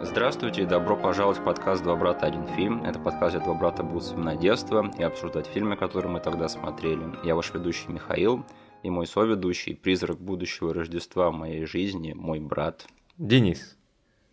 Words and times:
Здравствуйте 0.00 0.62
и 0.62 0.64
добро 0.64 0.96
пожаловать 0.96 1.40
в 1.40 1.44
подкаст 1.44 1.82
«Два 1.82 1.96
брата. 1.96 2.26
Один 2.26 2.46
фильм». 2.46 2.84
Это 2.84 3.00
подкаст, 3.00 3.34
где 3.34 3.44
два 3.44 3.54
брата 3.54 3.82
будут 3.82 4.04
вспоминать 4.04 4.38
детство 4.38 4.88
и 4.96 5.02
обсуждать 5.02 5.48
фильмы, 5.48 5.76
которые 5.76 6.12
мы 6.12 6.20
тогда 6.20 6.48
смотрели. 6.48 7.04
Я 7.24 7.34
ваш 7.34 7.52
ведущий 7.52 7.90
Михаил 7.90 8.44
и 8.84 8.90
мой 8.90 9.08
соведущий, 9.08 9.74
призрак 9.74 10.20
будущего 10.20 10.72
Рождества 10.72 11.32
моей 11.32 11.64
жизни, 11.64 12.12
мой 12.12 12.38
брат. 12.38 12.86
Денис. 13.16 13.76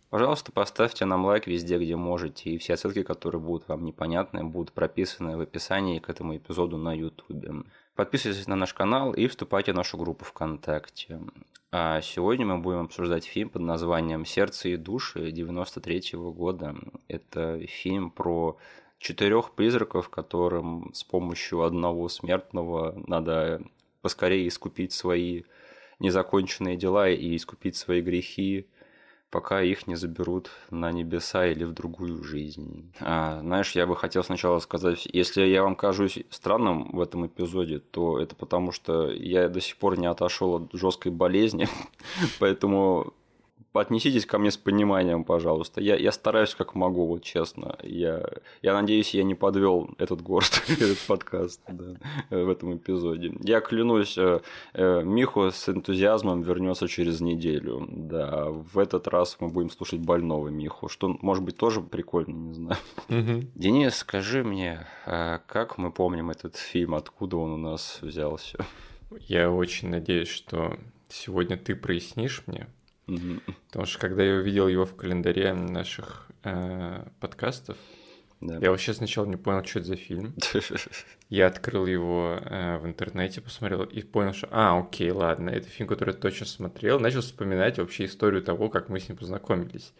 Пожалуйста, 0.08 0.52
поставьте 0.52 1.04
нам 1.04 1.24
лайк 1.24 1.48
везде, 1.48 1.78
где 1.78 1.96
можете, 1.96 2.50
и 2.50 2.58
все 2.58 2.76
ссылки, 2.76 3.02
которые 3.02 3.40
будут 3.40 3.66
вам 3.66 3.84
непонятны, 3.84 4.44
будут 4.44 4.72
прописаны 4.72 5.36
в 5.36 5.40
описании 5.40 5.98
к 5.98 6.08
этому 6.08 6.36
эпизоду 6.36 6.76
на 6.76 6.94
YouTube. 6.94 7.66
Подписывайтесь 7.96 8.46
на 8.46 8.56
наш 8.56 8.74
канал 8.74 9.14
и 9.14 9.26
вступайте 9.26 9.72
в 9.72 9.74
нашу 9.74 9.96
группу 9.96 10.22
ВКонтакте. 10.26 11.18
А 11.72 12.02
сегодня 12.02 12.44
мы 12.44 12.58
будем 12.58 12.80
обсуждать 12.80 13.24
фильм 13.24 13.48
под 13.48 13.62
названием 13.62 14.26
«Сердце 14.26 14.68
и 14.68 14.76
души» 14.76 15.32
93 15.32 16.14
-го 16.14 16.30
года. 16.30 16.76
Это 17.08 17.58
фильм 17.66 18.10
про 18.10 18.58
четырех 18.98 19.52
призраков, 19.52 20.10
которым 20.10 20.90
с 20.92 21.04
помощью 21.04 21.62
одного 21.62 22.10
смертного 22.10 23.02
надо 23.06 23.62
поскорее 24.02 24.46
искупить 24.46 24.92
свои 24.92 25.44
незаконченные 25.98 26.76
дела 26.76 27.08
и 27.08 27.34
искупить 27.34 27.76
свои 27.76 28.02
грехи, 28.02 28.66
пока 29.30 29.62
их 29.62 29.86
не 29.86 29.96
заберут 29.96 30.50
на 30.70 30.92
небеса 30.92 31.46
или 31.46 31.64
в 31.64 31.72
другую 31.72 32.22
жизнь. 32.22 32.92
А, 33.00 33.40
знаешь, 33.40 33.72
я 33.72 33.86
бы 33.86 33.96
хотел 33.96 34.24
сначала 34.24 34.58
сказать, 34.60 35.06
если 35.12 35.42
я 35.42 35.62
вам 35.62 35.76
кажусь 35.76 36.18
странным 36.30 36.90
в 36.92 37.00
этом 37.00 37.26
эпизоде, 37.26 37.78
то 37.78 38.18
это 38.18 38.36
потому, 38.36 38.72
что 38.72 39.10
я 39.10 39.48
до 39.48 39.60
сих 39.60 39.76
пор 39.76 39.98
не 39.98 40.06
отошел 40.06 40.54
от 40.56 40.72
жесткой 40.72 41.12
болезни, 41.12 41.68
поэтому 42.38 43.14
отнеситесь 43.78 44.26
ко 44.26 44.38
мне 44.38 44.50
с 44.50 44.56
пониманием, 44.56 45.24
пожалуйста. 45.24 45.80
Я, 45.80 45.96
я 45.96 46.12
стараюсь 46.12 46.54
как 46.54 46.74
могу, 46.74 47.06
вот 47.06 47.22
честно. 47.22 47.76
Я, 47.82 48.22
я 48.62 48.74
надеюсь, 48.74 49.14
я 49.14 49.24
не 49.24 49.34
подвел 49.34 49.90
этот 49.98 50.22
город, 50.22 50.62
этот 50.68 50.98
подкаст 51.06 51.60
да, 51.68 51.96
в 52.30 52.48
этом 52.48 52.76
эпизоде. 52.76 53.32
Я 53.42 53.60
клянусь, 53.60 54.16
э, 54.18 54.40
э, 54.74 55.02
Миху 55.04 55.50
с 55.50 55.68
энтузиазмом 55.68 56.42
вернется 56.42 56.88
через 56.88 57.20
неделю. 57.20 57.86
Да, 57.88 58.46
в 58.46 58.78
этот 58.78 59.08
раз 59.08 59.36
мы 59.40 59.48
будем 59.48 59.70
слушать 59.70 60.00
больного 60.00 60.48
Миху, 60.48 60.88
что 60.88 61.16
может 61.20 61.44
быть 61.44 61.56
тоже 61.56 61.80
прикольно, 61.80 62.34
не 62.34 62.54
знаю. 62.54 62.78
Угу. 63.08 63.48
Денис, 63.54 63.96
скажи 63.96 64.44
мне, 64.44 64.86
а 65.04 65.38
как 65.46 65.78
мы 65.78 65.90
помним 65.90 66.30
этот 66.30 66.56
фильм, 66.56 66.94
откуда 66.94 67.36
он 67.36 67.52
у 67.52 67.56
нас 67.56 67.98
взялся? 68.02 68.58
Я 69.20 69.50
очень 69.50 69.88
надеюсь, 69.88 70.28
что 70.28 70.76
сегодня 71.08 71.56
ты 71.56 71.74
прояснишь 71.74 72.42
мне, 72.46 72.66
Потому 73.06 73.86
что 73.86 73.98
когда 73.98 74.22
я 74.24 74.34
увидел 74.34 74.68
его 74.68 74.84
в 74.84 74.96
календаре 74.96 75.54
наших 75.54 76.28
э, 76.42 77.04
подкастов, 77.20 77.76
да. 78.40 78.58
я 78.58 78.70
вообще 78.70 78.92
сначала 78.94 79.26
не 79.26 79.36
понял, 79.36 79.64
что 79.64 79.78
это 79.78 79.88
за 79.88 79.96
фильм. 79.96 80.34
Я 81.30 81.46
открыл 81.46 81.86
его 81.86 82.38
э, 82.40 82.78
в 82.78 82.86
интернете, 82.86 83.40
посмотрел 83.40 83.82
и 83.82 84.02
понял, 84.02 84.32
что, 84.32 84.48
а, 84.50 84.78
окей, 84.78 85.10
ладно, 85.10 85.50
это 85.50 85.68
фильм, 85.68 85.88
который 85.88 86.14
я 86.14 86.20
точно 86.20 86.46
смотрел. 86.46 87.00
Начал 87.00 87.20
вспоминать 87.20 87.78
вообще 87.78 88.04
историю 88.04 88.42
того, 88.42 88.68
как 88.68 88.88
мы 88.88 89.00
с 89.00 89.08
ним 89.08 89.18
познакомились. 89.18 89.92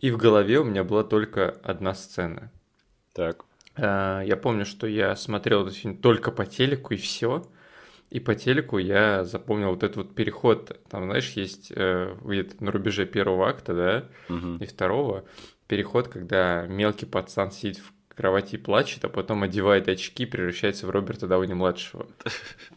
И 0.00 0.10
в 0.10 0.16
голове 0.18 0.58
у 0.58 0.64
меня 0.64 0.84
была 0.84 1.04
только 1.04 1.50
одна 1.62 1.94
сцена. 1.94 2.50
Так. 3.14 3.44
Э, 3.76 4.22
я 4.26 4.36
помню, 4.36 4.66
что 4.66 4.86
я 4.86 5.16
смотрел 5.16 5.62
этот 5.62 5.76
фильм 5.76 5.96
только 5.96 6.32
по 6.32 6.44
телеку 6.44 6.94
и 6.94 6.96
все. 6.96 7.46
И 8.12 8.20
по 8.20 8.34
телеку 8.34 8.76
я 8.76 9.24
запомнил 9.24 9.70
вот 9.70 9.82
этот 9.82 9.96
вот 9.96 10.14
переход. 10.14 10.78
Там, 10.90 11.04
знаешь, 11.04 11.30
есть 11.30 11.72
э, 11.74 12.14
на 12.60 12.70
рубеже 12.70 13.06
первого 13.06 13.48
акта, 13.48 13.74
да, 13.74 14.34
угу. 14.34 14.62
и 14.62 14.66
второго. 14.66 15.24
Переход, 15.66 16.08
когда 16.08 16.66
мелкий 16.66 17.06
пацан 17.06 17.50
сидит 17.50 17.78
в 17.78 18.14
кровати 18.14 18.56
и 18.56 18.58
плачет, 18.58 19.02
а 19.06 19.08
потом 19.08 19.44
одевает 19.44 19.88
очки, 19.88 20.26
превращается 20.26 20.86
в 20.86 20.90
Роберта 20.90 21.26
Дауни-младшего. 21.26 22.06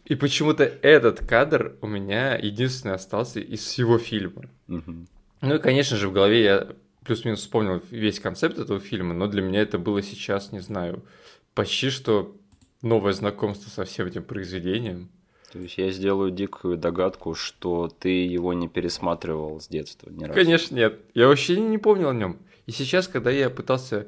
И 0.06 0.14
почему-то 0.14 0.64
этот 0.64 1.20
кадр 1.26 1.76
у 1.82 1.86
меня 1.86 2.36
единственный 2.36 2.94
остался 2.94 3.38
из 3.38 3.60
всего 3.60 3.98
фильма. 3.98 4.44
Угу. 4.68 5.06
Ну 5.42 5.54
и, 5.54 5.58
конечно 5.58 5.98
же, 5.98 6.08
в 6.08 6.14
голове 6.14 6.42
я 6.42 6.68
плюс-минус 7.04 7.40
вспомнил 7.40 7.82
весь 7.90 8.20
концепт 8.20 8.58
этого 8.58 8.80
фильма, 8.80 9.12
но 9.12 9.26
для 9.26 9.42
меня 9.42 9.60
это 9.60 9.78
было 9.78 10.00
сейчас, 10.00 10.50
не 10.52 10.60
знаю, 10.60 11.04
почти 11.52 11.90
что 11.90 12.34
новое 12.80 13.12
знакомство 13.12 13.68
со 13.68 13.84
всем 13.84 14.06
этим 14.06 14.22
произведением. 14.22 15.10
То 15.56 15.62
есть 15.62 15.78
я 15.78 15.90
сделаю 15.90 16.30
дикую 16.30 16.76
догадку, 16.76 17.34
что 17.34 17.88
ты 17.88 18.26
его 18.26 18.52
не 18.52 18.68
пересматривал 18.68 19.58
с 19.58 19.68
детства 19.68 20.10
ни 20.10 20.24
разу. 20.24 20.34
Конечно, 20.34 20.74
нет. 20.74 21.00
Я 21.14 21.28
вообще 21.28 21.58
не 21.58 21.78
помнил 21.78 22.10
о 22.10 22.14
нем. 22.14 22.38
И 22.66 22.72
сейчас, 22.72 23.08
когда 23.08 23.30
я 23.30 23.48
пытался 23.48 24.06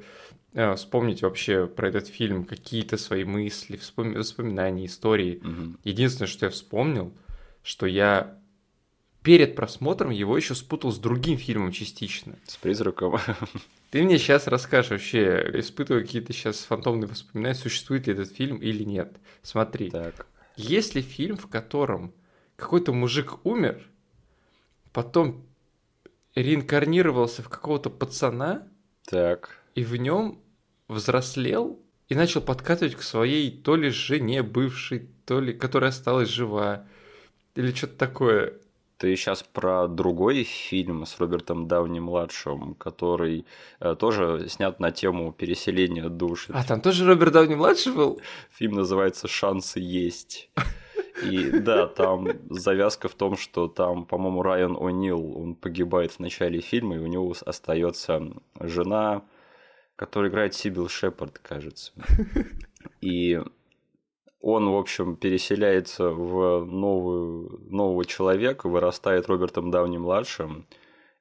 э, 0.53 0.75
вспомнить 0.75 1.23
вообще 1.23 1.67
про 1.67 1.89
этот 1.89 2.07
фильм, 2.09 2.45
какие-то 2.45 2.99
свои 2.99 3.25
мысли, 3.25 3.77
вспом... 3.77 4.13
воспоминания, 4.13 4.85
истории, 4.85 5.41
угу. 5.43 5.77
единственное, 5.85 6.29
что 6.29 6.47
я 6.47 6.51
вспомнил, 6.51 7.15
что 7.63 7.87
я 7.87 8.39
перед 9.23 9.57
просмотром 9.57 10.11
его 10.11 10.37
еще 10.37 10.55
спутал 10.55 10.93
с 10.93 10.99
другим 10.99 11.39
фильмом 11.39 11.73
частично. 11.73 12.35
С 12.47 12.57
призраком. 12.57 13.19
Ты 13.91 14.03
мне 14.03 14.19
сейчас 14.19 14.47
расскажешь 14.47 14.91
вообще, 14.91 15.51
испытываю 15.55 16.05
какие-то 16.05 16.35
сейчас 16.35 16.59
фантомные 16.59 17.09
воспоминания, 17.09 17.55
существует 17.55 18.07
ли 18.07 18.13
этот 18.13 18.33
фильм 18.33 18.59
или 18.59 18.85
нет. 18.85 19.17
Смотри. 19.43 19.91
Так. 19.91 20.27
Есть 20.59 20.97
ли 20.97 21.03
фильм, 21.03 21.37
в 21.37 21.47
котором 21.47 22.13
какой-то 22.57 22.93
мужик 22.93 23.47
умер, 23.47 23.89
потом 24.93 25.47
реинкарнировался 26.35 27.43
в 27.43 27.49
какого-то 27.49 27.91
пацана, 27.91 28.67
так. 29.09 29.57
и 29.77 29.85
в 29.85 29.95
нем 29.95 30.43
взрослел 30.89 31.81
и 32.09 32.17
начал 32.17 32.41
подкатывать 32.41 32.97
к 32.97 33.03
своей 33.03 33.51
то 33.51 33.77
ли 33.77 33.91
жене 33.91 34.43
бывшей, 34.43 35.09
то 35.27 35.41
ли 35.41 35.53
которая 35.53 35.91
осталась 35.91 36.29
жива, 36.29 36.89
или 37.55 37.73
что-то 37.73 37.97
такое. 37.97 38.55
Ты 38.99 39.15
сейчас 39.15 39.45
про 39.45 39.87
другой 39.87 40.43
фильм 40.43 41.07
с 41.07 41.21
Робертом 41.21 41.69
Дауни-младшим, 41.69 42.75
который 42.75 43.47
э, 43.79 43.95
тоже 43.95 44.49
снят 44.49 44.81
на 44.81 44.91
тему 44.91 45.33
переселения 45.33 46.09
душ. 46.09 46.49
А 46.51 46.65
там 46.65 46.81
тоже 46.81 47.07
Роберт 47.07 47.33
Дауни-младший 47.33 47.93
был? 47.93 48.21
Фильм 48.51 48.75
называется 48.75 49.29
«Шансы 49.29 49.79
есть». 49.79 50.51
И 51.23 51.51
да, 51.51 51.87
там 51.87 52.29
завязка 52.51 53.09
в 53.09 53.15
том, 53.15 53.37
что 53.37 53.69
там, 53.69 54.05
по-моему, 54.05 54.43
Райан 54.43 54.77
О'Нил, 54.77 55.37
он 55.37 55.55
погибает 55.55 56.13
в 56.13 56.19
начале 56.19 56.61
фильма, 56.61 56.97
и 56.97 57.01
у 57.01 57.07
него 57.07 57.35
остается 57.47 58.33
жена, 58.61 59.23
которая 59.97 60.31
играет 60.31 60.55
Сибил 60.55 60.89
Шепард, 60.89 61.39
кажется. 61.39 61.93
И 63.01 63.41
он, 64.41 64.71
в 64.71 64.77
общем, 64.77 65.17
переселяется 65.17 66.11
в 66.11 66.65
новую, 66.65 67.61
нового 67.71 68.05
человека, 68.05 68.69
вырастает 68.69 69.27
Робертом 69.27 69.71
Дауни-младшим, 69.71 70.67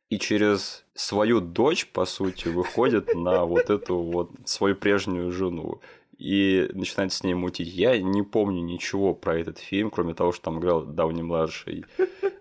и 0.09 0.19
через 0.19 0.85
свою 0.93 1.41
дочь, 1.41 1.87
по 1.87 2.05
сути, 2.05 2.47
выходит 2.47 3.13
на 3.15 3.45
вот 3.45 3.69
эту 3.69 3.97
вот 3.97 4.31
свою 4.45 4.75
прежнюю 4.75 5.31
жену 5.31 5.81
и 6.17 6.69
начинает 6.73 7.13
с 7.13 7.23
ней 7.23 7.33
мутить. 7.33 7.67
Я 7.67 7.97
не 7.99 8.23
помню 8.23 8.61
ничего 8.61 9.13
про 9.13 9.37
этот 9.37 9.59
фильм, 9.59 9.91
кроме 9.91 10.13
того, 10.13 10.31
что 10.31 10.45
там 10.45 10.59
играл 10.59 10.85
Дауни-младший. 10.85 11.85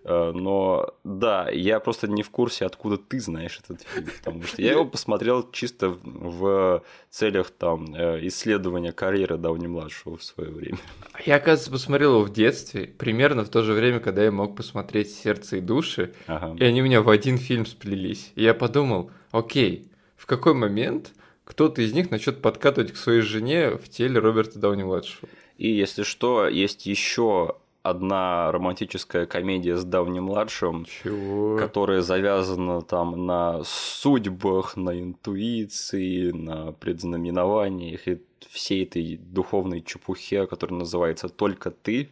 Э, 0.09 0.31
но 0.33 0.93
да, 1.03 1.49
я 1.49 1.81
просто 1.81 2.07
не 2.07 2.23
в 2.23 2.29
курсе, 2.29 2.65
откуда 2.65 2.97
ты 2.97 3.19
знаешь 3.19 3.59
этот 3.61 3.81
фильм, 3.81 4.07
потому 4.23 4.43
что 4.43 4.61
я 4.61 4.71
его 4.71 4.85
посмотрел 4.85 5.51
чисто 5.51 5.89
в 6.01 6.81
целях 7.09 7.49
там 7.51 7.93
э, 7.93 8.25
исследования 8.27 8.93
карьеры 8.93 9.37
Дауни-младшего 9.37 10.15
в 10.15 10.23
свое 10.23 10.49
время. 10.49 10.77
Я, 11.25 11.35
оказывается, 11.35 11.71
посмотрел 11.71 12.13
его 12.13 12.23
в 12.23 12.31
детстве, 12.31 12.85
примерно 12.87 13.43
в 13.43 13.49
то 13.49 13.63
же 13.63 13.73
время, 13.73 13.99
когда 13.99 14.23
я 14.23 14.31
мог 14.31 14.55
посмотреть 14.55 15.11
«Сердце 15.11 15.57
и 15.57 15.59
души», 15.59 16.13
ага. 16.25 16.55
и 16.57 16.63
они 16.63 16.81
у 16.81 16.85
меня 16.85 17.01
в 17.01 17.09
один 17.09 17.37
фильм 17.37 17.65
сплелись. 17.65 18.31
И 18.35 18.43
я 18.43 18.53
подумал, 18.53 19.11
окей, 19.31 19.91
в 20.15 20.25
какой 20.25 20.53
момент 20.53 21.11
кто-то 21.47 21.81
из 21.81 21.93
них 21.93 22.11
начнет 22.11 22.41
подкатывать 22.41 22.91
к 22.91 22.97
своей 22.97 23.21
жене 23.21 23.71
в 23.71 23.87
теле 23.87 24.19
Роберта 24.19 24.59
Дауни-младшего. 24.59 25.29
И 25.57 25.69
если 25.69 26.03
что, 26.03 26.47
есть 26.49 26.85
еще 26.85 27.55
одна 27.83 28.51
романтическая 28.51 29.25
комедия 29.25 29.77
с 29.77 29.85
Дауни-младшим, 29.85 30.85
Чего? 30.85 31.57
которая 31.57 32.01
завязана 32.01 32.81
там 32.81 33.25
на 33.25 33.61
судьбах, 33.63 34.75
на 34.75 34.99
интуиции, 34.99 36.31
на 36.31 36.73
предзнаменованиях 36.73 38.09
и 38.09 38.21
всей 38.49 38.83
этой 38.83 39.15
духовной 39.17 39.81
чепухе, 39.81 40.47
которая 40.47 40.79
называется 40.79 41.29
«Только 41.29 41.71
ты», 41.71 42.09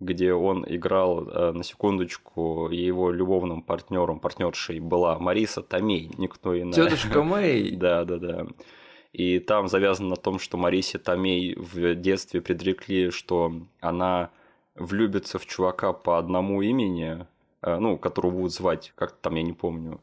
где 0.00 0.32
он 0.32 0.64
играл, 0.68 1.28
э, 1.28 1.52
на 1.52 1.64
секундочку, 1.64 2.68
его 2.70 3.10
любовным 3.10 3.62
партнером, 3.62 4.20
партнершей 4.20 4.78
была 4.80 5.18
Мариса 5.18 5.62
Томей, 5.62 6.10
никто 6.18 6.58
иная. 6.58 6.72
Тетушка 6.72 7.22
Мэй. 7.22 7.70
Да, 7.76 8.04
да, 8.04 8.18
да. 8.18 8.46
И 9.12 9.38
там 9.40 9.68
завязано 9.68 10.10
на 10.10 10.16
том, 10.16 10.38
что 10.38 10.56
Марисе 10.56 10.98
Томей 10.98 11.54
в 11.56 11.94
детстве 11.94 12.40
предрекли, 12.40 13.10
что 13.10 13.52
она 13.80 14.30
влюбится 14.74 15.38
в 15.38 15.46
чувака 15.46 15.92
по 15.92 16.18
одному 16.18 16.62
имени, 16.62 17.26
э, 17.62 17.78
ну, 17.78 17.98
которого 17.98 18.30
будут 18.32 18.52
звать, 18.52 18.92
как 18.94 19.12
там, 19.12 19.34
я 19.34 19.42
не 19.42 19.52
помню. 19.52 20.00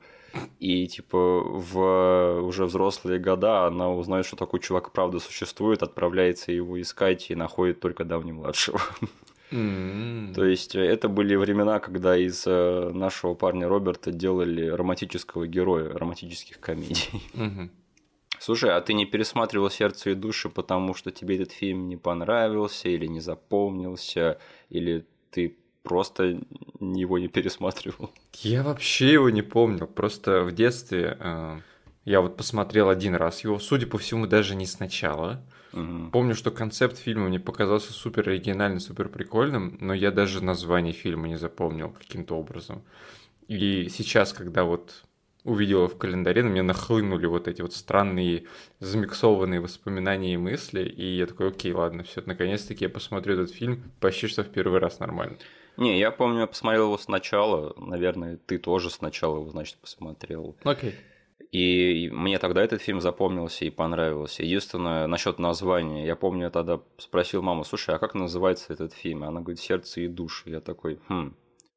И, 0.59 0.85
типа, 0.87 1.17
в 1.17 2.41
уже 2.41 2.65
взрослые 2.65 3.19
года 3.19 3.67
она 3.67 3.89
узнает, 3.89 4.25
что 4.25 4.35
такой 4.35 4.59
чувак 4.59 4.91
правда 4.91 5.19
существует, 5.19 5.81
отправляется 5.81 6.51
его 6.51 6.81
искать 6.81 7.31
и 7.31 7.35
находит 7.35 7.79
только 7.79 8.03
давнемладшего. 8.03 8.81
Mm-hmm. 9.51 10.33
То 10.33 10.45
есть, 10.45 10.75
это 10.75 11.07
были 11.09 11.35
времена, 11.35 11.79
когда 11.79 12.17
из 12.17 12.43
э, 12.47 12.91
нашего 12.93 13.33
парня 13.35 13.67
Роберта 13.67 14.11
делали 14.11 14.67
романтического 14.67 15.47
героя, 15.47 15.89
романтических 15.97 16.59
комедий. 16.59 17.09
Mm-hmm. 17.35 17.69
Слушай, 18.39 18.71
а 18.71 18.81
ты 18.81 18.93
не 18.93 19.05
пересматривал 19.05 19.69
«Сердце 19.69 20.11
и 20.11 20.13
души», 20.13 20.49
потому 20.49 20.93
что 20.93 21.11
тебе 21.11 21.35
этот 21.35 21.51
фильм 21.51 21.87
не 21.87 21.97
понравился 21.97 22.89
или 22.89 23.05
не 23.07 23.19
запомнился, 23.19 24.39
или 24.69 25.05
ты 25.31 25.57
просто 25.83 26.41
его 26.79 27.19
не 27.19 27.27
пересматривал? 27.27 28.11
Я 28.33 28.63
вообще 28.63 29.13
его 29.13 29.29
не 29.29 29.41
помнил. 29.41 29.87
Просто 29.87 30.43
в 30.43 30.51
детстве 30.51 31.17
э, 31.19 31.59
я 32.05 32.21
вот 32.21 32.37
посмотрел 32.37 32.89
один 32.89 33.15
раз 33.15 33.43
его, 33.43 33.59
судя 33.59 33.87
по 33.87 33.97
всему, 33.97 34.27
даже 34.27 34.55
не 34.55 34.67
сначала. 34.67 35.43
Угу. 35.73 36.11
Помню, 36.11 36.35
что 36.35 36.51
концепт 36.51 36.97
фильма 36.97 37.27
мне 37.27 37.39
показался 37.39 37.93
супер 37.93 38.29
оригинальным, 38.29 38.79
супер 38.79 39.09
прикольным, 39.09 39.77
но 39.81 39.93
я 39.93 40.11
даже 40.11 40.43
название 40.43 40.93
фильма 40.93 41.27
не 41.27 41.35
запомнил 41.35 41.89
каким-то 41.89 42.37
образом. 42.37 42.83
И 43.47 43.89
сейчас, 43.89 44.33
когда 44.33 44.63
вот 44.63 45.03
увидела 45.43 45.87
в 45.87 45.97
календаре, 45.97 46.43
на 46.43 46.47
меня 46.47 46.63
нахлынули 46.63 47.25
вот 47.25 47.47
эти 47.47 47.61
вот 47.61 47.73
странные 47.73 48.45
замиксованные 48.79 49.59
воспоминания 49.59 50.35
и 50.35 50.37
мысли, 50.37 50.83
и 50.83 51.17
я 51.17 51.25
такой, 51.25 51.49
окей, 51.49 51.73
ладно, 51.73 52.03
все, 52.03 52.21
наконец-таки 52.25 52.85
я 52.85 52.89
посмотрю 52.89 53.33
этот 53.33 53.51
фильм 53.51 53.83
почти 53.99 54.27
что 54.27 54.43
в 54.43 54.49
первый 54.49 54.79
раз 54.79 54.99
нормально. 54.99 55.37
Не, 55.77 55.99
я 55.99 56.11
помню, 56.11 56.41
я 56.41 56.47
посмотрел 56.47 56.85
его 56.85 56.97
сначала, 56.97 57.73
наверное, 57.77 58.37
ты 58.37 58.57
тоже 58.57 58.89
сначала 58.89 59.39
его, 59.39 59.49
значит, 59.49 59.77
посмотрел. 59.77 60.55
Окей. 60.63 60.91
Okay. 60.91 60.95
И 61.55 62.09
мне 62.11 62.37
тогда 62.37 62.61
этот 62.61 62.81
фильм 62.81 62.99
запомнился 62.99 63.63
и 63.63 63.69
понравился. 63.69 64.43
Единственное, 64.43 65.07
насчет 65.07 65.39
названия. 65.39 66.05
Я 66.05 66.17
помню, 66.17 66.43
я 66.43 66.49
тогда 66.49 66.81
спросил 66.97 67.41
маму, 67.41 67.63
слушай, 67.63 67.95
а 67.95 67.97
как 67.97 68.13
называется 68.13 68.73
этот 68.73 68.91
фильм? 68.91 69.23
Она 69.23 69.39
говорит, 69.39 69.61
«Сердце 69.61 70.01
и 70.01 70.07
души». 70.09 70.49
Я 70.49 70.59
такой, 70.59 70.99
хм, 71.07 71.33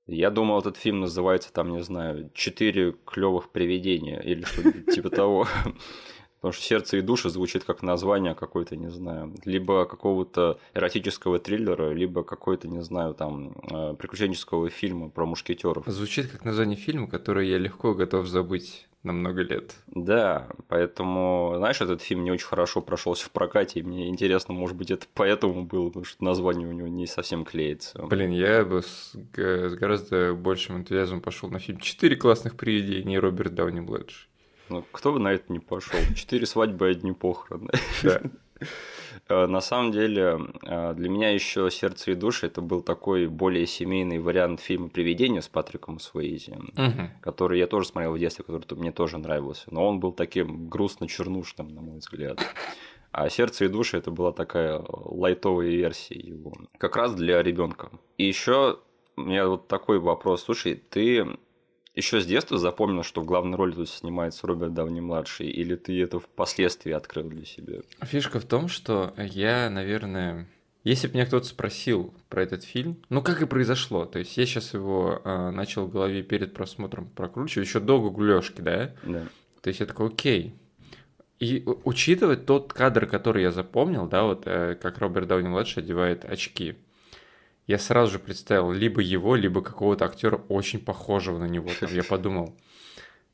я 0.08 0.30
думал, 0.30 0.58
этот 0.58 0.78
фильм 0.78 0.98
называется, 0.98 1.52
там, 1.52 1.70
не 1.70 1.80
знаю, 1.84 2.28
«Четыре 2.34 2.96
клевых 3.06 3.50
привидения» 3.50 4.19
или 4.19 4.42
что-то 4.42 4.72
типа 4.92 5.10
того. 5.10 5.46
Потому 6.40 6.52
что 6.52 6.64
«Сердце 6.64 6.96
и 6.96 7.00
души» 7.00 7.30
звучит 7.30 7.62
как 7.62 7.80
название 7.80 8.34
какой-то, 8.34 8.75
не 8.75 8.90
знаю, 8.90 9.32
либо 9.44 9.84
какого-то 9.84 10.58
эротического 10.75 11.38
триллера, 11.38 11.92
либо 11.92 12.25
какой-то, 12.25 12.66
не 12.66 12.82
знаю, 12.82 13.14
там, 13.14 13.54
э, 13.70 13.94
приключенческого 13.94 14.70
фильма 14.70 15.08
про 15.08 15.25
мушкетеров. 15.25 15.84
Звучит 15.86 16.32
как 16.32 16.44
название 16.44 16.76
фильма, 16.76 17.06
который 17.06 17.48
я 17.48 17.58
легко 17.58 17.94
готов 17.94 18.26
забыть 18.26 18.88
на 19.03 19.12
много 19.12 19.43
лет. 19.43 19.75
Да, 19.87 20.49
поэтому, 20.69 21.55
знаешь, 21.56 21.81
этот 21.81 22.03
фильм 22.03 22.25
не 22.25 22.31
очень 22.31 22.47
хорошо 22.47 22.83
прошелся 22.83 23.27
в 23.27 23.31
прокате, 23.31 23.81
и 23.81 23.83
мне 23.83 24.09
интересно, 24.09 24.55
может 24.55 24.77
быть, 24.77 24.91
это 24.91 25.06
поэтому 25.15 25.65
было, 25.65 25.89
потому 25.89 26.05
что 26.05 26.23
название 26.25 26.69
у 26.69 26.73
него 26.73 26.89
не 26.89 27.06
совсем 27.06 27.45
клеится. 27.45 28.00
Блин, 28.03 28.31
я 28.33 28.65
бы 28.65 28.83
с, 28.83 29.15
с 29.15 29.75
гораздо 29.75 30.35
большим 30.35 30.79
энтузиазмом 30.79 31.21
пошел 31.21 31.49
на 31.50 31.59
фильм 31.59 31.79
«Четыре 31.79 32.17
классных 32.17 32.56
привидения» 32.56 33.21
Роберт 33.21 33.55
Дауни 33.55 33.81
младший. 33.81 34.29
Ну, 34.69 34.85
кто 34.93 35.12
бы 35.12 35.19
на 35.19 35.33
это 35.33 35.50
не 35.53 35.61
пошел? 35.61 35.99
Четыре 36.15 36.47
свадьбы, 36.47 36.89
одни 36.89 37.12
похороны. 37.12 37.71
Да. 38.03 38.21
Э, 39.28 39.46
на 39.46 39.60
самом 39.60 39.92
деле, 39.92 40.38
э, 40.62 40.94
для 40.94 41.08
меня 41.08 41.30
еще 41.30 41.70
«Сердце 41.70 42.12
и 42.12 42.14
души» 42.14 42.46
это 42.46 42.60
был 42.60 42.82
такой 42.82 43.26
более 43.26 43.66
семейный 43.66 44.19
вариант 44.19 44.60
фильма 44.60 44.88
«Привидение» 44.88 45.42
с 45.42 45.48
Патриком 45.48 46.00
Суэйзи, 46.00 46.52
угу. 46.52 47.10
который 47.20 47.58
я 47.58 47.66
тоже 47.66 47.88
смотрел 47.88 48.12
в 48.12 48.19
детстве, 48.19 48.44
который 48.44 48.64
мне 48.78 48.92
тоже 48.92 49.19
нравился. 49.19 49.66
Но 49.70 49.86
он 49.86 50.00
был 50.00 50.12
таким 50.12 50.69
грустно-чернушным, 50.69 51.69
на 51.69 51.80
мой 51.80 51.98
взгляд. 51.98 52.40
А 53.10 53.28
сердце 53.30 53.66
и 53.66 53.69
души 53.69 53.96
это 53.96 54.10
была 54.10 54.32
такая 54.32 54.82
лайтовая 54.88 55.69
версия 55.69 56.19
его. 56.19 56.52
Как 56.78 56.96
раз 56.96 57.14
для 57.14 57.42
ребенка. 57.42 57.90
И 58.19 58.25
еще 58.25 58.78
у 59.16 59.22
меня 59.22 59.48
вот 59.48 59.66
такой 59.66 59.98
вопрос. 59.98 60.42
Слушай, 60.42 60.75
ты 60.75 61.26
еще 61.99 62.21
с 62.21 62.27
детства 62.27 62.59
запомнил, 62.59 63.03
что 63.03 63.21
в 63.21 63.25
главной 63.25 63.56
роли 63.56 63.73
тут 63.73 63.89
снимается 63.89 64.47
Роберт 64.47 64.73
Дауни 64.73 65.00
младший, 65.00 65.49
или 65.49 65.75
ты 65.75 66.00
это 66.00 66.21
впоследствии 66.21 66.93
открыл 66.93 67.29
для 67.29 67.45
себя? 67.45 67.81
Фишка 68.03 68.41
в 68.41 68.45
том, 68.45 68.69
что 68.69 69.12
я, 69.19 69.69
наверное, 69.69 70.47
если 70.85 71.09
бы 71.09 71.15
меня 71.15 71.27
кто-то 71.27 71.47
спросил 71.47 72.15
про 72.29 72.43
этот 72.43 72.62
фильм, 72.62 72.97
ну 73.11 73.21
как 73.21 73.43
и 73.43 73.47
произошло, 73.47 74.06
то 74.06 74.21
есть 74.21 74.37
я 74.37 74.47
сейчас 74.47 74.75
его 74.75 75.21
э, 75.25 75.50
начал 75.50 75.87
в 75.87 75.91
голове 75.91 76.23
перед 76.23 76.55
просмотром 76.55 77.06
прокручивать, 77.09 77.67
еще 77.67 77.81
до 77.81 78.00
гуглёшки, 78.00 78.61
да? 78.61 78.95
Да. 79.03 79.27
То 79.61 79.69
есть 79.69 79.81
я 79.81 79.87
такой, 79.87 80.06
окей. 80.06 80.55
И 81.41 81.65
учитывать 81.85 82.47
тот 82.47 82.73
кадр, 82.73 83.06
который 83.06 83.43
я 83.43 83.50
запомнил, 83.50 84.06
да, 84.06 84.23
вот 84.23 84.43
э, 84.47 84.77
как 84.81 84.99
Роберт 84.99 85.27
Дауни 85.27 85.49
младший 85.49 85.83
одевает 85.83 86.25
очки, 86.25 86.77
я 87.69 87.79
сразу 87.79 88.12
же 88.12 88.19
представил 88.19 88.73
либо 88.73 89.03
его, 89.03 89.37
либо 89.37 89.62
какого-то 89.62 90.06
актера 90.06 90.37
очень 90.49 90.81
похожего 90.81 91.38
на 91.38 91.44
него. 91.44 91.70
Я 91.91 92.03
подумал, 92.03 92.56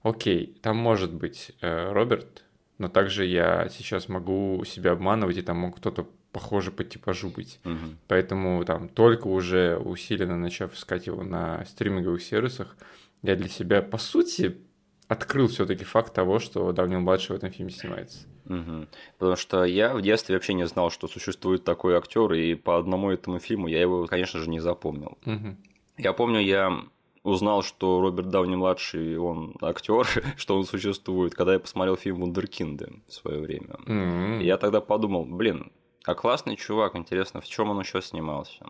окей, 0.03 0.59
там 0.61 0.77
может 0.77 1.15
быть 1.15 1.53
э, 1.61 1.93
Роберт, 1.93 2.45
но 2.79 2.89
также 2.89 3.25
я 3.25 3.69
сейчас 3.71 4.09
могу 4.09 4.65
себя 4.67 4.91
обманывать, 4.91 5.39
и 5.39 5.43
там 5.43 5.59
мог 5.59 5.77
кто-то 5.77 6.09
похожий 6.33 6.73
по 6.73 6.83
типажу 6.83 7.31
быть. 7.31 7.61
Угу. 7.65 7.95
Поэтому 8.09 8.65
там 8.65 8.89
только 8.89 9.29
уже 9.29 9.79
усиленно 9.79 10.37
начав 10.37 10.75
искать 10.75 11.07
его 11.07 11.23
на 11.23 11.65
стриминговых 11.65 12.21
сервисах, 12.21 12.77
я 13.23 13.37
для 13.37 13.49
себя, 13.49 13.83
по 13.83 13.99
сути, 13.99 14.59
открыл 15.07 15.47
все-таки 15.47 15.85
факт 15.85 16.13
того, 16.13 16.41
что 16.41 16.73
Давнил 16.73 16.99
младший 16.99 17.35
в 17.35 17.39
этом 17.39 17.53
фильме 17.53 17.71
снимается. 17.71 18.27
Угу. 18.47 18.87
Потому 19.19 19.37
что 19.37 19.65
я 19.65 19.95
в 19.95 20.03
детстве 20.03 20.37
вообще 20.37 20.55
не 20.55 20.67
знал, 20.67 20.91
что 20.91 21.09
существует 21.09 21.65
такой 21.65 21.97
актер, 21.97 22.33
и 22.33 22.55
по 22.55 22.79
одному 22.79 23.11
этому 23.11 23.39
фильму 23.39 23.69
я 23.69 23.81
его, 23.81 24.07
конечно 24.07 24.41
же, 24.41 24.51
не 24.51 24.61
запомнил. 24.61 25.19
Угу. 25.25 25.57
Я 25.99 26.13
помню, 26.13 26.41
я 26.41 26.85
узнал, 27.25 27.63
что 27.63 28.01
Роберт 28.01 28.29
Дауни 28.29 28.55
младший, 28.55 29.19
он 29.19 29.57
актер, 29.61 30.07
что 30.37 30.57
он 30.57 30.65
существует, 30.65 31.35
когда 31.35 31.55
я 31.55 31.59
посмотрел 31.59 31.97
фильм 31.97 32.21
Вундеркинды 32.21 33.03
в 33.09 33.13
свое 33.13 33.41
время. 33.41 33.77
Mm-hmm. 33.87 34.43
И 34.43 34.47
я 34.47 34.59
тогда 34.59 34.81
подумал, 34.81 35.25
блин, 35.25 35.73
а 36.05 36.15
классный 36.15 36.57
чувак, 36.57 36.97
интересно, 36.97 37.41
в 37.41 37.47
чем 37.47 37.71
он 37.71 37.81
еще 37.81 38.03
снимался? 38.03 38.67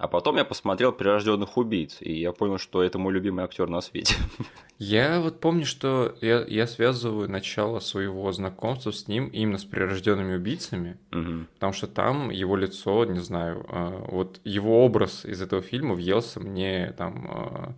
А 0.00 0.08
потом 0.08 0.36
я 0.38 0.46
посмотрел 0.46 0.92
«Прирожденных 0.92 1.58
убийц», 1.58 1.98
и 2.00 2.18
я 2.18 2.32
понял, 2.32 2.56
что 2.56 2.82
это 2.82 2.98
мой 2.98 3.12
любимый 3.12 3.44
актер 3.44 3.68
на 3.68 3.82
свете. 3.82 4.14
Я 4.78 5.20
вот 5.20 5.40
помню, 5.40 5.66
что 5.66 6.16
я, 6.22 6.42
я 6.48 6.66
связываю 6.66 7.28
начало 7.28 7.80
своего 7.80 8.32
знакомства 8.32 8.92
с 8.92 9.08
ним 9.08 9.26
именно 9.26 9.58
с 9.58 9.64
«Прирожденными 9.66 10.36
убийцами», 10.36 10.96
угу. 11.12 11.44
потому 11.52 11.74
что 11.74 11.86
там 11.86 12.30
его 12.30 12.56
лицо, 12.56 13.04
не 13.04 13.18
знаю, 13.18 13.66
а, 13.68 14.06
вот 14.10 14.40
его 14.42 14.82
образ 14.82 15.26
из 15.26 15.42
этого 15.42 15.60
фильма 15.60 15.94
въелся 15.94 16.40
мне 16.40 16.94
там 16.96 17.26
а, 17.30 17.74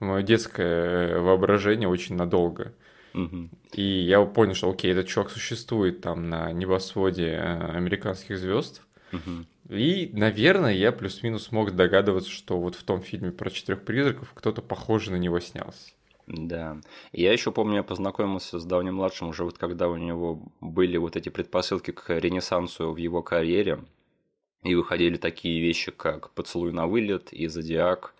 в 0.00 0.04
мое 0.04 0.22
детское 0.24 1.20
воображение 1.20 1.88
очень 1.88 2.16
надолго. 2.16 2.72
Угу. 3.14 3.50
И 3.74 3.82
я 3.82 4.20
понял, 4.24 4.54
что 4.54 4.68
окей, 4.68 4.90
этот 4.90 5.06
чувак 5.06 5.30
существует 5.30 6.00
там 6.00 6.28
на 6.28 6.50
небосводе 6.50 7.38
а, 7.40 7.70
американских 7.76 8.36
звезд. 8.36 8.82
И, 9.68 10.10
наверное, 10.12 10.72
я 10.74 10.92
плюс-минус 10.92 11.52
мог 11.52 11.72
догадываться, 11.72 12.30
что 12.30 12.58
вот 12.58 12.74
в 12.74 12.82
том 12.82 13.00
фильме 13.00 13.30
про 13.30 13.50
четырех 13.50 13.84
призраков 13.84 14.32
кто-то 14.34 14.62
похожий 14.62 15.12
на 15.12 15.18
него 15.18 15.40
снялся. 15.40 15.92
Да. 16.26 16.78
Я 17.12 17.32
еще 17.32 17.52
помню, 17.52 17.76
я 17.76 17.82
познакомился 17.82 18.58
с 18.58 18.64
давним 18.64 18.96
младшим 18.96 19.28
уже 19.28 19.44
вот 19.44 19.58
когда 19.58 19.88
у 19.88 19.96
него 19.96 20.42
были 20.60 20.96
вот 20.96 21.16
эти 21.16 21.28
предпосылки 21.28 21.90
к 21.90 22.18
ренессансу 22.18 22.92
в 22.92 22.96
его 22.96 23.22
карьере, 23.22 23.80
и 24.62 24.74
выходили 24.74 25.16
такие 25.16 25.60
вещи, 25.60 25.90
как 25.90 26.30
«Поцелуй 26.30 26.72
на 26.72 26.86
вылет» 26.86 27.32
и 27.32 27.48
«Зодиак», 27.48 28.14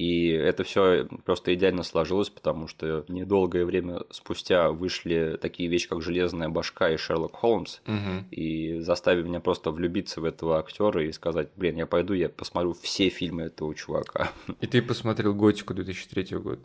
и 0.00 0.30
это 0.30 0.64
все 0.64 1.06
просто 1.26 1.52
идеально 1.52 1.82
сложилось, 1.82 2.30
потому 2.30 2.68
что 2.68 3.04
недолгое 3.08 3.66
время 3.66 4.00
спустя 4.08 4.70
вышли 4.70 5.38
такие 5.38 5.68
вещи, 5.68 5.90
как 5.90 6.00
Железная 6.00 6.48
башка 6.48 6.88
и 6.88 6.96
Шерлок 6.96 7.36
Холмс, 7.36 7.80
угу. 7.86 8.24
и 8.30 8.78
заставили 8.78 9.28
меня 9.28 9.40
просто 9.40 9.70
влюбиться 9.70 10.22
в 10.22 10.24
этого 10.24 10.58
актера 10.58 11.04
и 11.04 11.12
сказать, 11.12 11.50
блин, 11.54 11.76
я 11.76 11.86
пойду, 11.86 12.14
я 12.14 12.30
посмотрю 12.30 12.72
все 12.72 13.10
фильмы 13.10 13.42
этого 13.42 13.74
чувака. 13.74 14.32
И 14.62 14.66
ты 14.66 14.80
посмотрел 14.80 15.34
Готику 15.34 15.74
2003 15.74 16.38
года? 16.38 16.62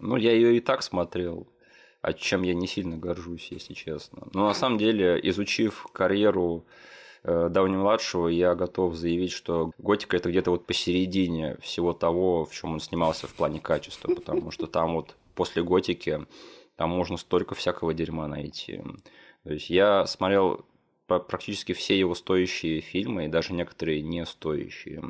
Ну, 0.00 0.16
я 0.16 0.32
ее 0.32 0.56
и 0.56 0.60
так 0.60 0.82
смотрел, 0.82 1.46
о 2.00 2.12
чем 2.12 2.42
я 2.42 2.52
не 2.52 2.66
сильно 2.66 2.96
горжусь, 2.96 3.52
если 3.52 3.74
честно. 3.74 4.26
Но 4.34 4.48
на 4.48 4.54
самом 4.54 4.78
деле, 4.78 5.20
изучив 5.22 5.86
карьеру 5.92 6.66
Дауни-младшего, 7.24 8.28
я 8.28 8.54
готов 8.54 8.94
заявить, 8.94 9.32
что 9.32 9.70
Готика 9.78 10.16
это 10.16 10.28
где-то 10.28 10.50
вот 10.50 10.66
посередине 10.66 11.56
всего 11.60 11.92
того, 11.92 12.44
в 12.44 12.52
чем 12.52 12.72
он 12.72 12.80
снимался 12.80 13.28
в 13.28 13.34
плане 13.34 13.60
качества, 13.60 14.12
потому 14.12 14.50
что 14.50 14.66
там 14.66 14.94
вот 14.94 15.16
после 15.34 15.62
Готики 15.62 16.26
там 16.76 16.90
можно 16.90 17.16
столько 17.16 17.54
всякого 17.54 17.94
дерьма 17.94 18.26
найти. 18.26 18.82
То 19.44 19.52
есть 19.52 19.70
я 19.70 20.04
смотрел 20.06 20.64
практически 21.06 21.72
все 21.72 21.98
его 21.98 22.14
стоящие 22.14 22.80
фильмы, 22.80 23.26
и 23.26 23.28
даже 23.28 23.52
некоторые 23.52 24.02
не 24.02 24.24
стоящие. 24.26 25.02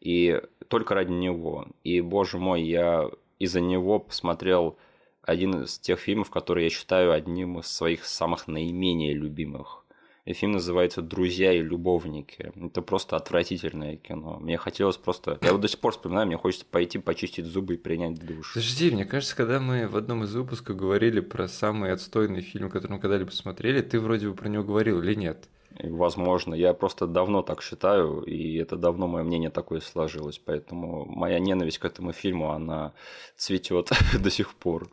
И 0.00 0.42
только 0.68 0.94
ради 0.94 1.12
него. 1.12 1.68
И, 1.84 2.00
боже 2.00 2.38
мой, 2.38 2.62
я 2.62 3.08
из-за 3.38 3.60
него 3.60 3.98
посмотрел 3.98 4.76
один 5.22 5.62
из 5.62 5.78
тех 5.78 5.98
фильмов, 5.98 6.30
которые 6.30 6.64
я 6.64 6.70
считаю 6.70 7.12
одним 7.12 7.58
из 7.58 7.66
своих 7.66 8.04
самых 8.04 8.46
наименее 8.46 9.14
любимых. 9.14 9.85
И 10.26 10.32
фильм 10.32 10.52
называется 10.52 11.02
«Друзья 11.02 11.52
и 11.52 11.62
любовники». 11.62 12.52
Это 12.56 12.82
просто 12.82 13.14
отвратительное 13.14 13.96
кино. 13.96 14.38
Мне 14.40 14.58
хотелось 14.58 14.96
просто... 14.96 15.38
Я 15.40 15.52
вот 15.52 15.60
до 15.60 15.68
сих 15.68 15.78
пор 15.78 15.92
вспоминаю, 15.92 16.26
мне 16.26 16.36
хочется 16.36 16.66
пойти 16.68 16.98
почистить 16.98 17.46
зубы 17.46 17.74
и 17.74 17.76
принять 17.76 18.18
душ. 18.26 18.54
Подожди, 18.54 18.90
мне 18.90 19.04
кажется, 19.04 19.36
когда 19.36 19.60
мы 19.60 19.86
в 19.86 19.96
одном 19.96 20.24
из 20.24 20.34
выпусков 20.34 20.74
говорили 20.74 21.20
про 21.20 21.46
самый 21.46 21.92
отстойный 21.92 22.40
фильм, 22.40 22.70
который 22.70 22.94
мы 22.94 22.98
когда-либо 22.98 23.30
смотрели, 23.30 23.80
ты 23.82 24.00
вроде 24.00 24.28
бы 24.28 24.34
про 24.34 24.48
него 24.48 24.64
говорил 24.64 25.00
или 25.00 25.14
нет? 25.14 25.48
Возможно. 25.78 26.54
Я 26.54 26.74
просто 26.74 27.06
давно 27.06 27.42
так 27.42 27.62
считаю, 27.62 28.22
и 28.22 28.56
это 28.56 28.74
давно 28.74 29.06
мое 29.06 29.22
мнение 29.22 29.50
такое 29.50 29.78
сложилось. 29.78 30.40
Поэтому 30.44 31.04
моя 31.04 31.38
ненависть 31.38 31.78
к 31.78 31.84
этому 31.84 32.12
фильму, 32.12 32.50
она 32.50 32.94
цветет 33.36 33.92
до 34.20 34.30
сих 34.30 34.54
пор. 34.54 34.90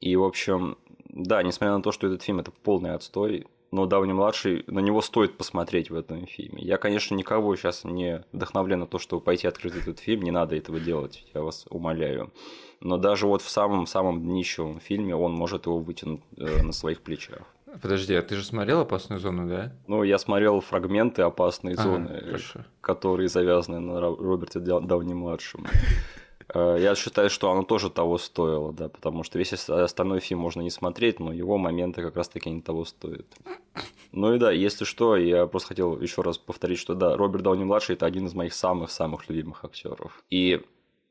И, 0.00 0.14
в 0.14 0.22
общем, 0.22 0.78
да, 1.08 1.42
несмотря 1.42 1.76
на 1.76 1.82
то, 1.82 1.90
что 1.90 2.06
этот 2.06 2.22
фильм 2.22 2.38
это 2.38 2.52
полный 2.52 2.94
отстой, 2.94 3.46
но 3.72 3.86
Дауни 3.86 4.12
младший, 4.12 4.64
на 4.66 4.80
него 4.80 5.00
стоит 5.00 5.36
посмотреть 5.36 5.90
в 5.90 5.96
этом 5.96 6.26
фильме. 6.26 6.62
Я, 6.62 6.76
конечно, 6.76 7.14
никого 7.14 7.56
сейчас 7.56 7.84
не 7.84 8.22
вдохновляю 8.30 8.80
на 8.80 8.86
то, 8.86 8.98
чтобы 8.98 9.22
пойти 9.22 9.48
открыть 9.48 9.74
этот 9.74 9.98
фильм, 9.98 10.22
не 10.22 10.30
надо 10.30 10.54
этого 10.54 10.78
делать, 10.78 11.24
я 11.34 11.42
вас 11.42 11.64
умоляю. 11.70 12.32
Но 12.80 12.98
даже 12.98 13.26
вот 13.26 13.42
в 13.42 13.48
самом-самом 13.48 14.20
днищевом 14.20 14.78
фильме 14.78 15.16
он 15.16 15.32
может 15.32 15.66
его 15.66 15.78
вытянуть 15.78 16.20
э, 16.36 16.62
на 16.62 16.72
своих 16.72 17.00
плечах. 17.00 17.42
Подожди, 17.80 18.14
а 18.14 18.22
ты 18.22 18.36
же 18.36 18.44
смотрел 18.44 18.80
«Опасную 18.80 19.18
зону», 19.18 19.48
да? 19.48 19.72
Ну, 19.86 20.02
я 20.02 20.18
смотрел 20.18 20.60
фрагменты 20.60 21.22
«Опасной 21.22 21.72
а, 21.74 21.82
зоны», 21.82 22.20
хорошо. 22.20 22.64
которые 22.82 23.30
завязаны 23.30 23.80
на 23.80 24.00
Роберте 24.00 24.60
Дауни-младшем. 24.60 25.66
Э, 26.54 26.76
я 26.78 26.94
считаю, 26.94 27.30
что 27.30 27.50
оно 27.50 27.62
тоже 27.62 27.90
того 27.90 28.18
стоило, 28.18 28.72
да, 28.72 28.88
потому 28.88 29.22
что 29.22 29.38
весь 29.38 29.52
остальной 29.52 30.20
фильм 30.20 30.40
можно 30.40 30.60
не 30.60 30.70
смотреть, 30.70 31.20
но 31.20 31.32
его 31.32 31.58
моменты 31.58 32.02
как 32.02 32.16
раз-таки 32.16 32.50
не 32.50 32.60
того 32.60 32.84
стоят. 32.84 33.26
Ну 34.12 34.34
и 34.34 34.38
да, 34.38 34.50
если 34.52 34.84
что, 34.84 35.16
я 35.16 35.46
просто 35.46 35.68
хотел 35.68 36.00
еще 36.00 36.22
раз 36.22 36.38
повторить, 36.38 36.78
что 36.78 36.94
да, 36.94 37.16
Роберт 37.16 37.44
Дауни 37.44 37.64
младший 37.64 37.94
это 37.94 38.06
один 38.06 38.26
из 38.26 38.34
моих 38.34 38.52
самых-самых 38.52 39.28
любимых 39.28 39.64
актеров. 39.64 40.22
И 40.30 40.62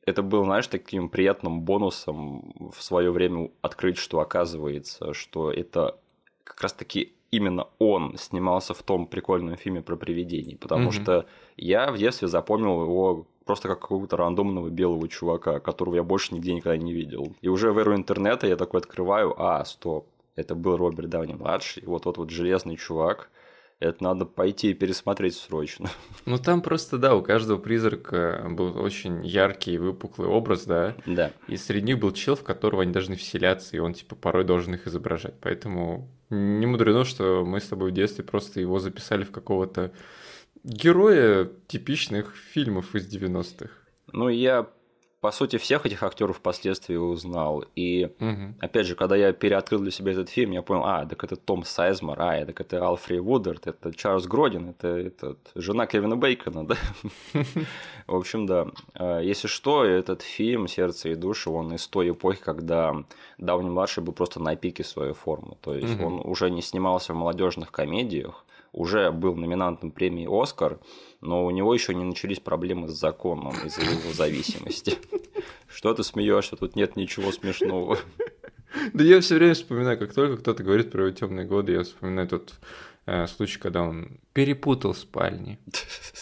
это 0.06 0.22
был, 0.22 0.46
знаешь, 0.46 0.68
таким 0.68 1.10
приятным 1.10 1.62
бонусом 1.62 2.72
в 2.76 2.82
свое 2.82 3.12
время 3.12 3.50
открыть, 3.62 3.98
что 3.98 4.20
оказывается, 4.20 5.14
что 5.14 5.52
это 5.52 5.98
как 6.44 6.62
раз-таки 6.62 7.14
именно 7.32 7.68
он 7.80 8.18
снимался 8.18 8.74
в 8.74 8.84
том 8.84 9.08
прикольном 9.08 9.56
фильме 9.56 9.82
про 9.82 9.96
привидений, 9.96 10.58
потому 10.58 10.90
mm-hmm. 10.90 11.02
что 11.02 11.26
я 11.56 11.92
в 11.92 11.98
детстве 11.98 12.28
запомнил 12.28 12.84
его 12.84 13.28
просто 13.52 13.68
как 13.68 13.82
какого-то 13.82 14.16
рандомного 14.16 14.70
белого 14.70 15.10
чувака, 15.10 15.60
которого 15.60 15.96
я 15.96 16.04
больше 16.04 16.34
нигде 16.34 16.54
никогда 16.54 16.78
не 16.78 16.94
видел. 16.94 17.36
И 17.42 17.50
уже 17.50 17.74
в 17.74 17.78
эру 17.80 17.94
интернета 17.94 18.48
я 18.48 18.56
такой 18.56 18.80
открываю, 18.80 19.36
а, 19.38 19.66
стоп, 19.66 20.08
это 20.38 20.56
был 20.56 20.78
Роберт 20.78 21.10
Дауни 21.10 21.34
младший, 21.34 21.84
вот 21.86 22.04
тот 22.04 22.18
вот 22.18 22.30
железный 22.30 22.78
чувак, 22.78 23.30
это 23.82 24.02
надо 24.06 24.24
пойти 24.24 24.72
и 24.72 24.74
пересмотреть 24.74 25.36
срочно. 25.36 25.90
Ну 26.26 26.38
там 26.38 26.62
просто, 26.62 26.98
да, 26.98 27.14
у 27.14 27.22
каждого 27.22 27.58
призрака 27.58 28.48
был 28.50 28.82
очень 28.82 29.26
яркий 29.26 29.74
и 29.74 29.78
выпуклый 29.78 30.30
образ, 30.30 30.64
да? 30.64 30.96
Да. 31.06 31.32
И 31.50 31.58
среди 31.58 31.88
них 31.88 32.00
был 32.00 32.14
чел, 32.14 32.38
в 32.38 32.44
которого 32.46 32.84
они 32.84 32.94
должны 32.94 33.18
вселяться, 33.18 33.76
и 33.76 33.80
он, 33.80 33.94
типа, 33.94 34.16
порой 34.16 34.46
должен 34.46 34.76
их 34.76 34.88
изображать. 34.88 35.34
Поэтому 35.42 36.08
не 36.30 36.68
мудрено, 36.68 37.04
что 37.04 37.44
мы 37.46 37.60
с 37.60 37.68
тобой 37.68 37.92
в 37.92 37.94
детстве 37.94 38.24
просто 38.24 38.62
его 38.62 38.80
записали 38.80 39.26
в 39.26 39.32
какого-то 39.32 39.92
героя 40.64 41.50
типичных 41.68 42.36
фильмов 42.36 42.96
из 42.96 43.14
90-х. 43.14 43.70
Ну, 44.14 44.30
я 44.30 44.68
по 45.22 45.32
сути, 45.32 45.58
всех 45.58 45.86
этих 45.86 46.02
актеров 46.02 46.38
впоследствии 46.38 46.96
узнал. 46.96 47.64
И 47.76 48.10
угу. 48.20 48.56
опять 48.60 48.88
же, 48.88 48.96
когда 48.96 49.16
я 49.16 49.32
переоткрыл 49.34 49.80
для 49.80 49.92
себя 49.92 50.14
этот 50.14 50.30
фильм, 50.30 50.52
я 50.52 50.64
понял, 50.64 50.84
а, 50.84 51.06
так 51.06 51.24
это 51.24 51.36
Том 51.36 51.64
Сайзмар, 51.64 52.20
а, 52.20 52.44
так 52.44 52.60
это 52.60 52.84
Алфри 52.84 53.20
Вудард, 53.20 53.68
это 53.68 53.94
Чарльз 53.94 54.26
Гродин, 54.26 54.70
это, 54.70 54.88
это 54.88 55.38
жена 55.54 55.86
Кевина 55.86 56.18
Бейкона, 56.18 56.66
да? 56.66 56.76
В 58.08 58.16
общем, 58.16 58.48
да. 58.48 58.68
А, 58.96 59.20
если 59.20 59.48
что, 59.48 59.86
этот 59.86 60.24
фильм 60.24 60.68
«Сердце 60.68 61.10
и 61.10 61.16
души», 61.16 61.52
он 61.52 61.72
из 61.76 61.88
той 61.88 62.10
эпохи, 62.10 62.42
когда 62.44 62.96
Дауни-младший 63.38 64.02
был 64.02 64.14
просто 64.14 64.40
на 64.40 64.56
пике 64.56 64.84
своей 64.84 65.14
формы. 65.14 65.56
То 65.62 65.76
есть 65.76 66.02
он 66.02 66.20
уже 66.24 66.50
не 66.50 66.64
снимался 66.64 67.14
в 67.14 67.18
молодежных 67.18 67.72
комедиях, 67.72 68.44
уже 68.72 69.12
был 69.12 69.36
номинантом 69.36 69.92
премии 69.92 70.28
«Оскар», 70.30 70.80
но 71.20 71.46
у 71.46 71.52
него 71.52 71.74
еще 71.74 71.94
не 71.94 72.04
начались 72.04 72.40
проблемы 72.40 72.88
с 72.88 72.94
законом 72.94 73.56
из-за 73.66 73.82
его 73.82 74.14
зависимости. 74.14 74.98
Что 75.68 75.94
ты 75.94 76.04
смеешься? 76.04 76.56
Тут 76.56 76.76
нет 76.76 76.96
ничего 76.96 77.32
смешного. 77.32 77.98
Да 78.94 79.04
я 79.04 79.20
все 79.22 79.36
время 79.36 79.54
вспоминаю, 79.54 79.98
как 79.98 80.14
только 80.14 80.38
кто-то 80.38 80.64
говорит 80.64 80.92
про 80.92 81.04
его 81.04 81.12
темные 81.12 81.46
годы, 81.46 81.74
я 81.74 81.84
вспоминаю 81.84 82.28
тот 82.28 82.54
э, 83.06 83.28
случай, 83.28 83.60
когда 83.60 83.84
он 83.84 84.20
перепутал 84.34 84.94
спальни 84.94 85.60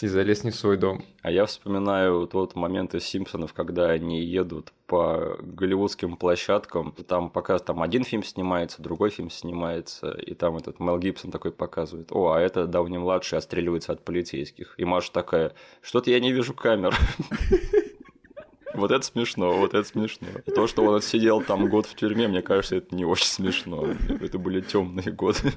и 0.00 0.06
залез 0.06 0.44
не 0.44 0.50
в 0.50 0.56
свой 0.56 0.76
дом. 0.76 1.04
А 1.22 1.30
я 1.30 1.46
вспоминаю 1.46 2.26
тот 2.26 2.56
момент 2.56 2.94
из 2.94 3.04
Симпсонов, 3.04 3.52
когда 3.52 3.90
они 3.90 4.22
едут 4.22 4.72
по 4.86 5.36
голливудским 5.40 6.16
площадкам. 6.16 6.92
Там 7.06 7.30
пока 7.30 7.58
там 7.58 7.82
один 7.82 8.02
фильм 8.02 8.24
снимается, 8.24 8.82
другой 8.82 9.10
фильм 9.10 9.30
снимается, 9.30 10.12
и 10.12 10.34
там 10.34 10.56
этот 10.56 10.80
Мел 10.80 10.98
Гибсон 10.98 11.30
такой 11.30 11.52
показывает. 11.52 12.10
О, 12.10 12.32
а 12.32 12.40
это 12.40 12.66
давний 12.66 12.98
младший 12.98 13.38
отстреливается 13.38 13.92
от 13.92 14.04
полицейских. 14.04 14.74
И 14.76 14.84
Маша 14.84 15.12
такая, 15.12 15.52
что-то 15.82 16.10
я 16.10 16.18
не 16.18 16.32
вижу 16.32 16.54
камер. 16.54 16.96
Вот 18.74 18.90
это 18.90 19.04
смешно, 19.04 19.52
вот 19.52 19.74
это 19.74 19.86
смешно. 19.86 20.28
То, 20.54 20.66
что 20.66 20.84
он 20.84 20.96
отсидел 20.96 21.42
там 21.42 21.68
год 21.68 21.86
в 21.86 21.94
тюрьме, 21.94 22.28
мне 22.28 22.42
кажется, 22.42 22.76
это 22.76 22.94
не 22.94 23.04
очень 23.04 23.26
смешно. 23.26 23.86
Это 24.20 24.38
были 24.38 24.60
темные 24.60 25.10
годы. 25.12 25.52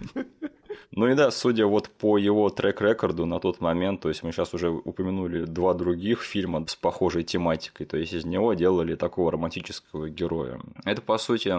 Ну 0.95 1.07
и 1.07 1.15
да, 1.15 1.31
судя 1.31 1.65
вот 1.65 1.89
по 1.89 2.19
его 2.19 2.49
трек-рекорду 2.49 3.25
на 3.25 3.39
тот 3.39 3.61
момент, 3.61 4.01
то 4.01 4.09
есть 4.09 4.21
мы 4.21 4.31
сейчас 4.31 4.53
уже 4.53 4.69
упомянули 4.69 5.45
два 5.45 5.73
других 5.73 6.21
фильма 6.21 6.63
с 6.67 6.75
похожей 6.75 7.23
тематикой, 7.23 7.87
то 7.87 7.97
есть 7.97 8.13
из 8.13 8.25
него 8.25 8.53
делали 8.53 8.93
такого 8.93 9.31
романтического 9.31 10.09
героя. 10.09 10.59
Это, 10.85 11.01
по 11.01 11.17
сути, 11.17 11.51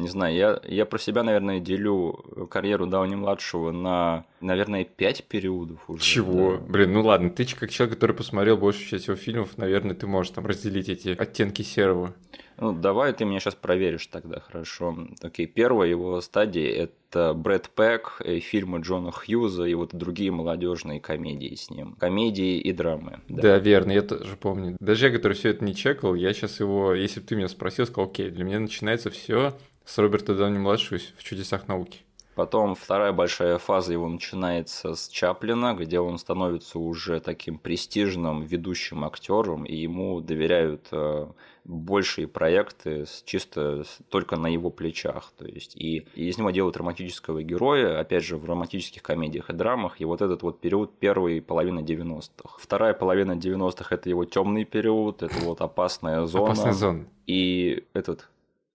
не 0.00 0.08
знаю, 0.08 0.34
я, 0.34 0.60
я 0.64 0.86
про 0.86 0.98
себя, 0.98 1.22
наверное, 1.22 1.60
делю 1.60 2.48
карьеру 2.50 2.86
Дауни-младшего 2.86 3.70
на, 3.70 4.24
наверное, 4.40 4.84
пять 4.84 5.24
периодов 5.24 5.88
уже. 5.88 6.02
Чего? 6.02 6.56
Да. 6.56 6.64
Блин, 6.66 6.92
ну 6.92 7.02
ладно, 7.02 7.30
ты 7.30 7.46
как 7.46 7.70
человек, 7.70 7.94
который 7.94 8.16
посмотрел 8.16 8.56
большую 8.56 8.86
часть 8.86 9.06
его 9.06 9.16
фильмов, 9.16 9.56
наверное, 9.58 9.94
ты 9.94 10.06
можешь 10.06 10.32
там 10.32 10.46
разделить 10.46 10.88
эти 10.88 11.10
оттенки 11.10 11.62
серого. 11.62 12.14
Ну, 12.60 12.72
давай 12.72 13.14
ты 13.14 13.24
меня 13.24 13.40
сейчас 13.40 13.54
проверишь 13.54 14.06
тогда, 14.08 14.40
хорошо. 14.40 14.94
Окей, 15.22 15.46
первая 15.46 15.88
его 15.88 16.20
стадия– 16.20 16.70
это 17.10 17.32
Брэд 17.32 17.70
Пэк, 17.74 18.20
э, 18.22 18.38
фильмы 18.40 18.80
Джона 18.80 19.12
Хьюза 19.12 19.64
и 19.64 19.72
вот 19.72 19.94
другие 19.94 20.30
молодежные 20.30 21.00
комедии 21.00 21.54
с 21.54 21.70
ним. 21.70 21.94
Комедии 21.94 22.58
и 22.58 22.72
драмы. 22.72 23.20
Да, 23.30 23.42
да 23.42 23.58
верно, 23.58 23.92
я 23.92 24.02
тоже 24.02 24.36
помню. 24.36 24.76
Даже 24.78 25.06
я, 25.06 25.12
который 25.12 25.32
все 25.32 25.48
это 25.48 25.64
не 25.64 25.74
чекал, 25.74 26.14
я 26.14 26.34
сейчас 26.34 26.60
его, 26.60 26.92
если 26.92 27.20
бы 27.20 27.26
ты 27.26 27.34
меня 27.34 27.48
спросил, 27.48 27.86
сказал, 27.86 28.10
окей, 28.10 28.28
для 28.28 28.44
меня 28.44 28.60
начинается 28.60 29.08
все 29.08 29.54
с 29.90 29.98
Роберта 29.98 30.36
Дауни-младшего 30.36 31.00
в 31.18 31.24
«Чудесах 31.24 31.66
науки». 31.66 32.02
Потом 32.36 32.76
вторая 32.76 33.12
большая 33.12 33.58
фаза 33.58 33.92
его 33.92 34.08
начинается 34.08 34.94
с 34.94 35.08
Чаплина, 35.08 35.74
где 35.74 35.98
он 35.98 36.16
становится 36.16 36.78
уже 36.78 37.18
таким 37.18 37.58
престижным 37.58 38.42
ведущим 38.42 39.04
актером, 39.04 39.64
и 39.64 39.74
ему 39.74 40.20
доверяют 40.20 40.86
э, 40.92 41.26
большие 41.64 42.28
проекты 42.28 43.04
чисто 43.24 43.82
только 44.08 44.36
на 44.36 44.46
его 44.46 44.70
плечах. 44.70 45.32
То 45.36 45.44
есть, 45.44 45.74
и, 45.74 46.06
и 46.14 46.28
из 46.28 46.38
него 46.38 46.52
делают 46.52 46.76
романтического 46.76 47.42
героя, 47.42 47.98
опять 47.98 48.22
же, 48.22 48.36
в 48.36 48.44
романтических 48.44 49.02
комедиях 49.02 49.50
и 49.50 49.52
драмах. 49.52 50.00
И 50.00 50.04
вот 50.04 50.22
этот 50.22 50.42
вот 50.42 50.60
период 50.60 50.96
первой 51.00 51.42
половины 51.42 51.80
90-х. 51.80 52.58
Вторая 52.58 52.94
половина 52.94 53.32
90-х 53.32 53.92
это 53.92 54.08
его 54.08 54.24
темный 54.24 54.64
период, 54.64 55.24
это 55.24 55.36
вот 55.40 55.60
опасная 55.60 56.24
зона. 56.26 56.44
Опасная 56.44 56.72
зона. 56.74 57.06
И 57.26 57.84
этот 57.92 58.28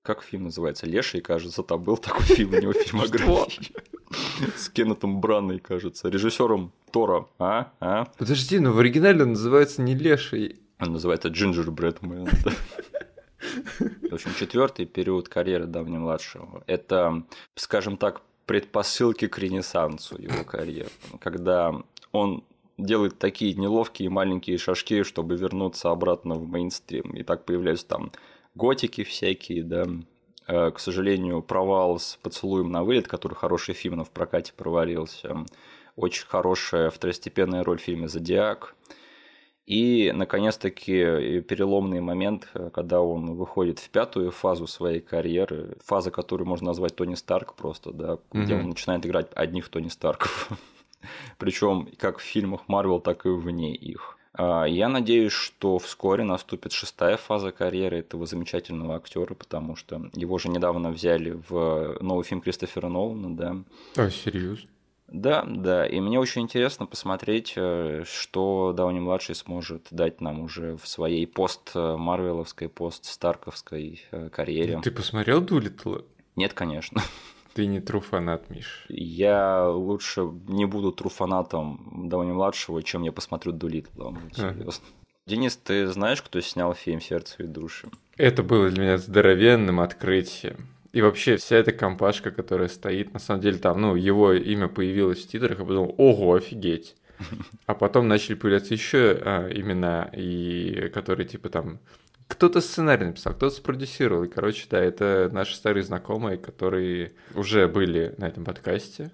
как 0.06 0.24
фильм 0.24 0.44
называется? 0.44 0.86
Леший, 0.86 1.20
кажется, 1.20 1.64
там 1.64 1.82
был 1.82 1.98
такой 1.98 2.24
фильм, 2.24 2.54
у 2.54 2.62
него 2.62 2.74
фильмография. 2.74 3.72
С 4.56 4.70
Кеннетом 4.70 5.20
Бранной, 5.20 5.60
кажется, 5.60 6.10
режиссером 6.10 6.72
Тора. 6.92 7.28
А? 7.40 7.72
А? 7.80 8.06
Подожди, 8.18 8.60
но 8.60 8.72
в 8.72 8.80
оригинале 8.80 9.24
он 9.24 9.30
называется 9.30 9.82
не 9.82 9.96
Леший. 9.96 10.60
Он 10.80 10.94
называется 10.94 11.30
Джинджербред 11.30 12.02
Мэн. 12.02 12.30
В 14.10 14.14
общем, 14.14 14.32
четвертый 14.38 14.86
период 14.86 15.28
карьеры 15.28 15.66
давнемладшего. 15.66 16.64
Это, 16.68 17.24
скажем 17.56 17.98
так, 17.98 18.22
предпосылки 18.46 19.28
к 19.28 19.40
ренессансу 19.40 20.22
его 20.22 20.44
карьеры. 20.44 20.90
Когда 21.20 21.74
он 22.12 22.44
делает 22.78 23.18
такие 23.18 23.54
неловкие 23.56 24.10
маленькие 24.10 24.58
шажки, 24.58 25.04
чтобы 25.04 25.36
вернуться 25.36 25.90
обратно 25.90 26.36
в 26.36 26.48
мейнстрим. 26.48 27.12
И 27.12 27.24
так 27.24 27.46
появляются 27.46 27.88
там 27.88 28.12
готики 28.56 29.04
всякие, 29.04 29.64
да. 29.64 29.86
Э, 30.48 30.72
к 30.72 30.80
сожалению, 30.80 31.42
провал 31.42 32.00
с 32.00 32.18
«Поцелуем 32.22 32.72
на 32.72 32.84
вылет», 32.84 33.08
который 33.08 33.36
хороший 33.36 33.74
фильм, 33.74 33.98
но 33.98 34.04
в 34.04 34.12
прокате 34.12 34.54
провалился. 34.54 35.46
Очень 35.96 36.26
хорошая 36.28 36.90
второстепенная 36.90 37.64
роль 37.64 37.78
в 37.78 37.82
фильме 37.82 38.08
«Зодиак». 38.08 38.76
И, 39.66 40.12
наконец-таки, 40.14 41.42
переломный 41.42 42.00
момент, 42.00 42.48
когда 42.72 43.02
он 43.02 43.34
выходит 43.34 43.80
в 43.80 43.90
пятую 43.90 44.30
фазу 44.30 44.68
своей 44.68 45.00
карьеры, 45.00 45.78
фаза, 45.84 46.12
которую 46.12 46.48
можно 46.48 46.68
назвать 46.68 46.96
Тони 46.96 47.16
Старк 47.16 47.56
просто, 47.56 47.92
да, 47.92 48.14
mm-hmm. 48.14 48.44
где 48.44 48.56
он 48.56 48.70
начинает 48.70 49.06
играть 49.08 49.28
одних 49.34 49.70
Тони 49.70 49.88
Старков. 49.88 50.50
Причем 51.40 51.90
как 51.98 52.20
в 52.20 52.22
фильмах 52.22 52.68
Марвел, 52.68 53.00
так 53.00 53.26
и 53.26 53.30
вне 53.30 53.74
их. 53.74 54.20
А, 54.38 54.66
я 54.66 54.90
надеюсь, 54.90 55.32
что 55.32 55.78
вскоре 55.80 56.24
наступит 56.24 56.72
шестая 56.72 57.18
фаза 57.18 57.52
карьеры 57.52 58.00
этого 58.00 58.26
замечательного 58.26 58.96
актера, 58.96 59.34
потому 59.34 59.76
что 59.76 60.10
его 60.14 60.38
же 60.38 60.50
недавно 60.50 60.92
взяли 60.92 61.40
в 61.48 61.98
новый 62.02 62.24
фильм 62.24 62.42
Кристофера 62.42 62.88
Нолана, 62.88 63.36
да. 63.36 63.56
А, 63.96 64.10
серьезно? 64.10 64.70
Да, 65.08 65.44
да, 65.48 65.86
и 65.86 66.00
мне 66.00 66.20
очень 66.20 66.42
интересно 66.42 66.88
посмотреть, 66.88 67.54
э, 67.56 68.04
что 68.06 68.74
Дауни-младший 68.76 69.36
сможет 69.36 69.88
дать 69.92 70.20
нам 70.20 70.42
уже 70.42 70.78
в 70.78 70.88
своей 70.88 71.28
пост-марвеловской, 71.28 72.70
пост-старковской 72.70 74.02
э, 74.12 74.30
карьере. 74.30 74.82
Ты 74.84 74.90
посмотрел 74.90 75.42
Дулитла? 75.42 76.04
Нет, 76.36 76.54
конечно. 76.54 77.02
Ты 77.56 77.68
не 77.68 77.80
труфанат, 77.80 78.50
Миш. 78.50 78.86
Я 78.90 79.70
лучше 79.70 80.30
не 80.50 80.66
буду 80.66 80.92
труфанатом 80.92 82.10
Дауни-младшего, 82.10 82.84
чем 82.84 83.04
я 83.04 83.14
посмотрю 83.14 83.54
Дулитла. 83.54 84.14
Серьезно. 84.36 84.84
Денис, 85.26 85.56
ты 85.56 85.88
знаешь, 85.88 86.22
кто 86.22 86.42
снял 86.42 86.74
фильм 86.74 87.00
«Сердце 87.00 87.44
и 87.44 87.48
души»? 87.48 87.88
Это 88.18 88.44
было 88.44 88.70
для 88.70 88.84
меня 88.84 88.98
здоровенным 88.98 89.80
открытием. 89.80 90.68
И 90.92 91.02
вообще 91.02 91.38
вся 91.38 91.56
эта 91.56 91.72
компашка, 91.72 92.30
которая 92.30 92.68
стоит, 92.68 93.14
на 93.14 93.20
самом 93.20 93.40
деле 93.40 93.58
там, 93.58 93.80
ну, 93.80 93.96
его 93.96 94.34
имя 94.34 94.68
появилось 94.68 95.24
в 95.24 95.28
титрах, 95.30 95.58
я 95.58 95.66
подумал, 95.66 95.96
ого, 95.98 96.34
офигеть. 96.34 96.98
А 97.68 97.74
потом 97.74 98.10
начали 98.10 98.36
появляться 98.36 98.74
еще 98.74 99.18
а, 99.22 99.50
имена, 99.50 100.10
и 100.12 100.90
которые 100.94 101.26
типа 101.26 101.48
там 101.48 101.80
кто-то 102.28 102.60
сценарий 102.60 103.06
написал, 103.06 103.34
кто-то 103.34 103.56
спродюсировал. 103.56 104.24
И, 104.24 104.28
короче, 104.28 104.66
да, 104.70 104.80
это 104.80 105.30
наши 105.32 105.56
старые 105.56 105.84
знакомые, 105.84 106.38
которые 106.38 107.14
уже 107.36 107.68
были 107.68 108.16
на 108.18 108.26
этом 108.26 108.44
подкасте. 108.44 109.12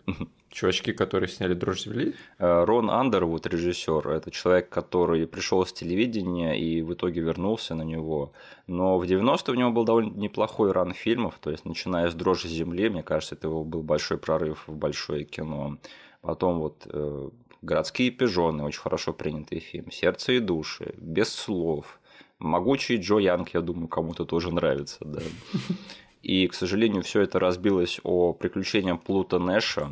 Чувачки, 0.50 0.92
которые 0.92 1.30
сняли 1.30 1.54
«Дрожь 1.54 1.84
земли». 1.84 2.14
Э, 2.38 2.66
Рон 2.66 2.90
Андервуд, 2.90 3.48
режиссер, 3.48 4.10
это 4.10 4.32
человек, 4.32 4.68
который 4.68 5.26
пришел 5.26 5.66
с 5.66 5.72
телевидения 5.72 6.60
и 6.60 6.82
в 6.82 6.94
итоге 6.94 7.22
вернулся 7.22 7.74
на 7.74 7.84
него. 7.84 8.34
Но 8.68 8.98
в 8.98 9.04
90-е 9.04 9.54
у 9.54 9.58
него 9.58 9.72
был 9.72 9.86
довольно 9.86 10.14
неплохой 10.14 10.74
ран 10.74 10.94
фильмов, 10.94 11.36
то 11.40 11.52
есть 11.52 11.64
начиная 11.64 12.10
с 12.10 12.16
«Дрожи 12.16 12.50
земли», 12.50 12.90
мне 12.90 13.02
кажется, 13.02 13.36
это 13.36 13.48
его 13.48 13.64
был 13.64 13.82
большой 13.82 14.18
прорыв 14.18 14.68
в 14.68 14.76
большое 14.76 15.24
кино. 15.24 15.78
Потом 16.22 16.60
вот 16.60 16.86
э, 16.86 17.30
«Городские 17.62 18.12
пижоны», 18.12 18.66
очень 18.66 18.82
хорошо 18.82 19.14
принятый 19.14 19.60
фильм, 19.60 19.90
«Сердце 19.90 20.34
и 20.34 20.40
души», 20.40 20.96
«Без 20.98 21.30
слов», 21.30 22.01
Могучий 22.42 22.98
Джо 22.98 23.20
Янг, 23.20 23.50
я 23.54 23.62
думаю, 23.62 23.88
кому-то 23.88 24.26
тоже 24.26 24.52
нравится, 24.54 24.98
да. 25.02 25.22
И, 26.24 26.48
к 26.48 26.54
сожалению, 26.54 27.02
все 27.02 27.22
это 27.22 27.40
разбилось 27.40 28.00
о 28.04 28.34
приключениях 28.34 29.02
Плута 29.02 29.40
Нэша. 29.40 29.90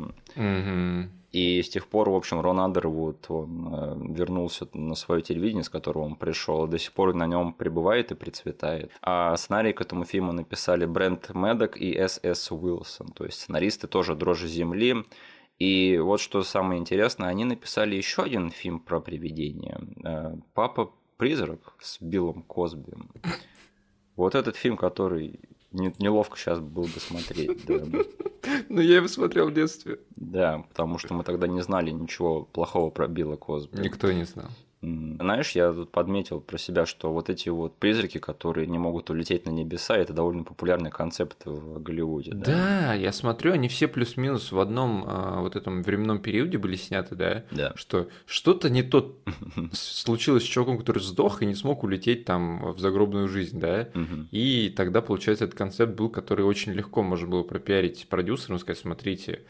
И 1.32 1.62
с 1.62 1.68
тех 1.68 1.86
пор, 1.86 2.10
в 2.10 2.14
общем, 2.16 2.40
Рон 2.40 2.58
Андервуд, 2.58 3.26
он 3.28 3.68
э, 3.72 4.14
вернулся 4.18 4.66
на 4.74 4.96
свое 4.96 5.22
телевидение, 5.22 5.62
с 5.62 5.68
которого 5.68 6.02
он 6.02 6.16
пришел, 6.16 6.66
до 6.66 6.76
сих 6.76 6.92
пор 6.92 7.14
на 7.14 7.24
нем 7.26 7.52
пребывает 7.52 8.10
и 8.10 8.16
процветает. 8.16 8.90
А 9.00 9.36
сценарий 9.36 9.72
к 9.72 9.80
этому 9.80 10.04
фильму 10.04 10.32
написали 10.32 10.86
Брент 10.86 11.30
Медок 11.32 11.76
и 11.76 11.96
С.С. 11.96 12.50
Уилсон, 12.50 13.12
то 13.12 13.24
есть 13.24 13.42
сценаристы 13.42 13.86
тоже 13.86 14.16
«Дрожжи 14.16 14.48
земли», 14.48 15.04
и 15.60 15.98
вот 15.98 16.20
что 16.20 16.42
самое 16.42 16.80
интересное, 16.80 17.28
они 17.28 17.44
написали 17.44 17.94
еще 17.94 18.22
один 18.22 18.50
фильм 18.50 18.80
про 18.80 18.98
привидения. 18.98 19.78
Э, 20.02 20.34
Папа 20.54 20.90
«Призрак» 21.20 21.74
с 21.82 22.00
Биллом 22.00 22.42
Косби. 22.44 22.94
Вот 24.16 24.34
этот 24.34 24.56
фильм, 24.56 24.78
который 24.78 25.38
неловко 25.70 26.38
сейчас 26.38 26.60
был 26.60 26.84
бы 26.84 26.98
смотреть. 26.98 27.66
Да. 27.66 27.84
Ну, 28.70 28.80
я 28.80 28.96
его 28.96 29.06
смотрел 29.06 29.50
в 29.50 29.54
детстве. 29.54 30.00
Да, 30.16 30.64
потому 30.70 30.96
что 30.96 31.12
мы 31.12 31.24
тогда 31.24 31.46
не 31.46 31.60
знали 31.60 31.90
ничего 31.90 32.44
плохого 32.44 32.88
про 32.88 33.06
Билла 33.06 33.36
Косби. 33.36 33.82
Никто 33.82 34.10
не 34.10 34.24
знал. 34.24 34.48
Знаешь, 34.82 35.52
я 35.52 35.72
тут 35.72 35.92
подметил 35.92 36.40
про 36.40 36.56
себя, 36.56 36.86
что 36.86 37.12
вот 37.12 37.28
эти 37.28 37.50
вот 37.50 37.76
призраки, 37.76 38.16
которые 38.16 38.66
не 38.66 38.78
могут 38.78 39.10
улететь 39.10 39.44
на 39.44 39.50
небеса, 39.50 39.96
это 39.96 40.14
довольно 40.14 40.42
популярный 40.42 40.90
концепт 40.90 41.44
в 41.44 41.82
Голливуде. 41.82 42.32
Да, 42.32 42.52
да 42.52 42.94
я 42.94 43.12
смотрю, 43.12 43.52
они 43.52 43.68
все 43.68 43.88
плюс-минус 43.88 44.52
в 44.52 44.58
одном 44.58 45.04
а, 45.06 45.40
вот 45.40 45.54
этом 45.54 45.82
временном 45.82 46.20
периоде 46.20 46.56
были 46.56 46.76
сняты, 46.76 47.14
да? 47.14 47.44
Да. 47.50 47.72
Что 47.76 48.08
что-то 48.24 48.70
не 48.70 48.82
то 48.82 49.18
случилось 49.72 50.44
с 50.44 50.46
человеком, 50.46 50.78
который 50.78 51.02
сдох 51.02 51.42
и 51.42 51.46
не 51.46 51.54
смог 51.54 51.84
улететь 51.84 52.24
там 52.24 52.72
в 52.72 52.78
загробную 52.78 53.28
жизнь, 53.28 53.60
да? 53.60 53.88
И 54.30 54.72
тогда, 54.74 55.02
получается, 55.02 55.44
этот 55.44 55.58
концепт 55.58 55.94
был, 55.94 56.08
который 56.08 56.44
очень 56.44 56.72
легко 56.72 57.02
можно 57.02 57.28
было 57.28 57.42
пропиарить 57.42 58.06
продюсерам, 58.08 58.58
сказать, 58.58 58.80
смотрите, 58.80 59.42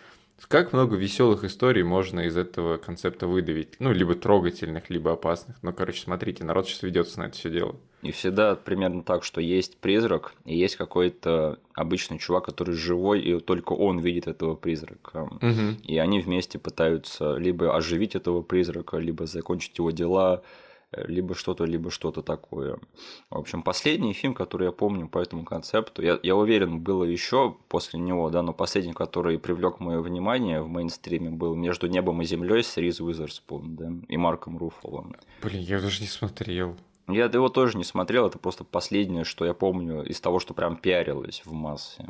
как 0.48 0.72
много 0.72 0.96
веселых 0.96 1.44
историй 1.44 1.82
можно 1.82 2.20
из 2.20 2.36
этого 2.36 2.76
концепта 2.76 3.26
выдавить? 3.26 3.74
Ну, 3.78 3.92
либо 3.92 4.14
трогательных, 4.14 4.90
либо 4.90 5.12
опасных. 5.12 5.56
Ну, 5.62 5.72
короче, 5.72 6.02
смотрите, 6.02 6.44
народ 6.44 6.66
сейчас 6.66 6.82
ведется 6.82 7.18
на 7.20 7.24
это 7.24 7.36
все 7.36 7.50
дело. 7.50 7.76
И 8.02 8.12
всегда 8.12 8.54
примерно 8.54 9.02
так, 9.02 9.24
что 9.24 9.40
есть 9.40 9.76
призрак, 9.76 10.32
и 10.46 10.56
есть 10.56 10.76
какой-то 10.76 11.58
обычный 11.74 12.18
чувак, 12.18 12.46
который 12.46 12.74
живой, 12.74 13.20
и 13.20 13.40
только 13.40 13.74
он 13.74 13.98
видит 13.98 14.26
этого 14.26 14.54
призрака. 14.54 15.24
Угу. 15.24 15.82
И 15.84 15.98
они 15.98 16.20
вместе 16.20 16.58
пытаются 16.58 17.36
либо 17.36 17.76
оживить 17.76 18.14
этого 18.14 18.40
призрака, 18.40 18.96
либо 18.96 19.26
закончить 19.26 19.76
его 19.76 19.90
дела, 19.90 20.42
либо 20.92 21.34
что-то, 21.34 21.64
либо 21.64 21.90
что-то 21.90 22.22
такое. 22.22 22.78
В 23.30 23.38
общем, 23.38 23.62
последний 23.62 24.12
фильм, 24.12 24.34
который 24.34 24.66
я 24.66 24.72
помню 24.72 25.08
по 25.08 25.18
этому 25.18 25.44
концепту, 25.44 26.02
я, 26.02 26.18
я 26.22 26.36
уверен, 26.36 26.80
было 26.80 27.04
еще 27.04 27.56
после 27.68 28.00
него, 28.00 28.28
да, 28.30 28.42
но 28.42 28.52
последний, 28.52 28.92
который 28.92 29.38
привлек 29.38 29.80
мое 29.80 30.00
внимание 30.00 30.60
в 30.60 30.68
мейнстриме, 30.68 31.30
был 31.30 31.54
«Между 31.54 31.86
небом 31.86 32.22
и 32.22 32.24
землей» 32.24 32.62
с 32.62 32.76
Риз 32.76 33.00
Уизерспун, 33.00 33.76
да, 33.76 33.92
и 34.08 34.16
Марком 34.16 34.58
Руффало. 34.58 35.06
Блин, 35.42 35.62
я 35.62 35.80
даже 35.80 36.00
не 36.00 36.08
смотрел. 36.08 36.76
Я 37.08 37.24
его 37.24 37.48
тоже 37.48 37.76
не 37.76 37.84
смотрел, 37.84 38.26
это 38.26 38.38
просто 38.38 38.64
последнее, 38.64 39.24
что 39.24 39.44
я 39.44 39.54
помню 39.54 40.02
из 40.02 40.20
того, 40.20 40.38
что 40.38 40.54
прям 40.54 40.76
пиарилось 40.76 41.42
в 41.44 41.52
массе. 41.52 42.06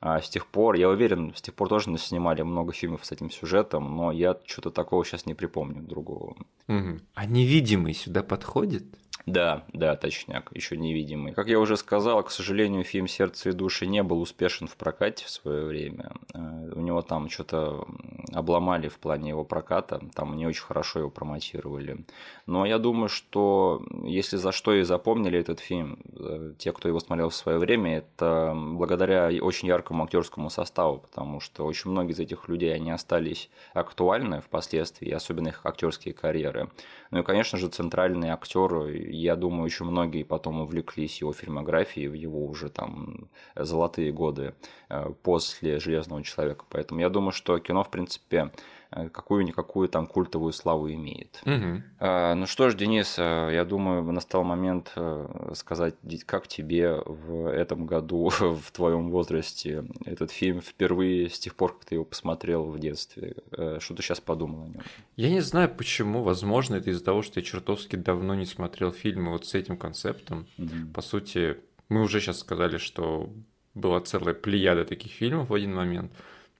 А 0.00 0.20
с 0.20 0.28
тех 0.28 0.46
пор, 0.46 0.76
я 0.76 0.88
уверен, 0.88 1.34
с 1.34 1.42
тех 1.42 1.54
пор 1.54 1.68
тоже 1.68 1.96
снимали 1.98 2.42
много 2.42 2.72
фильмов 2.72 3.04
с 3.04 3.10
этим 3.10 3.30
сюжетом, 3.30 3.96
но 3.96 4.12
я 4.12 4.38
что-то 4.44 4.70
такого 4.70 5.04
сейчас 5.04 5.26
не 5.26 5.34
припомню 5.34 5.82
другого. 5.82 6.36
Угу. 6.68 7.00
А 7.14 7.26
невидимый 7.26 7.94
сюда 7.94 8.22
подходит? 8.22 8.84
Да, 9.28 9.64
да, 9.74 9.94
точняк, 9.94 10.50
еще 10.54 10.78
невидимый. 10.78 11.34
Как 11.34 11.48
я 11.48 11.60
уже 11.60 11.76
сказал, 11.76 12.22
к 12.22 12.30
сожалению, 12.30 12.82
фильм 12.82 13.06
«Сердце 13.06 13.50
и 13.50 13.52
души» 13.52 13.86
не 13.86 14.02
был 14.02 14.22
успешен 14.22 14.66
в 14.68 14.76
прокате 14.76 15.26
в 15.26 15.30
свое 15.30 15.66
время. 15.66 16.12
Э, 16.32 16.72
у 16.74 16.80
него 16.80 17.02
там 17.02 17.28
что-то 17.28 17.86
обломали 18.32 18.88
в 18.88 18.98
плане 18.98 19.30
его 19.30 19.44
проката, 19.44 20.00
там 20.14 20.34
не 20.34 20.46
очень 20.46 20.62
хорошо 20.62 21.00
его 21.00 21.10
промотировали. 21.10 22.06
Но 22.46 22.64
я 22.64 22.78
думаю, 22.78 23.10
что 23.10 23.82
если 24.02 24.38
за 24.38 24.50
что 24.50 24.72
и 24.72 24.82
запомнили 24.82 25.38
этот 25.38 25.60
фильм, 25.60 25.98
э, 26.18 26.54
те, 26.56 26.72
кто 26.72 26.88
его 26.88 26.98
смотрел 26.98 27.28
в 27.28 27.34
свое 27.34 27.58
время, 27.58 27.98
это 27.98 28.54
благодаря 28.56 29.30
очень 29.42 29.68
яркому 29.68 30.04
актерскому 30.04 30.48
составу, 30.48 30.98
потому 30.98 31.40
что 31.40 31.66
очень 31.66 31.90
многие 31.90 32.12
из 32.12 32.18
этих 32.18 32.48
людей, 32.48 32.74
они 32.74 32.90
остались 32.90 33.50
актуальны 33.74 34.40
впоследствии, 34.40 35.10
особенно 35.10 35.48
их 35.48 35.60
актерские 35.64 36.14
карьеры. 36.14 36.70
Ну 37.10 37.20
и, 37.20 37.22
конечно 37.22 37.58
же, 37.58 37.68
центральный 37.68 38.30
актер, 38.30 38.88
я 39.22 39.36
думаю, 39.36 39.66
еще 39.66 39.84
многие 39.84 40.22
потом 40.22 40.60
увлеклись 40.60 41.20
его 41.20 41.32
фильмографией 41.32 42.08
в 42.08 42.14
его 42.14 42.46
уже 42.46 42.68
там 42.68 43.28
золотые 43.54 44.12
годы 44.12 44.54
э, 44.88 45.10
после 45.22 45.80
«Железного 45.80 46.22
человека». 46.22 46.64
Поэтому 46.68 47.00
я 47.00 47.08
думаю, 47.08 47.32
что 47.32 47.58
кино, 47.58 47.84
в 47.84 47.90
принципе, 47.90 48.50
какую-никакую 48.90 49.88
там 49.88 50.06
культовую 50.06 50.52
славу 50.52 50.90
имеет. 50.90 51.42
Угу. 51.44 51.82
Ну 52.00 52.46
что 52.46 52.70
ж, 52.70 52.74
Денис, 52.74 53.16
э, 53.18 53.50
я 53.52 53.64
думаю, 53.64 54.02
настал 54.12 54.44
момент 54.44 54.92
э, 54.96 55.52
сказать, 55.54 55.94
как 56.24 56.48
тебе 56.48 57.02
в 57.04 57.48
этом 57.48 57.86
году, 57.86 58.30
в 58.40 58.70
твоем 58.72 59.10
возрасте, 59.10 59.84
этот 60.04 60.30
фильм 60.30 60.60
впервые 60.60 61.28
с 61.28 61.38
тех 61.38 61.54
пор, 61.54 61.74
как 61.74 61.84
ты 61.84 61.96
его 61.96 62.04
посмотрел 62.04 62.64
в 62.64 62.78
детстве. 62.78 63.36
Что 63.78 63.94
ты 63.94 64.02
сейчас 64.02 64.20
подумал 64.20 64.64
о 64.64 64.68
нем? 64.68 64.82
Я 65.16 65.30
не 65.30 65.40
знаю 65.40 65.68
почему. 65.68 66.22
Возможно, 66.22 66.76
это 66.76 66.90
из-за 66.90 67.04
того, 67.04 67.22
что 67.22 67.40
я 67.40 67.44
чертовски 67.44 67.96
давно 67.96 68.34
не 68.34 68.46
смотрел 68.46 68.92
фильмы 68.92 69.32
вот 69.32 69.46
с 69.46 69.54
этим 69.54 69.76
концептом. 69.76 70.46
Угу. 70.56 70.92
По 70.94 71.02
сути, 71.02 71.58
мы 71.88 72.02
уже 72.02 72.20
сейчас 72.20 72.38
сказали, 72.38 72.78
что 72.78 73.30
была 73.74 74.00
целая 74.00 74.34
плеяда 74.34 74.84
таких 74.84 75.12
фильмов 75.12 75.50
в 75.50 75.54
один 75.54 75.74
момент 75.74 76.12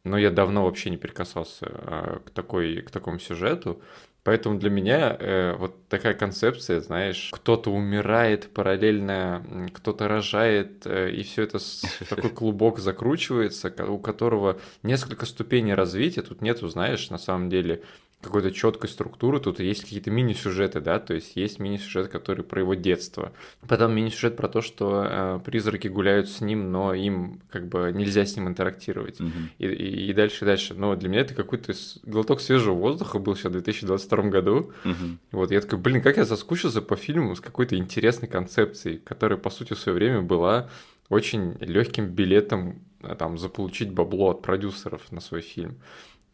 но 0.08 0.18
я 0.18 0.30
давно 0.30 0.64
вообще 0.64 0.90
не 0.90 0.96
прикасался 0.96 1.66
а, 1.68 2.20
к, 2.24 2.30
такой, 2.30 2.82
к 2.82 2.90
такому 2.90 3.18
сюжету. 3.18 3.80
Поэтому 4.24 4.58
для 4.58 4.68
меня 4.68 5.16
э, 5.18 5.54
вот 5.56 5.88
такая 5.88 6.12
концепция, 6.12 6.80
знаешь, 6.80 7.30
кто-то 7.32 7.70
умирает 7.70 8.52
параллельно, 8.52 9.42
кто-то 9.72 10.06
рожает, 10.06 10.82
э, 10.86 11.12
и 11.12 11.22
все 11.22 11.44
это 11.44 11.58
с, 11.58 11.82
такой 12.10 12.28
клубок 12.30 12.78
закручивается, 12.78 13.72
у 13.88 13.98
которого 13.98 14.58
несколько 14.82 15.24
ступеней 15.24 15.72
развития. 15.72 16.20
Тут 16.20 16.42
нету, 16.42 16.68
знаешь, 16.68 17.08
на 17.08 17.16
самом 17.16 17.48
деле 17.48 17.82
какой-то 18.20 18.50
четкой 18.50 18.90
структуры, 18.90 19.38
тут 19.38 19.60
есть 19.60 19.82
какие-то 19.82 20.10
мини-сюжеты, 20.10 20.80
да, 20.80 20.98
то 20.98 21.14
есть 21.14 21.36
есть 21.36 21.60
мини-сюжет, 21.60 22.08
который 22.08 22.44
про 22.44 22.60
его 22.60 22.74
детство. 22.74 23.32
Потом 23.68 23.94
мини-сюжет 23.94 24.36
про 24.36 24.48
то, 24.48 24.60
что 24.60 25.06
э, 25.08 25.40
призраки 25.44 25.86
гуляют 25.86 26.28
с 26.28 26.40
ним, 26.40 26.72
но 26.72 26.94
им 26.94 27.40
как 27.48 27.68
бы 27.68 27.92
нельзя 27.94 28.26
с 28.26 28.34
ним 28.34 28.48
интерактировать. 28.48 29.20
Мгм. 29.20 29.50
И, 29.58 29.66
и, 29.66 30.10
и 30.10 30.12
дальше, 30.12 30.44
дальше. 30.44 30.74
Но 30.74 30.96
для 30.96 31.08
меня 31.08 31.20
это 31.20 31.34
какой-то 31.34 31.72
глоток 32.02 32.40
свежего 32.40 32.74
воздуха 32.74 33.20
был 33.20 33.36
сейчас 33.36 33.50
в 33.50 33.52
2022 33.52 34.22
году. 34.24 34.72
Мгм. 34.82 35.20
Вот, 35.30 35.52
я 35.52 35.60
такой, 35.60 35.78
блин, 35.78 36.02
как 36.02 36.16
я 36.16 36.26
соскучился 36.26 36.82
по 36.82 36.96
фильму 36.96 37.36
с 37.36 37.40
какой-то 37.40 37.76
интересной 37.76 38.28
концепцией, 38.28 38.98
которая, 38.98 39.38
по 39.38 39.50
сути, 39.50 39.74
в 39.74 39.78
свое 39.78 39.96
время 39.96 40.22
была 40.22 40.68
очень 41.08 41.56
легким 41.60 42.06
билетом 42.06 42.82
а, 43.02 43.14
там 43.14 43.38
заполучить 43.38 43.90
бабло 43.90 44.30
от 44.30 44.42
продюсеров 44.42 45.12
на 45.12 45.20
свой 45.20 45.40
фильм. 45.40 45.78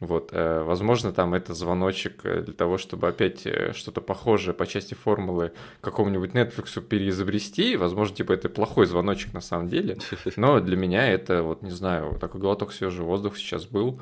Вот, 0.06 0.30
э, 0.32 0.62
возможно, 0.62 1.12
там 1.12 1.34
это 1.34 1.54
звоночек 1.54 2.20
э, 2.24 2.42
для 2.42 2.52
того, 2.52 2.78
чтобы 2.78 3.08
опять 3.08 3.46
э, 3.46 3.72
что-то 3.74 4.00
похожее 4.00 4.54
по 4.54 4.66
части 4.66 4.94
формулы 4.94 5.52
какому-нибудь 5.80 6.32
Netflix 6.32 6.80
переизобрести. 6.80 7.76
Возможно, 7.76 8.14
типа 8.14 8.32
это 8.32 8.48
плохой 8.48 8.86
звоночек 8.86 9.32
на 9.32 9.40
самом 9.40 9.68
деле. 9.68 9.96
Но 10.36 10.60
для 10.60 10.76
меня 10.76 11.08
это, 11.08 11.42
вот 11.42 11.62
не 11.62 11.70
знаю, 11.70 12.18
такой 12.20 12.40
глоток 12.40 12.72
свежего 12.72 13.06
воздуха 13.06 13.38
сейчас 13.38 13.66
был. 13.66 14.00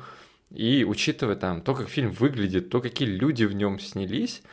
И 0.51 0.83
учитывая 0.83 1.35
там 1.35 1.61
то, 1.61 1.73
как 1.73 1.87
фильм 1.87 2.11
выглядит, 2.11 2.69
то, 2.69 2.81
какие 2.81 3.07
люди 3.07 3.45
в 3.45 3.53
нем 3.53 3.79
снялись, 3.79 4.43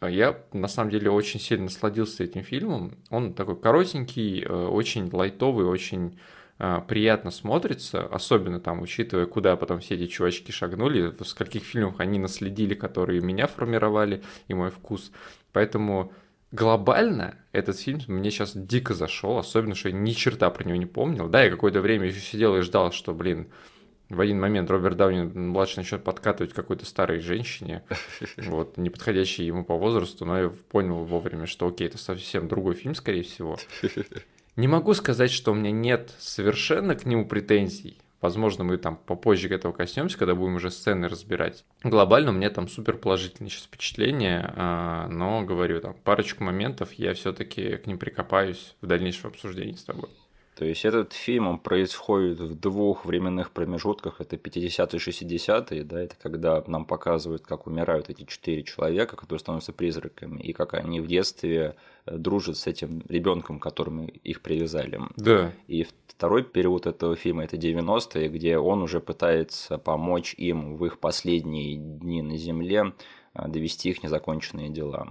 а 0.00 0.10
я 0.10 0.38
на 0.52 0.68
самом 0.68 0.90
деле 0.90 1.10
очень 1.10 1.40
сильно 1.40 1.64
насладился 1.64 2.24
этим 2.24 2.42
фильмом. 2.42 2.98
Он 3.10 3.32
такой 3.32 3.56
коротенький, 3.56 4.44
очень 4.46 5.08
лайтовый, 5.12 5.66
очень 5.66 6.18
приятно 6.88 7.30
смотрится, 7.30 8.02
особенно 8.02 8.60
там, 8.60 8.82
учитывая, 8.82 9.26
куда 9.26 9.56
потом 9.56 9.80
все 9.80 9.94
эти 9.94 10.06
чувачки 10.06 10.52
шагнули, 10.52 11.08
в 11.08 11.24
скольких 11.24 11.62
фильмах 11.62 12.00
они 12.00 12.18
наследили, 12.18 12.74
которые 12.74 13.22
меня 13.22 13.46
формировали 13.46 14.22
и 14.48 14.54
мой 14.54 14.70
вкус. 14.70 15.10
Поэтому 15.52 16.12
глобально 16.52 17.36
этот 17.52 17.78
фильм 17.78 18.00
мне 18.08 18.30
сейчас 18.30 18.52
дико 18.54 18.92
зашел, 18.92 19.38
особенно, 19.38 19.74
что 19.74 19.88
я 19.88 19.94
ни 19.94 20.12
черта 20.12 20.50
про 20.50 20.64
него 20.64 20.76
не 20.76 20.86
помнил. 20.86 21.28
Да, 21.28 21.42
я 21.42 21.50
какое-то 21.50 21.80
время 21.80 22.08
еще 22.08 22.20
сидел 22.20 22.56
и 22.56 22.60
ждал, 22.60 22.92
что, 22.92 23.14
блин, 23.14 23.48
в 24.10 24.20
один 24.20 24.38
момент 24.40 24.68
Роберт 24.70 24.96
Дауни 24.96 25.22
младший 25.22 25.78
начнет 25.78 26.04
подкатывать 26.04 26.52
какой-то 26.52 26.84
старой 26.84 27.20
женщине, 27.20 27.84
вот, 28.36 28.76
не 28.76 28.90
подходящей 28.90 29.46
ему 29.46 29.64
по 29.64 29.76
возрасту, 29.76 30.26
но 30.26 30.38
я 30.38 30.48
понял 30.50 31.04
вовремя, 31.04 31.46
что 31.46 31.68
окей, 31.68 31.86
это 31.86 31.96
совсем 31.96 32.48
другой 32.48 32.74
фильм, 32.74 32.94
скорее 32.94 33.22
всего. 33.22 33.56
Не 34.60 34.68
могу 34.68 34.92
сказать, 34.92 35.30
что 35.30 35.52
у 35.52 35.54
меня 35.54 35.70
нет 35.70 36.12
совершенно 36.18 36.94
к 36.94 37.06
нему 37.06 37.24
претензий. 37.24 37.96
Возможно, 38.20 38.62
мы 38.62 38.76
там 38.76 38.94
попозже 38.94 39.48
к 39.48 39.52
этому 39.52 39.72
коснемся, 39.72 40.18
когда 40.18 40.34
будем 40.34 40.56
уже 40.56 40.70
сцены 40.70 41.08
разбирать. 41.08 41.64
Глобально 41.82 42.30
у 42.30 42.34
меня 42.34 42.50
там 42.50 42.68
супер 42.68 42.98
положительные 42.98 43.48
сейчас 43.48 43.64
впечатления, 43.64 44.52
а, 44.54 45.08
но 45.08 45.42
говорю, 45.44 45.80
там 45.80 45.94
парочку 46.04 46.44
моментов 46.44 46.92
я 46.92 47.14
все-таки 47.14 47.78
к 47.78 47.86
ним 47.86 47.96
прикопаюсь 47.96 48.76
в 48.82 48.86
дальнейшем 48.86 49.30
обсуждении 49.30 49.76
с 49.76 49.84
тобой. 49.84 50.10
То 50.60 50.66
есть 50.66 50.84
этот 50.84 51.14
фильм, 51.14 51.48
он 51.48 51.58
происходит 51.58 52.38
в 52.38 52.54
двух 52.54 53.06
временных 53.06 53.50
промежутках, 53.50 54.20
это 54.20 54.36
50-е 54.36 55.00
и 55.00 55.38
60-е, 55.38 55.84
да, 55.84 56.02
это 56.02 56.16
когда 56.20 56.62
нам 56.66 56.84
показывают, 56.84 57.46
как 57.46 57.66
умирают 57.66 58.10
эти 58.10 58.24
четыре 58.24 58.62
человека, 58.62 59.16
которые 59.16 59.40
становятся 59.40 59.72
призраками, 59.72 60.38
и 60.38 60.52
как 60.52 60.74
они 60.74 61.00
в 61.00 61.06
детстве 61.06 61.76
э, 62.04 62.18
дружат 62.18 62.58
с 62.58 62.66
этим 62.66 63.02
ребенком, 63.08 63.58
которым 63.58 64.04
их 64.04 64.42
привязали. 64.42 65.00
Да. 65.16 65.50
И 65.66 65.86
второй 66.06 66.44
период 66.44 66.86
этого 66.86 67.16
фильма– 67.16 67.44
это 67.44 67.56
90-е, 67.56 68.28
где 68.28 68.58
он 68.58 68.82
уже 68.82 69.00
пытается 69.00 69.78
помочь 69.78 70.34
им 70.34 70.76
в 70.76 70.84
их 70.84 70.98
последние 70.98 71.76
дни 71.76 72.20
на 72.20 72.36
Земле 72.36 72.92
э, 73.32 73.48
довести 73.48 73.88
их 73.88 74.02
незаконченные 74.02 74.68
дела. 74.68 75.08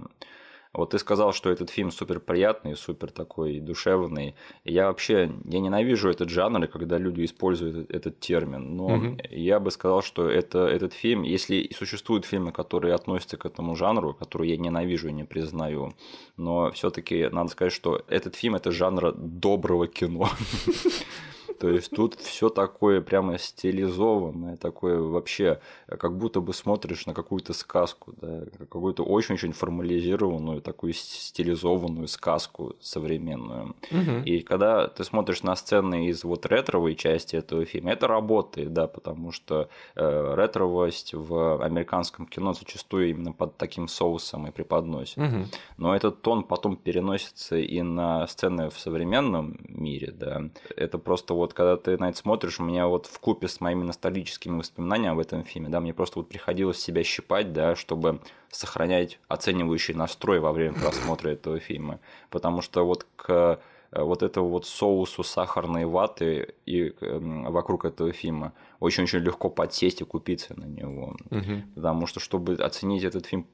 Вот 0.72 0.90
ты 0.90 0.98
сказал, 1.00 1.32
что 1.32 1.50
этот 1.50 1.68
фильм 1.68 1.90
супер 1.90 2.20
приятный, 2.20 2.76
супер 2.76 3.10
такой 3.10 3.58
душевный. 3.58 4.36
Я 4.64 4.86
вообще, 4.86 5.32
я 5.44 5.60
ненавижу 5.60 6.08
этот 6.08 6.28
жанр, 6.30 6.68
когда 6.68 6.96
люди 6.96 7.24
используют 7.24 7.90
этот 7.90 8.20
термин. 8.20 8.76
Но 8.76 8.88
Мгм. 8.88 9.18
я 9.30 9.58
бы 9.58 9.72
сказал, 9.72 10.02
что 10.02 10.28
это, 10.30 10.68
этот 10.68 10.92
фильм, 10.92 11.22
если 11.22 11.68
существуют 11.76 12.24
фильмы, 12.24 12.52
которые 12.52 12.94
относятся 12.94 13.36
к 13.36 13.46
этому 13.46 13.74
жанру, 13.74 14.14
которые 14.14 14.52
я 14.52 14.56
ненавижу 14.56 15.08
и 15.08 15.12
не 15.12 15.24
признаю, 15.24 15.92
но 16.36 16.70
все-таки 16.70 17.28
надо 17.32 17.50
сказать, 17.50 17.72
что 17.72 18.02
этот 18.06 18.36
фильм 18.36 18.54
это 18.54 18.70
жанр 18.70 19.12
доброго 19.16 19.88
кино. 19.88 20.28
То 21.60 21.68
есть 21.68 21.90
тут 21.90 22.14
все 22.14 22.48
такое 22.48 23.02
прямо 23.02 23.36
стилизованное, 23.36 24.56
такое 24.56 24.98
вообще, 24.98 25.60
как 25.86 26.16
будто 26.16 26.40
бы 26.40 26.54
смотришь 26.54 27.04
на 27.04 27.12
какую-то 27.12 27.52
сказку, 27.52 28.14
да, 28.18 28.44
какую-то 28.58 29.04
очень-очень 29.04 29.52
формализированную, 29.52 30.62
такую 30.62 30.94
стилизованную 30.94 32.08
сказку 32.08 32.76
современную. 32.80 33.76
Мгм. 33.90 34.22
И 34.22 34.40
когда 34.40 34.88
ты 34.88 35.04
смотришь 35.04 35.42
на 35.42 35.54
сцены 35.54 36.06
из 36.06 36.24
вот 36.24 36.46
ретровой 36.46 36.94
части 36.94 37.36
этого 37.36 37.66
фильма, 37.66 37.92
это 37.92 38.08
работает, 38.08 38.72
да, 38.72 38.86
потому 38.86 39.30
что 39.30 39.68
э, 39.96 40.34
ретровость 40.34 41.12
в 41.12 41.62
американском 41.62 42.26
кино 42.26 42.54
зачастую 42.54 43.10
именно 43.10 43.32
под 43.32 43.58
таким 43.58 43.86
соусом 43.86 44.46
и 44.46 44.50
преподносит. 44.50 45.18
Мгм. 45.18 45.48
Но 45.76 45.94
этот 45.94 46.22
тон 46.22 46.42
потом 46.42 46.76
переносится 46.76 47.58
и 47.58 47.82
на 47.82 48.26
сцены 48.28 48.70
в 48.70 48.78
современном 48.78 49.58
мире, 49.68 50.10
да. 50.10 50.44
Это 50.74 50.96
просто 50.96 51.34
вот, 51.34 51.49
когда 51.54 51.76
ты 51.76 51.96
на 51.98 52.08
это 52.08 52.18
смотришь, 52.18 52.60
у 52.60 52.64
меня 52.64 52.86
вот 52.86 53.06
в 53.06 53.18
купе 53.18 53.48
с 53.48 53.60
моими 53.60 53.82
ностальгическими 53.82 54.58
воспоминаниями 54.58 55.14
об 55.14 55.18
этом 55.18 55.44
фильме, 55.44 55.68
да, 55.68 55.80
мне 55.80 55.94
просто 55.94 56.18
вот 56.18 56.28
приходилось 56.28 56.78
себя 56.78 57.02
щипать, 57.04 57.52
да, 57.52 57.76
чтобы 57.76 58.20
сохранять 58.50 59.18
оценивающий 59.28 59.94
настрой 59.94 60.40
во 60.40 60.52
время 60.52 60.74
просмотра 60.74 61.30
этого 61.30 61.60
фильма. 61.60 62.00
Потому 62.30 62.62
что 62.62 62.84
вот 62.84 63.06
к 63.16 63.60
э, 63.92 64.02
вот 64.02 64.22
этого 64.22 64.48
вот 64.48 64.66
соусу 64.66 65.22
сахарной 65.22 65.84
ваты 65.84 66.54
и 66.66 66.94
эм, 67.00 67.50
вокруг 67.52 67.84
этого 67.84 68.12
фильма 68.12 68.52
очень-очень 68.78 69.20
легко 69.20 69.50
подсесть 69.50 70.00
и 70.00 70.04
купиться 70.04 70.58
на 70.58 70.64
него. 70.64 71.16
Мгм. 71.30 71.70
Потому 71.74 72.06
что, 72.06 72.20
чтобы 72.20 72.54
оценить 72.54 73.04
этот 73.04 73.26
фильм 73.26 73.46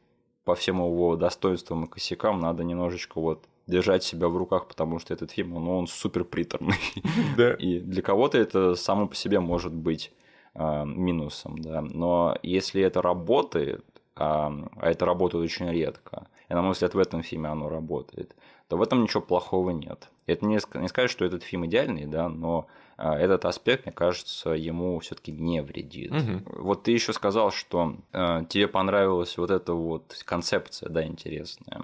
по 0.44 0.54
всем 0.54 0.76
его 0.76 1.16
достоинствам 1.16 1.84
и 1.84 1.88
косякам, 1.88 2.40
надо 2.40 2.64
немножечко 2.64 3.20
вот 3.20 3.44
держать 3.66 4.04
себя 4.04 4.28
в 4.28 4.36
руках, 4.36 4.68
потому 4.68 4.98
что 4.98 5.14
этот 5.14 5.32
фильм, 5.32 5.50
ну, 5.50 5.78
он 5.78 5.86
супер 5.86 6.24
приторный. 6.24 6.76
Да. 7.36 7.54
И 7.54 7.80
для 7.80 8.02
кого-то 8.02 8.38
это 8.38 8.74
само 8.74 9.06
по 9.06 9.14
себе 9.14 9.40
может 9.40 9.72
быть 9.72 10.12
а, 10.54 10.84
минусом, 10.84 11.58
да. 11.58 11.80
Но 11.80 12.38
если 12.42 12.82
это 12.82 13.02
работает, 13.02 13.84
а, 14.14 14.52
а 14.76 14.90
это 14.90 15.04
работает 15.04 15.44
очень 15.44 15.70
редко, 15.70 16.28
и, 16.48 16.54
на 16.54 16.62
мой 16.62 16.72
взгляд, 16.72 16.94
в 16.94 16.98
этом 16.98 17.22
фильме 17.22 17.48
оно 17.48 17.68
работает, 17.68 18.34
то 18.68 18.76
в 18.76 18.82
этом 18.82 19.02
ничего 19.02 19.22
плохого 19.22 19.70
нет. 19.70 20.08
Это 20.26 20.44
не, 20.44 20.58
не 20.74 20.88
сказать, 20.88 21.10
что 21.10 21.24
этот 21.24 21.42
фильм 21.42 21.66
идеальный, 21.66 22.06
да, 22.06 22.28
но 22.28 22.66
а, 22.98 23.18
этот 23.18 23.44
аспект, 23.44 23.84
мне 23.84 23.92
кажется, 23.92 24.50
ему 24.50 24.98
все-таки 25.00 25.30
не 25.30 25.62
вредит. 25.62 26.12
Мгм. 26.12 26.44
Вот 26.46 26.84
ты 26.84 26.92
еще 26.92 27.12
сказал, 27.12 27.50
что 27.50 27.96
э, 28.12 28.42
тебе 28.48 28.68
понравилась 28.68 29.36
вот 29.36 29.50
эта 29.50 29.74
вот 29.74 30.16
концепция, 30.24 30.88
да, 30.88 31.04
интересная. 31.04 31.82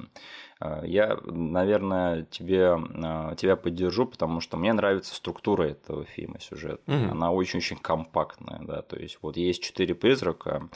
Э, 0.61 0.83
я, 0.85 1.19
наверное, 1.25 2.25
тебе, 2.31 2.79
э, 2.79 3.35
тебя 3.37 3.57
поддержу, 3.57 4.07
потому 4.07 4.41
что 4.41 4.57
мне 4.57 4.73
нравится 4.73 5.15
структура 5.15 5.65
этого 5.65 6.05
фильма, 6.07 6.41
сюжет. 6.41 6.81
Мгм. 6.87 7.11
Она 7.11 7.31
очень-очень 7.31 7.77
компактная, 7.77 8.61
да, 8.63 8.81
то 8.81 8.97
есть 8.97 9.19
вот 9.21 9.37
есть 9.37 9.63
четыре 9.63 9.95
призрака, 9.95 10.69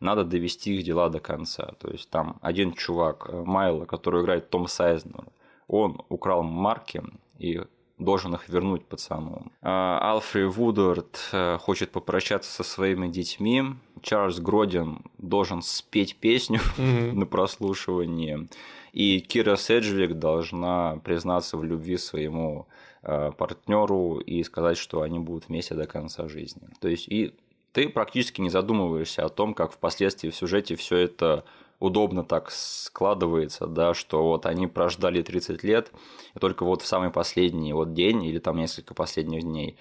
надо 0.00 0.24
довести 0.24 0.74
их 0.76 0.84
дела 0.84 1.08
до 1.08 1.20
конца. 1.20 1.74
То 1.78 1.90
есть 1.90 2.08
там 2.10 2.38
один 2.40 2.72
чувак, 2.72 3.26
э, 3.28 3.42
Майло, 3.44 3.84
который 3.84 4.22
играет 4.22 4.50
Том 4.50 4.66
Сайзнер, 4.66 5.24
он 5.68 6.02
украл 6.08 6.42
марки 6.42 7.02
и 7.38 7.60
должен 7.98 8.34
их 8.34 8.48
вернуть 8.48 8.86
пацану. 8.86 9.52
А, 9.60 10.12
Алфри 10.12 10.44
Вудвард 10.44 11.20
э, 11.32 11.58
хочет 11.58 11.90
попрощаться 11.92 12.50
со 12.50 12.64
своими 12.64 13.08
детьми. 13.08 13.62
Чарльз 14.00 14.40
Гродин 14.40 15.02
должен 15.18 15.60
спеть 15.60 16.16
песню 16.16 16.60
Мгм. 16.78 17.18
на 17.20 17.26
прослушивание. 17.26 18.48
И 18.92 19.20
Кира 19.20 19.56
Седжвик 19.56 20.14
должна 20.14 20.96
признаться 21.04 21.56
в 21.56 21.64
любви 21.64 21.96
своему 21.98 22.66
партнеру 23.02 24.18
и 24.18 24.42
сказать, 24.42 24.76
что 24.76 25.00
они 25.00 25.18
будут 25.18 25.48
вместе 25.48 25.74
до 25.74 25.86
конца 25.86 26.28
жизни. 26.28 26.68
То 26.80 26.88
есть 26.88 27.08
и 27.08 27.32
ты 27.72 27.88
практически 27.88 28.40
не 28.40 28.50
задумываешься 28.50 29.24
о 29.24 29.28
том, 29.28 29.54
как 29.54 29.72
впоследствии 29.72 30.30
в 30.30 30.36
сюжете 30.36 30.76
все 30.76 30.96
это 30.96 31.44
удобно 31.78 32.24
так 32.24 32.50
складывается, 32.50 33.66
да, 33.66 33.94
что 33.94 34.22
вот 34.22 34.46
они 34.46 34.66
прождали 34.66 35.22
30 35.22 35.62
лет, 35.62 35.90
и 36.34 36.38
только 36.38 36.64
вот 36.64 36.82
в 36.82 36.86
самый 36.86 37.10
последний 37.10 37.72
вот 37.72 37.94
день 37.94 38.24
или 38.24 38.38
там 38.38 38.58
несколько 38.58 38.94
последних 38.94 39.42
дней 39.42 39.78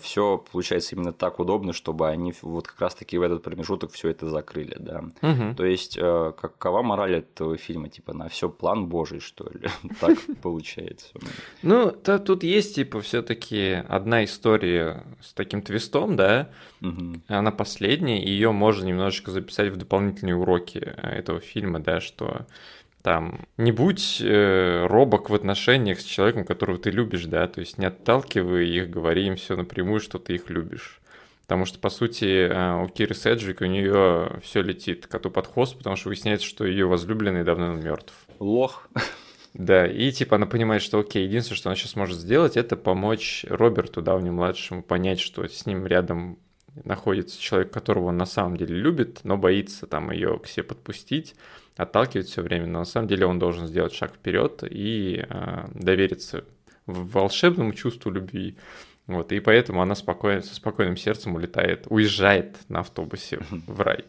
все 0.00 0.44
получается 0.52 0.96
именно 0.96 1.12
так 1.12 1.38
удобно, 1.38 1.72
чтобы 1.72 2.08
они 2.08 2.34
вот 2.42 2.66
как 2.66 2.80
раз-таки 2.80 3.18
в 3.18 3.22
этот 3.22 3.42
промежуток 3.42 3.92
все 3.92 4.08
это 4.08 4.28
закрыли, 4.28 4.76
да. 4.78 5.04
Угу. 5.22 5.54
То 5.56 5.64
есть, 5.64 5.96
э, 5.96 6.32
какова 6.40 6.82
мораль 6.82 7.16
этого 7.16 7.56
фильма? 7.56 7.88
Типа, 7.88 8.12
на 8.12 8.28
все 8.28 8.48
план 8.48 8.86
Божий, 8.86 9.20
что 9.20 9.44
ли? 9.44 9.68
Так 10.00 10.18
получается. 10.42 11.08
Ну, 11.62 11.90
тут 11.90 12.42
есть, 12.42 12.74
типа, 12.74 13.00
все-таки 13.00 13.82
одна 13.88 14.24
история 14.24 15.04
с 15.20 15.32
таким 15.34 15.62
твистом, 15.62 16.16
да, 16.16 16.50
она 17.28 17.50
последняя, 17.50 18.22
и 18.22 18.30
ее 18.30 18.52
можно 18.52 18.86
немножечко 18.86 19.30
записать 19.30 19.72
в 19.72 19.76
дополнительные 19.76 20.34
уроки 20.34 20.78
этого 20.78 21.40
фильма, 21.40 21.80
да, 21.80 22.00
что 22.00 22.46
там, 23.02 23.46
не 23.56 23.72
будь 23.72 24.20
э, 24.20 24.86
робок 24.86 25.30
в 25.30 25.34
отношениях 25.34 26.00
с 26.00 26.04
человеком, 26.04 26.44
которого 26.44 26.78
ты 26.78 26.90
любишь, 26.90 27.24
да, 27.24 27.46
то 27.48 27.60
есть 27.60 27.78
не 27.78 27.86
отталкивай 27.86 28.68
их, 28.68 28.90
говори 28.90 29.26
им 29.26 29.36
все 29.36 29.56
напрямую, 29.56 30.00
что 30.00 30.18
ты 30.18 30.34
их 30.34 30.50
любишь. 30.50 31.00
Потому 31.42 31.64
что, 31.64 31.78
по 31.78 31.90
сути, 31.90 32.46
э, 32.46 32.84
у 32.84 32.88
Киры 32.88 33.14
Седжвик 33.14 33.60
у 33.60 33.64
нее 33.64 34.38
все 34.42 34.62
летит 34.62 35.06
коту 35.06 35.30
под 35.30 35.46
хвост, 35.46 35.76
потому 35.76 35.96
что 35.96 36.08
выясняется, 36.08 36.46
что 36.46 36.64
ее 36.64 36.86
возлюбленный 36.86 37.42
давно 37.42 37.74
мертв. 37.74 38.14
Лох. 38.38 38.88
Да, 39.52 39.84
и 39.84 40.12
типа 40.12 40.36
она 40.36 40.46
понимает, 40.46 40.80
что 40.80 41.00
окей, 41.00 41.24
единственное, 41.24 41.56
что 41.56 41.68
она 41.70 41.76
сейчас 41.76 41.96
может 41.96 42.18
сделать, 42.18 42.56
это 42.56 42.76
помочь 42.76 43.44
Роберту 43.48 44.00
Дауни-младшему 44.00 44.84
понять, 44.84 45.18
что 45.18 45.44
с 45.46 45.66
ним 45.66 45.86
рядом 45.86 46.38
находится 46.84 47.40
человек, 47.40 47.72
которого 47.72 48.06
он 48.06 48.16
на 48.16 48.26
самом 48.26 48.56
деле 48.56 48.76
любит, 48.76 49.20
но 49.24 49.36
боится 49.36 49.86
там 49.86 50.10
ее 50.10 50.38
к 50.38 50.46
себе 50.46 50.64
подпустить, 50.64 51.34
отталкивать 51.76 52.28
все 52.28 52.42
время. 52.42 52.66
Но 52.66 52.80
на 52.80 52.84
самом 52.84 53.08
деле 53.08 53.26
он 53.26 53.38
должен 53.38 53.66
сделать 53.66 53.94
шаг 53.94 54.14
вперед 54.14 54.62
и 54.68 55.24
э, 55.28 55.68
довериться 55.74 56.44
волшебному 56.86 57.72
чувству 57.72 58.10
любви. 58.10 58.56
Вот, 59.06 59.32
и 59.32 59.40
поэтому 59.40 59.82
она 59.82 59.94
спокойно, 59.94 60.42
со 60.42 60.54
спокойным 60.54 60.96
сердцем 60.96 61.34
улетает, 61.34 61.86
уезжает 61.88 62.56
на 62.68 62.80
автобусе 62.80 63.40
в 63.50 63.80
рай. 63.80 64.04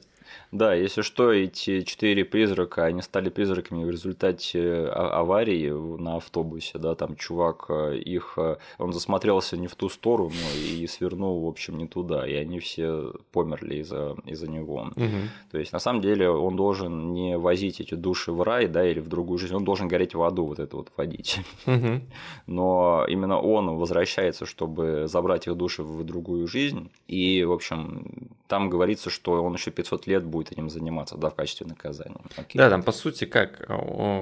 Да, 0.51 0.73
если 0.73 1.01
что, 1.01 1.31
эти 1.31 1.81
четыре 1.81 2.25
призрака, 2.25 2.83
они 2.83 3.01
стали 3.01 3.29
призраками 3.29 3.85
в 3.85 3.89
результате 3.89 4.59
э, 4.59 4.85
а, 4.87 5.21
аварии 5.21 5.69
на 5.69 6.17
автобусе, 6.17 6.77
да, 6.77 6.93
там 6.93 7.15
чувак 7.15 7.67
э, 7.69 7.97
их, 7.97 8.33
э, 8.35 8.57
он 8.77 8.91
засмотрелся 8.91 9.55
не 9.55 9.67
в 9.67 9.75
ту 9.75 9.87
сторону 9.87 10.31
и 10.57 10.85
свернул, 10.87 11.45
в 11.45 11.47
общем, 11.47 11.77
не 11.77 11.87
туда, 11.87 12.27
и 12.27 12.33
они 12.33 12.59
все 12.59 13.13
померли 13.31 13.75
из-за 13.75 14.17
из 14.25 14.41
него. 14.41 14.89
Угу. 14.93 15.17
То 15.51 15.57
есть, 15.57 15.71
на 15.71 15.79
самом 15.79 16.01
деле, 16.01 16.29
он 16.29 16.57
должен 16.57 17.13
не 17.13 17.37
возить 17.37 17.79
эти 17.79 17.95
души 17.95 18.33
в 18.33 18.41
рай, 18.41 18.67
да, 18.67 18.85
или 18.85 18.99
в 18.99 19.07
другую 19.07 19.39
жизнь, 19.39 19.55
он 19.55 19.63
должен 19.63 19.87
гореть 19.87 20.15
в 20.15 20.21
аду, 20.21 20.45
вот 20.47 20.59
это 20.59 20.75
вот 20.75 20.91
водить. 20.97 21.39
Угу. 21.65 22.01
Но 22.47 23.05
именно 23.07 23.39
он 23.39 23.77
возвращается, 23.77 24.45
чтобы 24.45 25.05
забрать 25.07 25.47
их 25.47 25.55
души 25.55 25.81
в 25.81 26.03
другую 26.03 26.45
жизнь, 26.47 26.91
и, 27.07 27.41
в 27.45 27.53
общем, 27.53 28.31
там 28.51 28.69
говорится, 28.69 29.09
что 29.09 29.41
он 29.41 29.53
еще 29.53 29.71
500 29.71 30.07
лет 30.07 30.25
будет 30.25 30.40
будет 30.41 30.51
этим 30.51 30.69
заниматься, 30.69 31.17
да, 31.17 31.30
в 31.30 31.36
качестве 31.36 31.67
наказания. 31.67 32.17
Окей. 32.36 32.58
Да, 32.58 32.69
там 32.69 32.84
по 32.84 32.91
сути 32.91 33.25
как, 33.25 33.69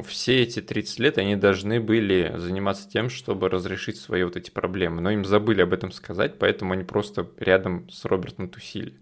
все 0.05 0.41
эти 0.43 0.62
30 0.62 0.99
лет 0.99 1.17
они 1.17 1.36
должны 1.36 1.79
были 1.79 2.34
заниматься 2.38 2.89
тем, 2.89 3.10
чтобы 3.10 3.49
разрешить 3.49 3.97
свои 3.97 4.23
вот 4.23 4.36
эти 4.36 4.49
проблемы, 4.49 5.01
но 5.01 5.12
им 5.12 5.25
забыли 5.25 5.62
об 5.62 5.73
этом 5.73 5.91
сказать, 5.91 6.38
поэтому 6.38 6.73
они 6.73 6.84
просто 6.84 7.27
рядом 7.38 7.89
с 7.89 8.05
Робертом 8.05 8.49
тусили. 8.49 8.93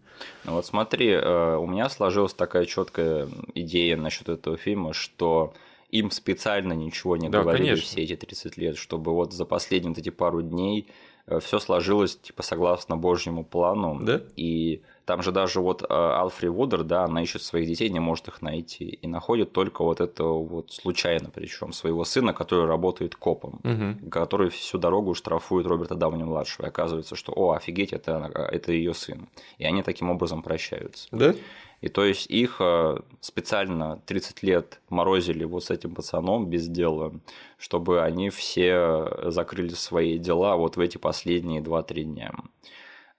Ну 0.45 0.53
вот 0.53 0.65
смотри, 0.65 1.11
э, 1.11 1.55
у 1.57 1.67
меня 1.67 1.89
сложилась 1.89 2.33
такая 2.33 2.65
четкая 2.65 3.27
идея 3.53 3.97
насчет 3.97 4.29
этого 4.29 4.57
фильма, 4.57 4.93
что 4.93 5.53
им 5.91 6.11
специально 6.11 6.73
ничего 6.73 7.17
не 7.17 7.29
да, 7.29 7.41
говорили 7.41 7.69
конечно. 7.69 7.85
все 7.85 8.03
эти 8.03 8.15
30 8.15 8.57
лет, 8.57 8.77
чтобы 8.77 9.13
вот 9.13 9.33
за 9.33 9.45
последние 9.45 9.89
вот 9.89 9.99
эти 9.99 10.09
пару 10.09 10.41
дней 10.41 10.87
э, 11.27 11.39
все 11.39 11.59
сложилось 11.59 12.17
типа 12.17 12.41
согласно 12.41 12.97
Божьему 12.97 13.43
плану. 13.43 13.99
Да? 14.01 14.21
И 14.35 14.81
там 15.07 15.23
же 15.23 15.31
даже 15.31 15.61
вот 15.61 15.83
э, 15.83 15.85
Алфри 15.89 16.49
Вудер, 16.49 16.83
да, 16.83 17.05
она 17.05 17.23
ищет 17.23 17.41
своих 17.41 17.65
детей, 17.65 17.89
не 17.89 18.01
может 18.01 18.27
их 18.27 18.41
найти. 18.41 18.83
И 18.89 19.07
находит 19.07 19.53
только 19.53 19.81
вот 19.81 20.01
этого 20.01 20.43
вот 20.43 20.73
случайно, 20.73 21.29
причем 21.33 21.71
своего 21.71 22.03
сына, 22.03 22.33
который 22.33 22.65
работает 22.65 23.15
копом, 23.15 23.61
угу. 23.63 24.09
который 24.11 24.49
всю 24.49 24.77
дорогу 24.77 25.13
штрафует 25.13 25.65
Роберта 25.65 25.95
Дауни-младшего. 25.95 26.65
И 26.65 26.67
оказывается, 26.67 27.15
что, 27.15 27.31
о, 27.31 27.53
офигеть, 27.53 27.93
это, 27.93 28.29
это 28.51 28.73
ее 28.73 28.93
сын. 28.93 29.29
И 29.57 29.63
они 29.63 29.81
таким 29.81 30.09
образом 30.09 30.43
прощаются. 30.43 31.07
Да? 31.13 31.33
И 31.79 31.87
то 31.87 32.03
есть 32.03 32.29
их 32.29 32.57
э, 32.59 32.97
специально 33.21 34.01
30 34.07 34.43
лет 34.43 34.81
морозили 34.89 35.45
вот 35.45 35.63
с 35.63 35.69
этим 35.71 35.95
пацаном 35.95 36.49
без 36.49 36.67
дела, 36.67 37.13
чтобы 37.57 38.01
они 38.01 38.29
все 38.29 39.31
закрыли 39.31 39.69
свои 39.69 40.17
дела 40.17 40.57
вот 40.57 40.75
в 40.75 40.81
эти 40.81 40.97
последние 40.97 41.61
2-3 41.61 42.03
дня. 42.03 42.33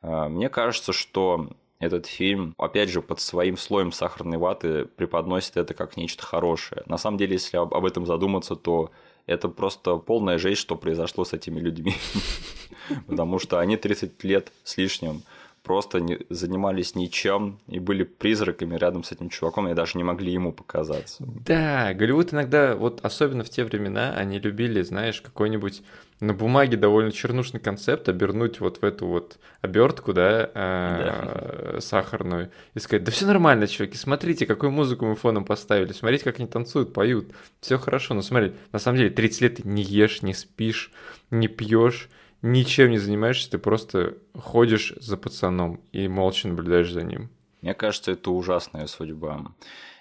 Э, 0.02 0.28
мне 0.28 0.50
кажется, 0.50 0.92
что 0.92 1.48
этот 1.78 2.06
фильм, 2.06 2.54
опять 2.58 2.90
же, 2.90 3.02
под 3.02 3.20
своим 3.20 3.56
слоем 3.56 3.92
сахарной 3.92 4.38
ваты 4.38 4.86
преподносит 4.96 5.56
это 5.56 5.74
как 5.74 5.96
нечто 5.96 6.24
хорошее. 6.24 6.82
На 6.86 6.98
самом 6.98 7.18
деле, 7.18 7.34
если 7.34 7.56
об 7.56 7.84
этом 7.84 8.04
задуматься, 8.04 8.56
то 8.56 8.90
это 9.26 9.48
просто 9.48 9.96
полная 9.96 10.38
жесть, 10.38 10.60
что 10.60 10.74
произошло 10.74 11.24
с 11.24 11.32
этими 11.32 11.60
людьми. 11.60 11.94
Потому 13.06 13.38
что 13.38 13.60
они 13.60 13.76
30 13.76 14.24
лет 14.24 14.52
с 14.64 14.76
лишним 14.76 15.22
просто 15.68 16.00
не, 16.00 16.18
занимались 16.30 16.94
ничем 16.94 17.58
и 17.66 17.78
были 17.78 18.02
призраками 18.02 18.74
рядом 18.74 19.04
с 19.04 19.12
этим 19.12 19.28
чуваком, 19.28 19.68
и 19.68 19.74
даже 19.74 19.98
не 19.98 20.02
могли 20.02 20.32
ему 20.32 20.50
показаться. 20.50 21.22
Да, 21.44 21.92
Голливуд 21.92 22.32
иногда, 22.32 22.74
вот 22.74 23.04
особенно 23.04 23.44
в 23.44 23.50
те 23.50 23.64
времена, 23.64 24.14
они 24.16 24.38
любили, 24.38 24.80
знаешь, 24.80 25.20
какой-нибудь 25.20 25.82
на 26.20 26.32
бумаге 26.32 26.78
довольно 26.78 27.12
чернушный 27.12 27.60
концепт 27.60 28.08
обернуть 28.08 28.60
вот 28.60 28.80
в 28.80 28.84
эту 28.84 29.06
вот 29.06 29.38
обертку, 29.60 30.14
да, 30.14 30.50
э, 30.54 31.72
да. 31.74 31.80
сахарную, 31.82 32.50
и 32.74 32.78
сказать, 32.78 33.04
да 33.04 33.12
все 33.12 33.26
нормально, 33.26 33.66
чуваки, 33.66 33.98
смотрите, 33.98 34.46
какую 34.46 34.72
музыку 34.72 35.04
мы 35.04 35.16
фоном 35.16 35.44
поставили, 35.44 35.92
смотрите, 35.92 36.24
как 36.24 36.38
они 36.38 36.48
танцуют, 36.48 36.94
поют, 36.94 37.30
все 37.60 37.76
хорошо, 37.76 38.14
но 38.14 38.22
смотри, 38.22 38.54
на 38.72 38.78
самом 38.78 38.96
деле 38.96 39.10
30 39.10 39.40
лет 39.42 39.56
ты 39.56 39.68
не 39.68 39.82
ешь, 39.82 40.22
не 40.22 40.32
спишь, 40.32 40.92
не 41.30 41.46
пьешь, 41.46 42.08
ничем 42.42 42.90
не 42.90 42.98
занимаешься, 42.98 43.50
ты 43.50 43.58
просто 43.58 44.18
ходишь 44.34 44.94
за 45.00 45.16
пацаном 45.16 45.80
и 45.92 46.08
молча 46.08 46.48
наблюдаешь 46.48 46.92
за 46.92 47.02
ним. 47.02 47.30
Мне 47.62 47.74
кажется, 47.74 48.12
это 48.12 48.30
ужасная 48.30 48.86
судьба. 48.86 49.52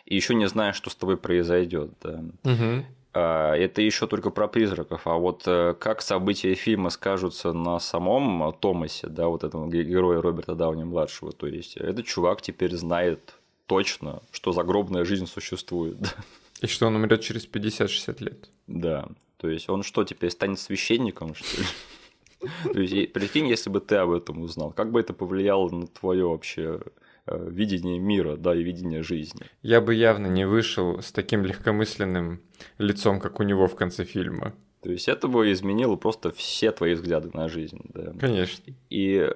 И 0.05 0.15
еще 0.15 0.35
не 0.35 0.47
знаешь, 0.47 0.75
что 0.75 0.89
с 0.89 0.95
тобой 0.95 1.17
произойдет. 1.17 1.91
Да. 2.01 2.23
Угу. 2.43 2.85
Это 3.13 3.81
еще 3.81 4.05
только 4.05 4.29
про 4.29 4.47
призраков, 4.47 5.07
а 5.07 5.15
вот 5.15 5.41
э, 5.47 5.73
как 5.79 6.03
события 6.03 6.53
фильма 6.53 6.91
скажутся 6.91 7.51
на 7.51 7.79
самом 7.79 8.53
Томасе, 8.53 9.07
да, 9.07 9.27
вот 9.27 9.43
этого 9.43 9.67
героя 9.67 10.21
Роберта 10.21 10.53
Дауни 10.53 10.83
младшего, 10.83 11.31
то 11.31 11.47
есть 11.47 11.77
этот 11.77 12.05
чувак 12.05 12.43
теперь 12.43 12.75
знает 12.75 13.33
точно, 13.65 14.21
что 14.29 14.51
загробная 14.51 15.03
жизнь 15.03 15.25
существует. 15.25 15.97
И 16.61 16.67
что 16.67 16.85
он 16.87 16.95
умрет 16.95 17.21
через 17.21 17.47
50-60 17.47 18.23
лет. 18.23 18.49
Да. 18.67 19.07
То 19.37 19.49
есть 19.49 19.67
он 19.67 19.81
что, 19.81 20.03
теперь 20.03 20.29
станет 20.29 20.59
священником, 20.59 21.33
что 21.33 21.61
ли? 21.61 21.67
То 22.73 22.79
есть, 22.79 23.13
прикинь, 23.13 23.47
если 23.47 23.69
бы 23.69 23.79
ты 23.79 23.95
об 23.95 24.11
этом 24.11 24.41
узнал, 24.41 24.71
как 24.71 24.91
бы 24.91 24.99
это 24.99 25.13
повлияло 25.13 25.69
на 25.69 25.87
твое 25.87 26.27
вообще 26.27 26.81
э, 27.25 27.49
видение 27.49 27.99
мира, 27.99 28.35
да, 28.35 28.55
и 28.55 28.63
видение 28.63 29.03
жизни. 29.03 29.41
Я 29.61 29.81
бы 29.81 29.95
явно 29.95 30.27
не 30.27 30.47
вышел 30.47 31.01
с 31.01 31.11
таким 31.11 31.43
легкомысленным 31.45 32.41
лицом, 32.77 33.19
как 33.19 33.39
у 33.39 33.43
него 33.43 33.67
в 33.67 33.75
конце 33.75 34.03
фильма. 34.03 34.53
То 34.81 34.91
есть 34.91 35.07
это 35.07 35.27
бы 35.27 35.51
изменило 35.51 35.95
просто 35.95 36.31
все 36.31 36.71
твои 36.71 36.93
взгляды 36.93 37.29
на 37.33 37.49
жизнь, 37.49 37.81
да. 37.93 38.13
Конечно. 38.19 38.73
И 38.89 39.29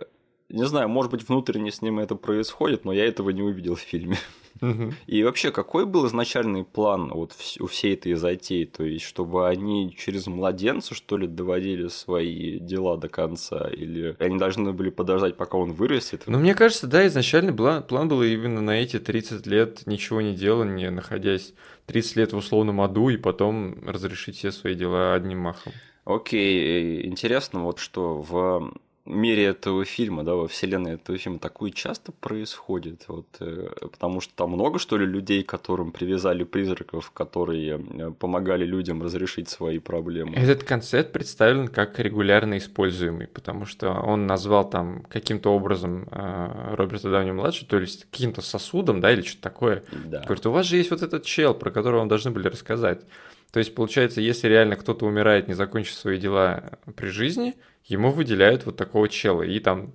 не 0.51 0.65
знаю, 0.65 0.89
может 0.89 1.11
быть, 1.11 1.27
внутренне 1.27 1.71
с 1.71 1.81
ним 1.81 1.99
это 1.99 2.15
происходит, 2.15 2.85
но 2.85 2.93
я 2.93 3.05
этого 3.05 3.29
не 3.29 3.41
увидел 3.41 3.75
в 3.75 3.81
фильме. 3.81 4.17
И 5.07 5.23
вообще, 5.23 5.51
какой 5.51 5.85
был 5.85 6.05
изначальный 6.07 6.63
план 6.63 7.09
вот 7.09 7.33
у 7.59 7.67
всей 7.67 7.93
этой 7.93 8.13
затеи? 8.13 8.65
То 8.65 8.83
есть, 8.83 9.05
чтобы 9.05 9.47
они 9.47 9.95
через 9.97 10.27
младенца, 10.27 10.93
что 10.93 11.17
ли, 11.17 11.25
доводили 11.25 11.87
свои 11.87 12.59
дела 12.59 12.97
до 12.97 13.09
конца? 13.09 13.69
Или 13.69 14.15
они 14.19 14.37
должны 14.37 14.71
были 14.73 14.89
подождать, 14.89 15.35
пока 15.35 15.57
он 15.57 15.71
вырастет? 15.71 16.23
Ну, 16.27 16.37
мне 16.37 16.53
кажется, 16.53 16.85
да, 16.85 17.07
изначальный 17.07 17.53
план, 17.53 17.83
план 17.83 18.07
был 18.07 18.21
именно 18.21 18.61
на 18.61 18.81
эти 18.81 18.99
30 18.99 19.47
лет 19.47 19.87
ничего 19.87 20.21
не 20.21 20.35
делания, 20.35 20.91
находясь 20.91 21.53
30 21.87 22.15
лет 22.17 22.33
в 22.33 22.37
условном 22.37 22.81
аду, 22.81 23.09
и 23.09 23.17
потом 23.17 23.77
разрешить 23.87 24.37
все 24.37 24.51
свои 24.51 24.75
дела 24.75 25.13
одним 25.13 25.39
махом. 25.39 25.73
Окей, 26.03 27.05
интересно 27.05 27.63
вот 27.63 27.79
что 27.79 28.21
в 28.21 28.73
мире 29.11 29.45
этого 29.45 29.85
фильма, 29.85 30.23
да, 30.23 30.35
во 30.35 30.47
вселенной 30.47 30.93
этого 30.93 31.17
фильма 31.17 31.39
такое 31.39 31.71
часто 31.71 32.11
происходит, 32.11 33.03
вот, 33.07 33.27
э, 33.39 33.69
потому 33.81 34.21
что 34.21 34.33
там 34.35 34.51
много, 34.51 34.79
что 34.79 34.97
ли, 34.97 35.05
людей, 35.05 35.43
которым 35.43 35.91
привязали 35.91 36.43
призраков, 36.43 37.11
которые 37.11 37.79
э, 37.79 38.11
помогали 38.11 38.65
людям 38.65 39.03
разрешить 39.03 39.49
свои 39.49 39.79
проблемы. 39.79 40.35
Этот 40.35 40.63
концепт 40.63 41.11
представлен 41.11 41.67
как 41.67 41.99
регулярно 41.99 42.57
используемый, 42.57 43.27
потому 43.27 43.65
что 43.65 43.91
он 43.91 44.27
назвал 44.27 44.69
там 44.69 45.03
каким-то 45.03 45.53
образом 45.53 46.07
э, 46.11 46.75
Роберта 46.75 47.09
Дауни-младший, 47.11 47.67
то 47.67 47.79
есть 47.79 48.07
каким-то 48.09 48.41
сосудом, 48.41 49.01
да, 49.01 49.11
или 49.11 49.21
что-то 49.21 49.43
такое. 49.43 49.83
Да. 50.05 50.21
Говорит, 50.23 50.45
у 50.45 50.51
вас 50.51 50.65
же 50.65 50.77
есть 50.77 50.91
вот 50.91 51.01
этот 51.01 51.23
чел, 51.25 51.53
про 51.53 51.71
которого 51.71 51.99
вам 51.99 52.07
должны 52.07 52.31
были 52.31 52.47
рассказать. 52.47 53.01
То 53.51 53.59
есть, 53.59 53.75
получается, 53.75 54.21
если 54.21 54.47
реально 54.47 54.77
кто-то 54.77 55.05
умирает, 55.05 55.47
не 55.47 55.53
закончив 55.53 55.93
свои 55.93 56.17
дела 56.17 56.79
при 56.95 57.07
жизни, 57.07 57.55
ему 57.85 58.11
выделяют 58.11 58.65
вот 58.65 58.77
такого 58.77 59.09
чела. 59.09 59.43
И 59.43 59.59
там, 59.59 59.93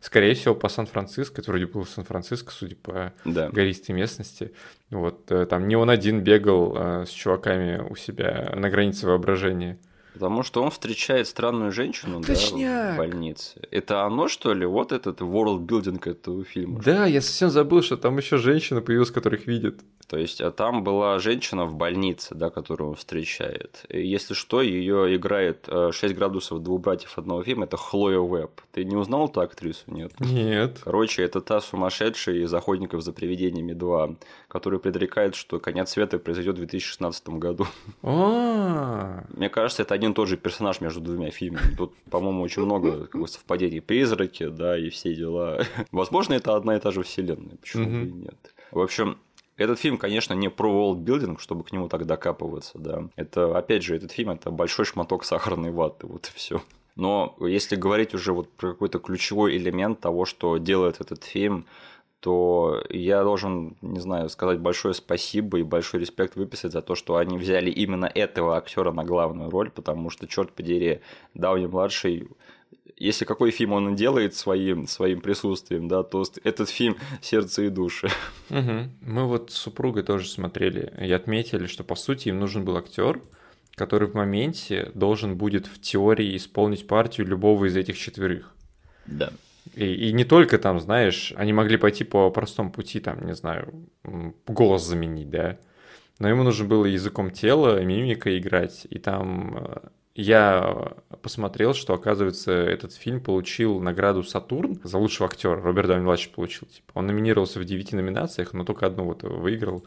скорее 0.00 0.34
всего, 0.34 0.54
по 0.54 0.68
Сан-Франциско, 0.68 1.42
это 1.42 1.50
вроде 1.50 1.66
был 1.66 1.84
Сан-Франциско, 1.84 2.50
судя 2.50 2.76
по 2.76 3.12
да. 3.26 3.50
гористой 3.50 3.94
местности, 3.94 4.52
вот 4.90 5.30
э, 5.30 5.44
там 5.46 5.68
не 5.68 5.76
он 5.76 5.90
один 5.90 6.22
бегал 6.22 6.74
э, 6.76 7.04
с 7.06 7.10
чуваками 7.10 7.78
у 7.78 7.94
себя 7.94 8.52
на 8.56 8.70
границе 8.70 9.06
воображения. 9.06 9.78
Потому 10.14 10.44
что 10.44 10.62
он 10.62 10.70
встречает 10.70 11.26
странную 11.26 11.72
женщину 11.72 12.20
да, 12.20 12.94
в 12.94 12.96
больнице. 12.96 13.60
Это 13.72 14.04
оно, 14.04 14.28
что 14.28 14.54
ли? 14.54 14.64
Вот 14.64 14.92
этот 14.92 15.20
world 15.20 15.66
building 15.66 16.08
этого 16.08 16.44
фильма. 16.44 16.80
Да, 16.80 17.04
я 17.06 17.20
совсем 17.20 17.50
забыл, 17.50 17.82
что 17.82 17.96
там 17.96 18.16
еще 18.16 18.38
женщина 18.38 18.80
появилась, 18.80 19.10
которых 19.10 19.48
видит. 19.48 19.80
То 20.06 20.18
есть, 20.18 20.40
а 20.40 20.50
там 20.52 20.84
была 20.84 21.18
женщина 21.18 21.64
в 21.64 21.74
больнице, 21.74 22.34
да, 22.34 22.50
которую 22.50 22.90
он 22.90 22.94
встречает. 22.94 23.84
И 23.88 24.06
если 24.06 24.34
что, 24.34 24.62
ее 24.62 25.16
играет 25.16 25.66
6 25.66 26.04
э, 26.04 26.08
градусов 26.14 26.62
двух 26.62 26.82
братьев 26.82 27.18
одного 27.18 27.42
фильма, 27.42 27.64
это 27.64 27.76
Хлоя 27.76 28.18
Уэбб. 28.18 28.60
Ты 28.70 28.84
не 28.84 28.96
узнал 28.96 29.28
эту 29.28 29.40
актрису, 29.40 29.82
нет? 29.88 30.12
Нет. 30.20 30.78
Короче, 30.84 31.22
это 31.22 31.40
та 31.40 31.60
сумасшедшая 31.60 32.36
из 32.36 32.54
«Охотников 32.54 33.02
за 33.02 33.12
привидениями 33.12 33.72
2», 33.72 34.16
которая 34.54 34.78
предрекает, 34.78 35.34
что 35.34 35.58
конец 35.58 35.90
света 35.90 36.20
произойдет 36.20 36.54
в 36.54 36.58
2016 36.58 37.28
году. 37.30 37.66
А. 38.04 39.24
Мне 39.30 39.48
кажется, 39.48 39.82
это 39.82 39.94
один 39.94 40.12
и 40.12 40.14
тот 40.14 40.28
же 40.28 40.36
персонаж 40.36 40.80
между 40.80 41.00
двумя 41.00 41.32
фильмами. 41.32 41.74
Тут, 41.76 41.92
по-моему, 42.08 42.40
очень 42.42 42.62
много 42.62 43.08
совпадений. 43.26 43.80
Призраки, 43.80 44.46
да, 44.46 44.78
и 44.78 44.90
все 44.90 45.12
дела. 45.12 45.64
Возможно, 45.90 46.34
это 46.34 46.54
одна 46.54 46.76
и 46.76 46.78
та 46.78 46.92
же 46.92 47.02
вселенная. 47.02 47.56
Почему 47.56 47.84
бы 47.86 48.06
и 48.06 48.12
нет? 48.12 48.54
В 48.70 48.78
общем, 48.78 49.18
этот 49.56 49.80
фильм, 49.80 49.98
конечно, 49.98 50.34
не 50.34 50.48
про 50.48 50.70
world 50.70 51.40
чтобы 51.40 51.64
к 51.64 51.72
нему 51.72 51.88
так 51.88 52.06
докапываться, 52.06 52.78
да. 52.78 53.08
Это, 53.16 53.58
опять 53.58 53.82
же, 53.82 53.96
этот 53.96 54.12
фильм– 54.12 54.30
это 54.30 54.52
большой 54.52 54.84
шматок 54.84 55.24
сахарной 55.24 55.72
ваты, 55.72 56.06
вот 56.06 56.28
и 56.28 56.30
все. 56.32 56.62
Но 56.94 57.36
если 57.40 57.74
говорить 57.74 58.14
уже 58.14 58.32
вот 58.32 58.48
про 58.50 58.70
какой-то 58.70 59.00
ключевой 59.00 59.56
элемент 59.56 59.98
того, 59.98 60.24
что 60.24 60.58
делает 60.58 61.00
этот 61.00 61.24
фильм, 61.24 61.66
то 62.24 62.82
я 62.88 63.22
должен, 63.22 63.76
не 63.82 64.00
знаю, 64.00 64.30
сказать 64.30 64.58
большое 64.58 64.94
спасибо 64.94 65.58
и 65.58 65.62
большой 65.62 66.00
респект 66.00 66.36
выписать 66.36 66.72
за 66.72 66.80
то, 66.80 66.94
что 66.94 67.16
они 67.16 67.36
взяли 67.36 67.70
именно 67.70 68.06
этого 68.06 68.56
актера 68.56 68.92
на 68.92 69.04
главную 69.04 69.50
роль, 69.50 69.70
потому 69.70 70.08
что, 70.08 70.26
черт 70.26 70.50
подери, 70.52 71.02
Дауни 71.34 71.66
младший 71.66 72.30
если 72.96 73.26
какой 73.26 73.50
фильм 73.50 73.72
он 73.72 73.94
делает 73.94 74.34
своим, 74.34 74.86
своим 74.86 75.20
присутствием, 75.20 75.86
да, 75.86 76.02
то 76.02 76.24
этот 76.44 76.70
фильм 76.70 76.96
«Сердце 77.20 77.64
и 77.64 77.68
души». 77.68 78.08
Угу. 78.48 78.88
Мы 79.02 79.24
вот 79.26 79.50
с 79.50 79.56
супругой 79.56 80.02
тоже 80.02 80.26
смотрели 80.26 80.94
и 80.98 81.12
отметили, 81.12 81.66
что, 81.66 81.84
по 81.84 81.94
сути, 81.94 82.30
им 82.30 82.38
нужен 82.38 82.64
был 82.64 82.78
актер, 82.78 83.20
который 83.74 84.08
в 84.08 84.14
моменте 84.14 84.90
должен 84.94 85.36
будет 85.36 85.66
в 85.66 85.78
теории 85.78 86.36
исполнить 86.36 86.86
партию 86.86 87.26
любого 87.26 87.66
из 87.66 87.76
этих 87.76 87.98
четверых. 87.98 88.54
Да. 89.04 89.30
И, 89.74 90.08
и 90.08 90.12
не 90.12 90.24
только 90.24 90.58
там, 90.58 90.78
знаешь, 90.78 91.32
они 91.36 91.52
могли 91.52 91.76
пойти 91.76 92.04
по 92.04 92.30
простому 92.30 92.70
пути, 92.70 93.00
там, 93.00 93.24
не 93.26 93.34
знаю, 93.34 93.88
голос 94.46 94.84
заменить, 94.84 95.30
да, 95.30 95.58
но 96.18 96.28
ему 96.28 96.42
нужно 96.42 96.66
было 96.66 96.84
языком 96.84 97.30
тела, 97.30 97.82
мимикой 97.82 98.38
играть, 98.38 98.86
и 98.90 98.98
там 98.98 99.56
э, 99.56 99.88
я 100.14 100.92
посмотрел, 101.22 101.74
что, 101.74 101.92
оказывается, 101.92 102.52
этот 102.52 102.92
фильм 102.92 103.20
получил 103.20 103.80
награду 103.80 104.22
«Сатурн» 104.22 104.80
за 104.84 104.98
лучшего 104.98 105.28
актера. 105.28 105.60
Роберт 105.60 105.88
Дауни 105.88 106.04
младший 106.04 106.30
получил. 106.30 106.68
Типа. 106.68 106.92
Он 106.94 107.08
номинировался 107.08 107.58
в 107.58 107.64
девяти 107.64 107.96
номинациях, 107.96 108.52
но 108.52 108.64
только 108.64 108.86
одну 108.86 109.06
вот 109.06 109.24
выиграл 109.24 109.84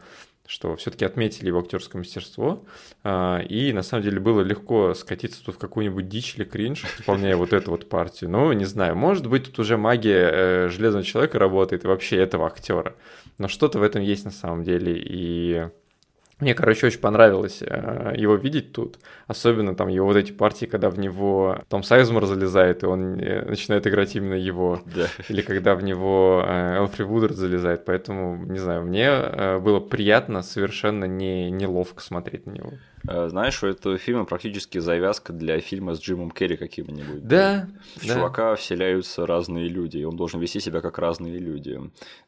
что 0.48 0.74
все-таки 0.76 1.04
отметили 1.04 1.48
его 1.48 1.60
актерское 1.60 2.00
мастерство, 2.00 2.64
а, 3.04 3.40
и 3.40 3.70
на 3.74 3.82
самом 3.82 4.02
деле 4.02 4.18
было 4.18 4.40
легко 4.40 4.94
скатиться 4.94 5.44
тут 5.44 5.56
в 5.56 5.58
какую-нибудь 5.58 6.08
дичь 6.08 6.36
или 6.36 6.44
кринж, 6.44 6.84
исполняя 6.98 7.36
вот 7.36 7.52
эту 7.52 7.70
вот 7.70 7.88
партию. 7.90 8.30
Ну, 8.30 8.50
не 8.54 8.64
знаю, 8.64 8.96
может 8.96 9.26
быть, 9.26 9.44
тут 9.44 9.58
уже 9.58 9.76
магия 9.76 10.30
э, 10.32 10.68
Железного 10.70 11.04
Человека 11.04 11.38
работает, 11.38 11.84
и 11.84 11.86
вообще 11.86 12.16
этого 12.16 12.46
актера. 12.46 12.96
Но 13.36 13.46
что-то 13.46 13.78
в 13.78 13.82
этом 13.82 14.00
есть 14.00 14.24
на 14.24 14.30
самом 14.30 14.64
деле, 14.64 14.94
и 14.96 15.68
мне, 16.40 16.54
короче, 16.54 16.86
очень 16.86 17.00
понравилось 17.00 17.62
э, 17.62 18.14
его 18.16 18.36
видеть 18.36 18.72
тут. 18.72 18.98
Особенно 19.26 19.74
там 19.74 19.88
его 19.88 20.06
вот 20.06 20.16
эти 20.16 20.30
партии, 20.30 20.66
когда 20.66 20.88
в 20.88 20.98
него 20.98 21.62
Том 21.68 21.82
Сайзмор 21.82 22.26
залезает, 22.26 22.84
и 22.84 22.86
он 22.86 23.18
э, 23.18 23.44
начинает 23.44 23.86
играть 23.88 24.14
именно 24.14 24.34
его. 24.34 24.80
Да. 24.86 25.08
Или 25.28 25.40
когда 25.40 25.74
в 25.74 25.82
него 25.82 26.44
э, 26.46 26.76
Элфри 26.76 27.02
Вудерд 27.04 27.34
залезает. 27.34 27.84
Поэтому, 27.84 28.36
не 28.36 28.58
знаю, 28.58 28.84
мне 28.84 29.58
было 29.58 29.80
приятно, 29.80 30.42
совершенно 30.42 31.06
не, 31.06 31.50
неловко 31.50 32.02
смотреть 32.02 32.46
на 32.46 32.52
него. 32.52 32.72
Э, 33.06 33.28
знаешь, 33.28 33.62
у 33.62 33.66
этого 33.66 33.98
фильма 33.98 34.24
практически 34.24 34.78
завязка 34.78 35.32
для 35.32 35.60
фильма 35.60 35.94
с 35.94 36.00
Джимом 36.00 36.30
Керри 36.30 36.56
каким-нибудь. 36.56 37.26
Да. 37.26 37.68
В 37.96 38.06
да. 38.06 38.14
чувака 38.14 38.54
вселяются 38.56 39.26
разные 39.26 39.68
люди, 39.68 39.98
и 39.98 40.04
он 40.04 40.16
должен 40.16 40.40
вести 40.40 40.60
себя 40.60 40.80
как 40.80 40.98
разные 40.98 41.38
люди. 41.38 41.80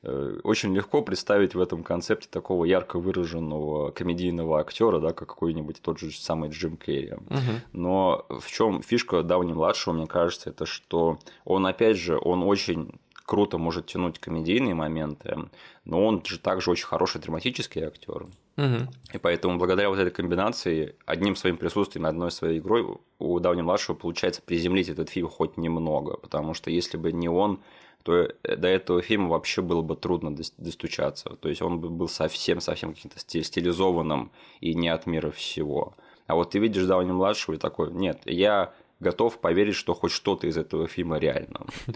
Э, 0.02 0.40
очень 0.44 0.74
легко 0.74 1.02
представить 1.02 1.54
в 1.54 1.60
этом 1.60 1.82
концепте 1.82 2.28
такого 2.30 2.64
ярко 2.64 2.98
выраженного 2.98 3.90
комедийного 3.90 4.60
актера, 4.60 5.00
да, 5.00 5.12
как 5.12 5.28
какой-нибудь 5.28 5.80
тот 5.80 5.98
же 5.98 6.10
самый 6.12 6.50
Джим 6.50 6.76
Керри. 6.76 7.12
Угу. 7.12 7.38
Но 7.72 8.26
в 8.28 8.50
чем 8.50 8.82
фишка 8.82 9.22
Дауни 9.22 9.52
младшего, 9.52 9.94
мне 9.94 10.06
кажется, 10.06 10.50
это 10.50 10.66
что 10.66 11.18
он, 11.44 11.66
опять 11.66 11.96
же, 11.96 12.18
он 12.20 12.42
очень 12.42 12.92
круто 13.30 13.58
может 13.58 13.86
тянуть 13.86 14.18
комедийные 14.18 14.74
моменты, 14.74 15.36
но 15.84 16.04
он 16.04 16.24
же 16.24 16.40
также 16.40 16.72
очень 16.72 16.86
хороший 16.86 17.20
драматический 17.20 17.80
актер. 17.80 18.26
Угу. 18.56 18.76
И 19.14 19.18
поэтому 19.18 19.56
благодаря 19.56 19.88
вот 19.88 20.00
этой 20.00 20.10
комбинации, 20.10 20.96
одним 21.06 21.36
своим 21.36 21.56
присутствием, 21.56 22.06
одной 22.06 22.32
своей 22.32 22.58
игрой 22.58 22.84
у 23.20 23.38
Дауни 23.38 23.62
младшего 23.62 23.94
получается 23.94 24.42
приземлить 24.42 24.88
этот 24.88 25.10
фильм 25.10 25.28
хоть 25.28 25.56
немного, 25.56 26.16
потому 26.16 26.54
что 26.54 26.72
если 26.72 26.96
бы 26.96 27.12
не 27.12 27.28
он, 27.28 27.60
то 28.02 28.14
э, 28.16 28.56
до 28.56 28.66
этого 28.66 29.00
фильма 29.00 29.28
вообще 29.28 29.62
было 29.62 29.82
бы 29.82 29.94
трудно 29.94 30.34
достучаться. 30.34 31.36
То 31.40 31.48
есть 31.48 31.62
он 31.62 31.78
бы 31.78 31.88
был 31.88 32.08
совсем-совсем 32.08 32.94
каким-то 32.94 33.20
стилизованным 33.20 34.32
и 34.60 34.74
не 34.74 34.88
от 34.88 35.06
мира 35.06 35.30
всего. 35.30 35.94
А 36.26 36.34
вот 36.34 36.50
ты 36.50 36.58
видишь 36.58 36.84
Дауни 36.84 37.12
младшего 37.12 37.54
и 37.54 37.58
такой, 37.58 37.92
нет, 37.92 38.22
я 38.24 38.74
готов 38.98 39.38
поверить, 39.38 39.76
что 39.76 39.94
хоть 39.94 40.10
что-то 40.10 40.48
из 40.48 40.56
этого 40.56 40.88
фильма 40.88 41.18
реально. 41.18 41.66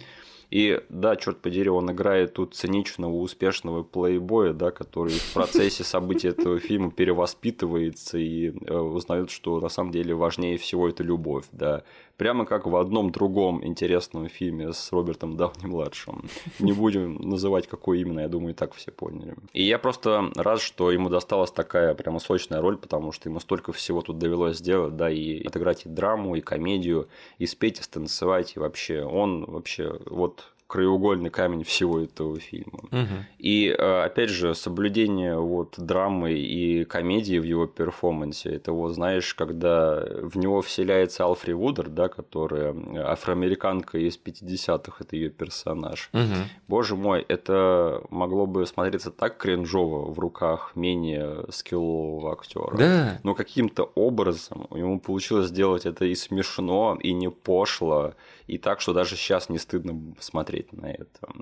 И 0.51 0.81
да, 0.89 1.17
черт 1.17 1.41
подери, 1.41 1.69
он 1.69 1.91
играет 1.91 2.35
тут 2.35 2.55
циничного, 2.55 3.15
успешного 3.15 3.83
плейбоя, 3.83 4.53
да, 4.53 4.71
который 4.71 5.13
в 5.13 5.33
процессе 5.33 5.85
событий 5.85 6.29
этого 6.29 6.59
фильма 6.61 6.91
перевоспитывается 6.91 8.19
и 8.19 8.51
э, 8.51 8.77
узнает, 8.77 9.31
что 9.31 9.61
на 9.61 9.69
самом 9.69 9.91
деле 9.91 10.15
важнее 10.15 10.59
всего 10.59 10.89
это 10.89 11.03
любовь, 11.03 11.45
да. 11.53 11.83
Прямо 12.17 12.47
как 12.47 12.67
в 12.67 12.77
одном 12.77 13.11
другом 13.11 13.67
интересном 13.67 14.29
фильме 14.29 14.73
с 14.73 14.93
Робертом 14.93 15.37
Дауни-младшим. 15.37 16.25
Не 16.61 16.73
будем 16.73 17.17
называть, 17.17 17.67
какой 17.67 18.01
именно, 18.01 18.21
я 18.21 18.29
думаю, 18.29 18.53
и 18.53 18.57
так 18.57 18.73
все 18.75 18.93
поняли. 18.93 19.35
И 19.53 19.65
я 19.65 19.79
просто 19.79 20.31
рад, 20.37 20.61
что 20.61 20.93
ему 20.93 21.09
досталась 21.09 21.51
такая 21.51 21.95
прямо 21.95 22.21
сочная 22.21 22.61
роль, 22.61 22.77
потому 22.77 23.11
что 23.11 23.29
ему 23.29 23.41
столько 23.41 23.73
всего 23.73 24.01
тут 24.01 24.19
довелось 24.19 24.59
сделать, 24.59 24.97
да, 24.97 25.11
и 25.11 25.43
отыграть 25.45 25.87
и 25.87 25.89
драму, 25.89 26.37
и 26.37 26.41
комедию, 26.41 27.09
и 27.39 27.47
спеть, 27.47 27.81
и 27.81 27.83
станцевать, 27.83 28.55
и 28.55 28.61
вообще 28.61 29.03
он 29.03 29.45
вообще 29.47 29.99
вот 30.07 30.54
краеугольный 30.67 31.31
камень 31.31 31.63
всего 31.63 32.01
этого 32.01 32.41
фильма. 32.41 32.81
Угу. 32.91 33.25
И 33.39 33.69
э, 33.69 34.03
опять 34.05 34.31
же, 34.31 34.55
соблюдение 34.55 35.39
вот 35.39 35.75
драмы 35.77 36.33
и 36.33 36.85
комедии 36.85 37.39
в 37.39 37.45
его 37.45 37.67
перформансе, 37.67 38.55
это 38.55 38.73
вот, 38.73 38.95
знаешь, 38.95 39.35
когда 39.35 40.03
в 40.23 40.37
него 40.37 40.63
вселяется 40.63 41.25
Алфри 41.25 41.53
Вудер, 41.53 41.89
да, 41.89 42.09
которая 42.09 42.75
афроамериканка 43.07 43.99
из 43.99 44.19
50-х, 44.19 44.97
это 45.01 45.17
ее 45.17 45.29
персонаж. 45.31 46.11
Угу. 46.13 46.23
Боже 46.69 46.97
мой, 46.97 47.25
это 47.29 48.03
могло 48.11 48.47
бы 48.47 48.67
смотреться 48.67 49.11
так 49.11 49.37
кринжово 49.37 50.11
в 50.11 50.19
руках 50.19 50.73
менее 50.75 51.45
скиллового 51.51 52.33
актера. 52.33 52.77
Да. 52.77 53.21
Но 53.23 53.35
каким-то 53.35 53.85
образом 53.95 54.67
ему 54.71 54.99
получилось 54.99 55.49
сделать 55.49 55.85
это 55.85 56.05
и 56.07 56.15
смешно, 56.15 56.99
и 57.01 57.13
не 57.13 57.31
пошло, 57.31 58.15
и 58.47 58.59
так, 58.59 58.81
что 58.81 58.93
даже 58.93 59.17
сейчас 59.17 59.49
не 59.49 59.59
стыдно 59.59 60.15
смотреть 60.21 60.73
на 60.73 60.87
это. 60.87 61.33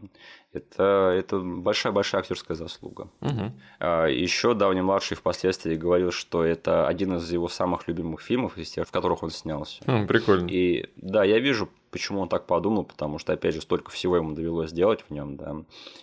Это, 0.53 1.15
это 1.17 1.39
большая-большая 1.39 2.21
актерская 2.21 2.57
заслуга. 2.57 3.09
Угу. 3.21 3.53
Еще 4.09 4.55
давний 4.55 4.83
младший 4.83 5.17
впоследствии 5.17 5.75
говорил, 5.75 6.13
что 6.13 6.45
это 6.45 6.87
один 6.87 7.17
из 7.17 7.31
его 7.33 7.49
самых 7.49 7.89
любимых 7.89 8.21
фильмов 8.21 8.57
из 8.57 8.71
тех, 8.71 8.87
в 8.87 8.91
которых 8.93 9.23
он 9.23 9.31
снялся. 9.31 9.83
Mm, 9.85 10.07
прикольно. 10.07 10.49
И 10.49 10.91
да, 10.97 11.25
я 11.25 11.39
вижу 11.39 11.69
почему 11.91 12.21
он 12.21 12.29
так 12.29 12.47
подумал, 12.47 12.85
потому 12.85 13.19
что, 13.19 13.35
опять 13.35 13.55
же, 13.55 13.61
столько 13.61 13.91
всего 13.91 14.17
ему 14.17 14.33
довелось 14.33 14.71
сделать 14.71 15.05
в 15.09 15.13
нем, 15.13 15.37
да. 15.37 15.57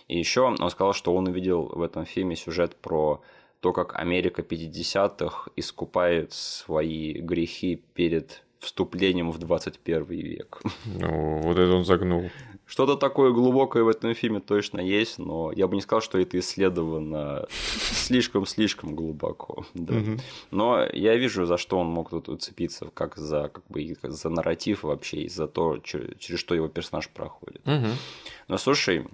И 0.06 0.16
еще 0.18 0.42
он 0.42 0.56
сказал, 0.70 0.92
что 0.92 1.14
он 1.14 1.26
увидел 1.26 1.64
в 1.64 1.82
этом 1.82 2.04
фильме 2.04 2.36
сюжет 2.36 2.76
про 2.76 3.22
то, 3.60 3.72
как 3.72 3.98
Америка 3.98 4.42
50-х 4.42 5.50
искупает 5.56 6.32
свои 6.32 7.14
грехи 7.20 7.82
перед 7.94 8.44
вступлением 8.60 9.32
в 9.32 9.38
21 9.38 10.04
век. 10.04 10.60
Ну, 10.86 11.40
вот 11.40 11.58
это 11.58 11.74
он 11.74 11.84
загнул. 11.84 12.30
Что-то 12.66 12.96
такое 12.96 13.32
глубокое 13.32 13.82
в 13.82 13.88
этом 13.88 14.14
фильме 14.14 14.38
точно 14.38 14.80
есть, 14.80 15.18
но 15.18 15.50
я 15.50 15.66
бы 15.66 15.74
не 15.74 15.80
сказал, 15.80 16.00
что 16.00 16.18
это 16.18 16.38
исследовано 16.38 17.46
слишком-слишком 17.50 18.94
глубоко. 18.94 19.64
Да. 19.74 19.94
Но 20.52 20.84
я 20.92 21.16
вижу, 21.16 21.46
за 21.46 21.56
что 21.56 21.80
он 21.80 21.88
мог 21.88 22.10
тут 22.10 22.28
уцепиться, 22.28 22.86
как 22.94 23.16
за, 23.16 23.48
как 23.48 23.64
бы, 23.68 23.96
за 24.02 24.28
нарратив 24.28 24.84
вообще, 24.84 25.22
и 25.22 25.28
за 25.28 25.48
то, 25.48 25.78
через 25.78 26.38
что 26.38 26.54
его 26.54 26.68
персонаж 26.68 27.08
проходит. 27.08 27.62
Но 28.46 28.58
слушай, 28.58 29.04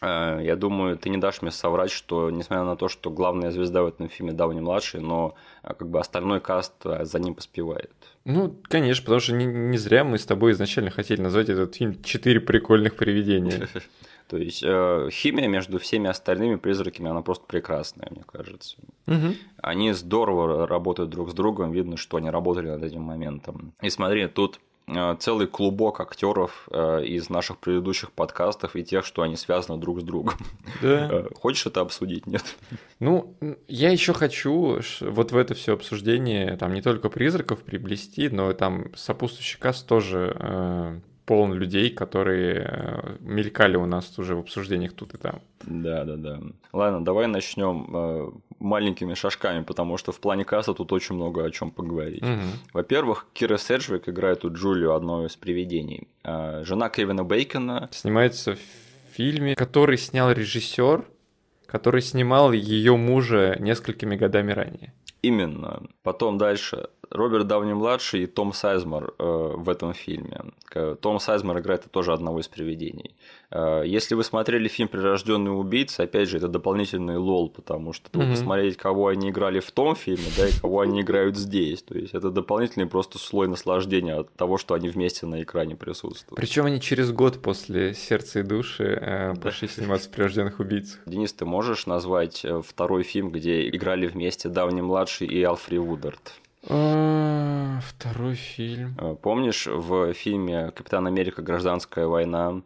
Э, 0.00 0.38
я 0.42 0.56
думаю, 0.56 0.96
ты 0.96 1.10
не 1.10 1.18
дашь 1.18 1.42
мне 1.42 1.50
соврать, 1.50 1.90
что 1.90 2.30
несмотря 2.30 2.64
на 2.64 2.76
то, 2.76 2.88
что 2.88 3.10
главная 3.10 3.50
звезда 3.50 3.82
в 3.82 3.86
этом 3.86 4.08
фильме 4.08 4.32
Дауни 4.32 4.60
младший, 4.60 5.00
но 5.00 5.34
э, 5.62 5.74
как 5.74 5.88
бы 5.88 6.00
остальной 6.00 6.40
каст 6.40 6.74
э, 6.84 7.04
за 7.04 7.18
ним 7.18 7.34
поспевает. 7.34 7.92
Ну, 8.24 8.54
конечно, 8.64 9.02
потому 9.02 9.20
что 9.20 9.32
не, 9.32 9.46
не 9.46 9.78
зря 9.78 10.04
мы 10.04 10.18
с 10.18 10.26
тобой 10.26 10.52
изначально 10.52 10.90
хотели 10.90 11.20
назвать 11.20 11.48
этот 11.48 11.74
фильм 11.74 12.02
«Четыре 12.02 12.40
прикольных 12.40 12.96
привидения». 12.96 13.68
То 14.28 14.36
есть 14.36 14.62
э, 14.62 15.08
химия 15.10 15.48
между 15.48 15.80
всеми 15.80 16.08
остальными 16.08 16.54
призраками, 16.54 17.10
она 17.10 17.20
просто 17.20 17.44
прекрасная, 17.46 18.08
мне 18.12 18.22
кажется. 18.24 18.76
Угу. 19.08 19.34
Они 19.60 19.92
здорово 19.92 20.68
работают 20.68 21.10
друг 21.10 21.30
с 21.30 21.34
другом, 21.34 21.72
видно, 21.72 21.96
что 21.96 22.18
они 22.18 22.30
работали 22.30 22.68
над 22.68 22.84
этим 22.84 23.02
моментом. 23.02 23.72
И 23.82 23.90
смотри, 23.90 24.28
тут 24.28 24.60
целый 25.18 25.46
клубок 25.46 26.00
актеров 26.00 26.68
э, 26.70 27.04
из 27.04 27.28
наших 27.28 27.58
предыдущих 27.58 28.12
подкастов 28.12 28.76
и 28.76 28.84
тех, 28.84 29.04
что 29.04 29.22
они 29.22 29.36
связаны 29.36 29.78
друг 29.78 30.00
с 30.00 30.04
другом. 30.04 30.34
Да. 30.82 31.00
Э, 31.10 31.28
хочешь 31.34 31.66
это 31.66 31.80
обсудить, 31.80 32.26
нет? 32.26 32.44
Ну, 33.00 33.36
я 33.66 33.90
еще 33.90 34.12
хочу 34.12 34.80
вот 35.00 35.32
в 35.32 35.36
это 35.36 35.54
все 35.54 35.72
обсуждение 35.72 36.56
там 36.56 36.72
не 36.74 36.82
только 36.82 37.08
призраков 37.08 37.62
приблести, 37.62 38.28
но 38.28 38.52
там 38.52 38.94
сопутствующий 38.94 39.58
каст 39.58 39.86
тоже 39.86 41.00
полон 41.30 41.52
людей, 41.52 41.90
которые 41.90 42.66
э, 42.66 43.16
мелькали 43.20 43.76
у 43.76 43.86
нас 43.86 44.18
уже 44.18 44.34
в 44.34 44.40
обсуждениях 44.40 44.94
тут 44.94 45.14
и 45.14 45.16
там. 45.16 45.40
Да, 45.62 46.02
да, 46.04 46.16
да. 46.16 46.40
Ладно, 46.72 47.04
давай 47.04 47.28
начнем 47.28 47.86
э, 47.94 48.30
маленькими 48.58 49.14
шажками, 49.14 49.62
потому 49.62 49.96
что 49.96 50.10
в 50.10 50.18
плане 50.18 50.44
касса 50.44 50.74
тут 50.74 50.92
очень 50.92 51.14
много 51.14 51.44
о 51.44 51.50
чем 51.52 51.70
поговорить. 51.70 52.24
Угу. 52.24 52.72
Во-первых, 52.72 53.28
Кира 53.32 53.58
Седжвик 53.58 54.08
играет 54.08 54.44
у 54.44 54.52
Джулию 54.52 54.92
одно 54.92 55.24
из 55.24 55.36
привидений. 55.36 56.08
Э, 56.24 56.64
жена 56.64 56.88
Кевина 56.88 57.22
Бейкона. 57.22 57.88
Снимается 57.92 58.56
в 58.56 59.14
фильме, 59.16 59.54
который 59.54 59.98
снял 59.98 60.32
режиссер, 60.32 61.04
который 61.66 62.02
снимал 62.02 62.50
ее 62.50 62.96
мужа 62.96 63.56
несколькими 63.60 64.16
годами 64.16 64.50
ранее. 64.50 64.92
Именно. 65.22 65.82
Потом 66.02 66.38
дальше 66.38 66.88
Роберт 67.10 67.46
Дауни-младший 67.46 68.22
и 68.22 68.26
Том 68.26 68.52
Сайзмар 68.52 69.12
э, 69.18 69.52
в 69.56 69.68
этом 69.68 69.92
фильме. 69.94 70.40
Том 71.00 71.18
Сайзмар 71.18 71.58
играет 71.58 71.90
тоже 71.90 72.12
одного 72.12 72.40
из 72.40 72.48
привидений. 72.48 73.14
Э, 73.50 73.82
если 73.84 74.14
вы 74.14 74.22
смотрели 74.22 74.68
фильм 74.68 74.88
«Прирожденный 74.88 75.50
убийца», 75.50 76.04
опять 76.04 76.28
же, 76.28 76.36
это 76.36 76.48
дополнительный 76.48 77.16
лол, 77.16 77.50
потому 77.50 77.92
что 77.92 78.08
mm-hmm. 78.10 78.30
посмотреть, 78.30 78.76
кого 78.76 79.08
они 79.08 79.30
играли 79.30 79.60
в 79.60 79.70
том 79.72 79.96
фильме, 79.96 80.26
да, 80.36 80.46
и 80.46 80.52
кого 80.52 80.80
они 80.80 81.00
играют 81.00 81.36
здесь. 81.36 81.82
То 81.82 81.98
есть 81.98 82.14
это 82.14 82.30
дополнительный 82.30 82.86
просто 82.86 83.18
слой 83.18 83.48
наслаждения 83.48 84.14
от 84.14 84.32
того, 84.34 84.56
что 84.56 84.74
они 84.74 84.88
вместе 84.88 85.26
на 85.26 85.42
экране 85.42 85.76
присутствуют. 85.76 86.36
Причем 86.36 86.66
они 86.66 86.80
через 86.80 87.10
год 87.10 87.42
после 87.42 87.94
«Сердца 87.94 88.40
и 88.40 88.42
души» 88.42 88.84
э, 88.84 89.34
пошли 89.34 89.66
сниматься 89.66 90.08
в 90.08 90.12
«Прирожденных 90.12 90.60
убийцах». 90.60 91.00
Денис, 91.06 91.32
ты 91.32 91.44
можешь 91.44 91.86
назвать 91.86 92.46
второй 92.64 93.02
фильм, 93.02 93.30
где 93.30 93.68
играли 93.68 94.06
вместе 94.06 94.48
Дауни-младший 94.48 95.26
и 95.26 95.42
Алфри 95.42 95.78
Вудард? 95.78 96.40
А, 96.68 97.80
второй 97.82 98.34
фильм. 98.34 98.94
А, 98.98 99.14
помнишь, 99.14 99.66
в 99.66 100.12
фильме 100.12 100.70
Капитан 100.72 101.06
Америка 101.06 101.42
Гражданская 101.42 102.06
война 102.06 102.62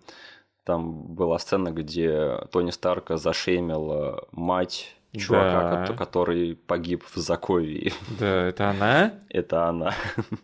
там 0.64 1.14
была 1.14 1.38
сцена, 1.38 1.70
где 1.70 2.38
Тони 2.50 2.70
Старка 2.70 3.16
зашемила 3.16 4.26
мать 4.32 4.96
чувака, 5.12 5.86
да. 5.86 5.94
который 5.94 6.56
погиб 6.56 7.04
в 7.04 7.16
Заковии. 7.16 7.92
Да, 8.18 8.46
это 8.46 8.70
она? 8.70 9.14
Это 9.28 9.68
она. 9.68 9.94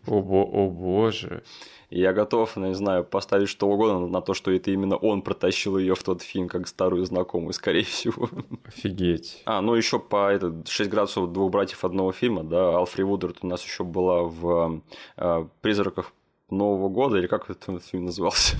О, 0.07 0.21
бо- 0.21 0.45
о 0.45 0.69
боже. 0.69 1.43
Я 1.91 2.13
готов, 2.13 2.55
не 2.55 2.73
знаю, 2.73 3.03
поставить 3.03 3.49
что 3.49 3.67
угодно 3.67 4.07
на 4.07 4.21
то, 4.21 4.33
что 4.33 4.49
это 4.49 4.71
именно 4.71 4.95
он 4.95 5.21
протащил 5.21 5.77
ее 5.77 5.93
в 5.93 6.01
тот 6.01 6.21
фильм 6.21 6.47
как 6.47 6.69
старую 6.69 7.05
знакомую, 7.05 7.51
скорее 7.51 7.83
всего. 7.83 8.29
Офигеть. 8.65 9.41
А, 9.45 9.59
ну 9.61 9.75
еще 9.75 9.99
по 9.99 10.31
это 10.31 10.63
6 10.65 10.89
градусов 10.89 11.33
двух 11.33 11.51
братьев 11.51 11.83
одного 11.83 12.13
фильма, 12.13 12.43
да, 12.43 12.77
Алфри 12.77 13.03
Вудерт 13.03 13.39
у 13.41 13.47
нас 13.47 13.61
еще 13.65 13.83
была 13.83 14.23
в 14.23 14.81
э, 15.17 15.45
Призраках 15.59 16.13
Нового 16.49 16.87
года, 16.87 17.17
или 17.17 17.27
как 17.27 17.49
этот 17.49 17.83
фильм 17.83 18.05
назывался? 18.05 18.55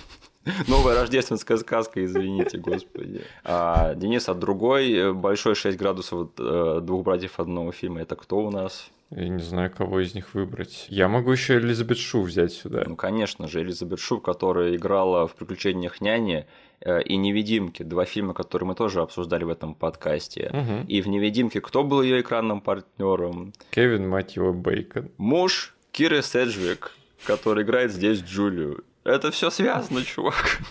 Новая 0.68 0.96
рождественская 0.96 1.58
сказка, 1.58 2.04
извините, 2.04 2.58
господи. 2.58 3.22
А, 3.46 3.96
Денис, 3.96 4.28
а 4.28 4.34
другой 4.34 4.92
э, 4.92 5.14
большой 5.14 5.56
6 5.56 5.78
градусов 5.78 6.32
э, 6.38 6.80
двух 6.84 7.06
братьев 7.06 7.40
одного 7.40 7.72
фильма, 7.72 8.02
это 8.02 8.18
кто 8.18 8.40
у 8.40 8.52
нас? 8.52 8.92
Я 9.12 9.28
не 9.28 9.44
знаю, 9.44 9.70
кого 9.70 10.00
из 10.00 10.16
них 10.16 10.34
выбрать. 10.34 10.86
Я 10.88 11.10
могу 11.10 11.32
еще 11.32 11.58
Элизабет 11.58 11.98
Шу 11.98 12.22
взять 12.22 12.54
сюда. 12.54 12.84
Ну, 12.88 12.96
конечно 12.96 13.48
же, 13.50 13.62
Элизабет 13.62 14.00
Шу, 14.00 14.22
которая 14.22 14.76
играла 14.76 15.28
в 15.28 15.36
«Приключениях 15.36 16.00
няни», 16.00 16.48
э, 16.80 17.02
и 17.04 17.18
«Невидимки», 17.18 17.84
два 17.84 18.06
фильма, 18.06 18.34
которые 18.34 18.68
мы 18.68 18.76
тоже 18.76 19.02
обсуждали 19.02 19.44
в 19.44 19.50
этом 19.50 19.76
подкасте. 19.76 20.50
Угу. 20.54 20.88
И 20.88 21.02
в 21.02 21.10
«Невидимке» 21.10 21.60
кто 21.60 21.84
был 21.84 22.02
ее 22.02 22.22
экранным 22.22 22.62
партнером? 22.62 23.54
Кевин, 23.72 24.08
мать 24.08 24.38
его, 24.38 24.54
Бейкон. 24.54 25.12
Муж 25.18 25.76
Киры 25.92 26.22
Седжвик, 26.22 26.94
который 27.26 27.64
играет 27.64 27.92
здесь 27.92 28.22
Джулию. 28.22 28.86
Это 29.04 29.32
все 29.32 29.50
связано, 29.50 30.04
чувак. 30.06 30.62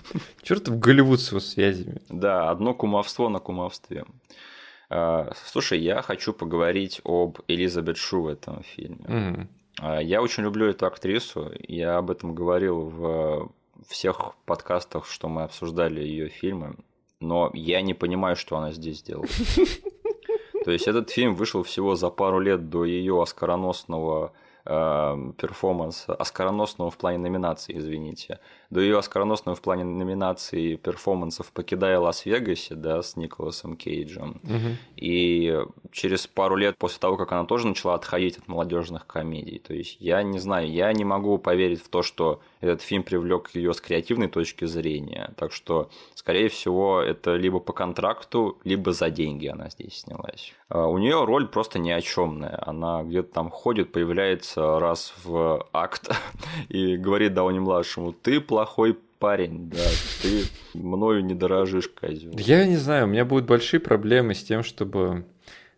Черт 0.43 0.69
в 0.69 0.79
Голливуд 0.79 1.21
с 1.21 1.31
его 1.31 1.41
связями. 1.41 2.01
Да, 2.09 2.49
одно 2.49 2.73
кумовство 2.73 3.29
на 3.29 3.39
кумовстве. 3.39 4.05
А, 4.91 5.31
слушай, 5.47 5.79
я 5.79 6.03
хочу 6.03 6.33
поговорить 6.33 7.01
об 7.05 7.39
Элизабет 7.47 7.97
Шу 7.97 8.23
в 8.23 8.27
этом 8.27 8.63
фильме. 8.65 9.49
Mm. 9.81 10.05
Я 10.05 10.21
очень 10.21 10.43
люблю 10.43 10.67
эту 10.67 10.87
актрису. 10.87 11.53
Я 11.67 11.99
об 11.99 12.11
этом 12.11 12.35
говорил 12.35 12.81
в 12.81 13.53
всех 13.89 14.35
подкастах, 14.45 15.07
что 15.07 15.29
мы 15.29 15.45
обсуждали 15.45 16.01
ее 16.01 16.29
фильмы. 16.29 16.77
Но 17.21 17.51
я 17.55 17.81
не 17.83 17.95
понимаю, 17.95 18.35
что 18.37 18.57
она 18.57 18.73
здесь 18.73 19.03
делает. 19.03 19.31
То 20.65 20.71
есть 20.71 20.89
этот 20.89 21.11
фильм 21.11 21.35
вышел 21.35 21.63
всего 21.63 21.95
за 21.95 22.11
пару 22.11 22.41
лет 22.41 22.69
до 22.69 22.85
ее 22.85 23.23
оскароносного 23.23 24.33
э, 24.65 25.33
перформанса, 25.39 26.15
оскароносного 26.15 26.91
в 26.91 26.99
плане 26.99 27.19
номинации, 27.19 27.79
извините, 27.79 28.41
до 28.71 28.81
ее 28.81 28.99
оскароносного 28.99 29.57
в 29.57 29.61
плане 29.61 29.85
номинации 29.85 30.77
перформансов 30.77 31.51
«Покидая 31.53 31.99
Лас-Вегасе», 31.99 32.77
да, 32.77 33.03
с 33.03 33.17
Николасом 33.17 33.77
Кейджем. 33.77 34.41
Угу. 34.45 34.77
И 34.97 35.59
через 35.91 36.27
пару 36.29 36.57
лет 36.57 36.77
после 36.79 37.01
того, 37.01 37.17
как 37.17 37.33
она 37.33 37.45
тоже 37.45 37.67
начала 37.67 37.95
отходить 37.95 38.39
от 38.39 38.47
молодежных 38.47 39.07
комедий. 39.07 39.59
То 39.59 39.75
есть 39.75 39.97
я 39.99 40.23
не 40.23 40.39
знаю, 40.39 40.71
я 40.71 40.93
не 40.93 41.05
могу 41.05 41.37
поверить 41.39 41.83
в 41.83 41.89
то, 41.89 42.03
что 42.03 42.41
этот 42.61 42.83
фильм 42.83 43.03
привлек 43.03 43.51
ее 43.55 43.75
с 43.75 43.81
креативной 43.81 44.29
точки 44.29 44.67
зрения. 44.67 45.33
Так 45.37 45.53
что, 45.53 45.91
скорее 46.15 46.49
всего, 46.49 47.01
это 47.01 47.35
либо 47.35 47.59
по 47.59 47.73
контракту, 47.73 48.59
либо 48.63 48.93
за 48.93 49.11
деньги 49.11 49.49
она 49.49 49.69
здесь 49.71 50.03
снялась. 50.03 50.55
А 50.69 50.87
у 50.87 50.99
нее 50.99 51.25
роль 51.25 51.49
просто 51.49 51.81
ни 51.81 51.91
о 51.91 52.01
чемная. 52.01 52.63
Она 52.65 53.03
где-то 53.03 53.33
там 53.33 53.51
ходит, 53.51 53.91
появляется 53.91 54.79
раз 54.79 55.13
в 55.25 55.67
акт 55.73 56.11
и 56.69 56.97
говорит 56.97 57.35
Дауни 57.35 57.59
младшему: 57.59 58.13
ты 58.13 58.41
плохой 58.41 58.60
парень, 59.19 59.69
да, 59.69 59.85
ты 60.23 60.45
мною 60.75 61.25
не 61.25 61.35
дорожишь, 61.35 61.89
козел. 61.89 62.33
Я 62.37 62.65
не 62.67 62.77
знаю, 62.77 63.05
у 63.05 63.09
меня 63.09 63.25
будут 63.25 63.47
большие 63.47 63.79
проблемы 63.79 64.35
с 64.35 64.43
тем, 64.43 64.63
чтобы 64.63 65.27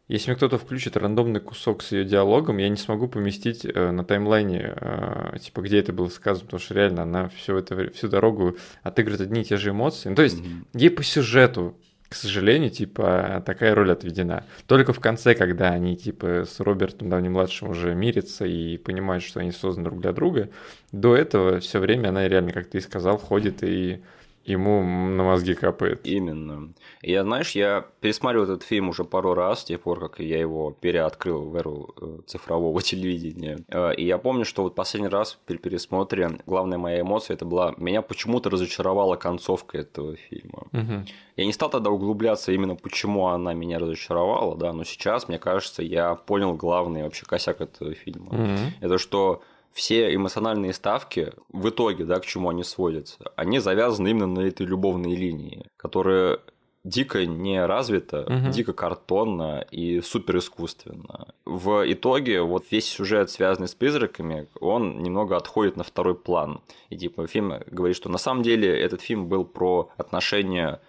если 0.09 0.30
мне 0.30 0.37
кто-то 0.37 0.59
включит 0.59 0.97
рандомный 0.97 1.41
кусок 1.41 1.83
с 1.83 1.93
ее 1.93 2.05
диалогом, 2.05 2.59
я 2.59 2.68
не 2.68 2.76
смогу 2.76 3.09
поместить 3.09 3.64
э, 3.64 3.91
на 3.93 4.05
таймлайне, 4.05 4.74
э, 4.76 5.39
типа, 5.41 5.62
где 5.62 5.78
это 5.78 5.93
было 5.93 6.09
сказано, 6.09 6.45
потому 6.45 6.61
что 6.61 6.74
реально 6.74 7.03
она 7.03 7.28
всю, 7.30 7.57
это, 7.57 7.91
всю 7.93 8.09
дорогу 8.09 8.57
отыгрывает 8.83 9.22
одни 9.22 9.41
и 9.41 9.45
те 9.45 9.57
же 9.57 9.70
эмоции. 9.70 10.11
Ну, 10.11 10.14
то 10.14 10.22
есть, 10.22 10.39
mm-hmm. 10.39 10.66
ей 10.74 10.91
по 10.91 11.03
сюжету, 11.03 11.76
к 12.12 12.14
сожалению, 12.14 12.70
типа, 12.70 13.42
такая 13.46 13.74
роль 13.74 13.90
отведена. 13.90 14.44
Только 14.66 14.92
в 14.92 15.00
конце, 15.00 15.34
когда 15.34 15.70
они, 15.70 15.96
типа, 15.96 16.44
с 16.44 16.60
Робертом 16.60 17.08
Давним-младшим 17.08 17.70
уже 17.70 17.94
мирятся 17.94 18.44
и 18.44 18.76
понимают, 18.76 19.24
что 19.24 19.40
они 19.40 19.50
созданы 19.50 19.86
друг 19.86 20.00
для 20.02 20.12
друга, 20.12 20.50
до 20.92 21.16
этого 21.16 21.58
все 21.60 21.78
время 21.78 22.10
она 22.10 22.28
реально, 22.28 22.52
как 22.52 22.68
ты 22.68 22.78
и 22.78 22.82
сказал, 22.82 23.16
ходит 23.16 23.62
и 23.62 24.02
ему 24.45 24.82
на 24.82 25.22
мозги 25.22 25.55
капает. 25.55 26.07
Именно. 26.07 26.72
Я, 27.03 27.22
знаешь, 27.22 27.53
я 27.53 27.86
пересматривал 28.01 28.45
этот 28.45 28.62
фильм 28.62 28.88
уже 28.88 29.05
пару 29.05 29.34
раз 29.34 29.61
с 29.61 29.64
тех 29.64 29.80
пор, 29.80 30.01
как 30.01 30.20
я 30.20 30.38
его 30.38 30.70
переоткрыл 30.72 31.49
в 31.49 31.57
эру 31.57 31.95
э, 32.01 32.18
цифрового 32.26 32.82
телевидения. 32.82 33.61
Э, 33.68 33.95
и 33.95 34.05
я 34.05 34.18
помню, 34.18 34.45
что 34.45 34.62
вот 34.62 34.74
последний 34.74 35.09
раз 35.09 35.38
при 35.47 35.57
пересмотре 35.57 36.38
главная 36.47 36.78
моя 36.78 37.01
эмоция 37.01 37.34
это 37.34 37.45
была 37.45 37.74
меня 37.76 38.03
почему-то 38.03 38.51
разочаровала 38.51 39.16
концовка 39.16 39.78
этого 39.78 40.16
фильма. 40.16 40.64
Угу. 40.72 41.05
Я 41.36 41.47
не 41.47 41.53
стал 41.53 41.70
тогда 41.70 41.90
углубляться 41.90 42.53
именно 42.53 42.76
почему 42.76 43.28
она 43.28 43.55
меня 43.55 43.78
разочаровала, 43.78 44.57
да, 44.57 44.72
но 44.72 44.84
сейчас, 44.84 45.28
мне 45.28 45.38
кажется, 45.38 45.82
я 45.82 46.14
понял 46.14 46.55
главный 46.55 47.03
вообще 47.05 47.24
косяк 47.24 47.61
этого 47.61 47.95
фильма. 47.95 48.28
Угу. 48.28 48.59
Это 48.80 48.99
что 48.99 49.43
все 49.72 50.14
эмоциональные 50.14 50.72
ставки 50.72 51.32
в 51.52 51.68
итоге, 51.68 52.04
да, 52.04 52.20
к 52.20 52.26
чему 52.26 52.48
они 52.50 52.64
сводятся, 52.64 53.32
они 53.36 53.58
завязаны 53.58 54.08
именно 54.10 54.26
на 54.26 54.40
этой 54.40 54.66
любовной 54.66 55.14
линии, 55.14 55.66
которая 55.76 56.38
дико 56.84 57.24
не 57.26 57.64
развита, 57.64 58.26
Мгм. 58.28 58.50
дико 58.50 58.72
картонно 58.72 59.64
и 59.70 60.00
супер 60.00 60.38
искусственно. 60.38 61.28
В 61.44 61.84
итоге 61.92 62.42
вот 62.42 62.64
весь 62.72 62.86
сюжет, 62.88 63.30
связанный 63.30 63.68
с 63.68 63.74
призраками, 63.74 64.48
он 64.60 64.98
немного 65.00 65.36
отходит 65.36 65.76
на 65.76 65.84
второй 65.84 66.16
план. 66.16 66.60
И 66.90 66.96
типа 66.96 67.26
фильм 67.28 67.54
говорит, 67.70 67.96
что 67.96 68.08
на 68.08 68.18
самом 68.18 68.42
деле 68.42 68.68
этот 68.68 69.00
фильм 69.00 69.28
был 69.28 69.44
про 69.44 69.90
отношения 69.96 70.80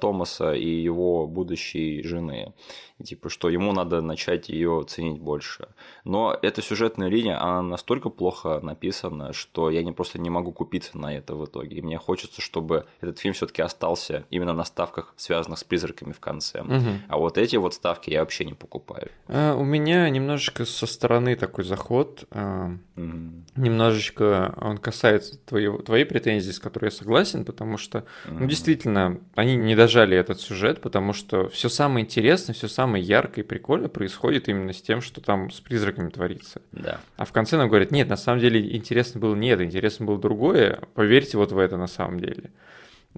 Томаса 0.00 0.52
и 0.54 0.68
его 0.68 1.26
будущей 1.26 2.02
жены. 2.02 2.52
И, 2.98 3.04
типа, 3.04 3.30
что 3.30 3.48
ему 3.48 3.72
надо 3.72 4.00
начать 4.00 4.48
ее 4.48 4.84
ценить 4.86 5.18
больше. 5.20 5.68
Но 6.04 6.36
эта 6.42 6.62
сюжетная 6.62 7.08
линия, 7.08 7.40
она 7.42 7.62
настолько 7.62 8.10
плохо 8.10 8.60
написана, 8.62 9.32
что 9.32 9.70
я 9.70 9.82
не 9.82 9.92
просто 9.92 10.20
не 10.20 10.30
могу 10.30 10.52
купиться 10.52 10.96
на 10.98 11.14
это 11.14 11.34
в 11.34 11.44
итоге. 11.44 11.76
И 11.76 11.82
мне 11.82 11.98
хочется, 11.98 12.40
чтобы 12.40 12.84
этот 13.00 13.18
фильм 13.18 13.34
все-таки 13.34 13.62
остался 13.62 14.24
именно 14.30 14.52
на 14.52 14.64
ставках, 14.64 15.14
связанных 15.16 15.58
с 15.58 15.64
призраками 15.64 16.12
в 16.12 16.20
конце. 16.20 16.62
Мгм. 16.62 17.02
А 17.08 17.16
вот 17.16 17.38
эти 17.38 17.56
вот 17.56 17.74
ставки 17.74 18.10
я 18.10 18.20
вообще 18.20 18.44
не 18.44 18.54
покупаю. 18.54 19.08
А, 19.28 19.54
у 19.56 19.64
меня 19.64 20.08
немножечко 20.10 20.64
со 20.64 20.86
стороны 20.86 21.34
такой 21.36 21.64
заход. 21.64 22.24
а, 22.30 22.72
Мгм. 22.94 23.46
Немножечко 23.56 24.54
он 24.60 24.78
касается 24.78 25.38
твоего, 25.38 25.78
твоей 25.78 26.04
претензии, 26.04 26.50
с 26.50 26.58
которой 26.58 26.86
я 26.86 26.90
согласен, 26.90 27.44
потому 27.44 27.78
что, 27.78 28.04
ну, 28.26 28.34
Мгм. 28.40 28.48
действительно, 28.48 29.20
они 29.34 29.56
не 29.62 29.74
дожали 29.74 30.16
этот 30.16 30.40
сюжет, 30.40 30.80
потому 30.80 31.12
что 31.12 31.48
все 31.48 31.68
самое 31.68 32.04
интересное, 32.04 32.54
все 32.54 32.68
самое 32.68 33.02
яркое 33.02 33.44
и 33.44 33.46
прикольное 33.46 33.88
происходит 33.88 34.48
именно 34.48 34.72
с 34.72 34.82
тем, 34.82 35.00
что 35.00 35.20
там 35.20 35.50
с 35.50 35.60
призраками 35.60 36.10
творится. 36.10 36.62
Да. 36.72 37.00
А 37.16 37.24
в 37.24 37.32
конце 37.32 37.56
нам 37.56 37.68
говорят, 37.68 37.90
нет, 37.90 38.08
на 38.08 38.16
самом 38.16 38.40
деле 38.40 38.76
интересно 38.76 39.20
было 39.20 39.34
не 39.34 39.48
это, 39.48 39.64
интересно 39.64 40.06
было 40.06 40.18
другое, 40.18 40.80
поверьте 40.94 41.38
вот 41.38 41.52
в 41.52 41.58
это 41.58 41.76
на 41.76 41.86
самом 41.86 42.20
деле. 42.20 42.50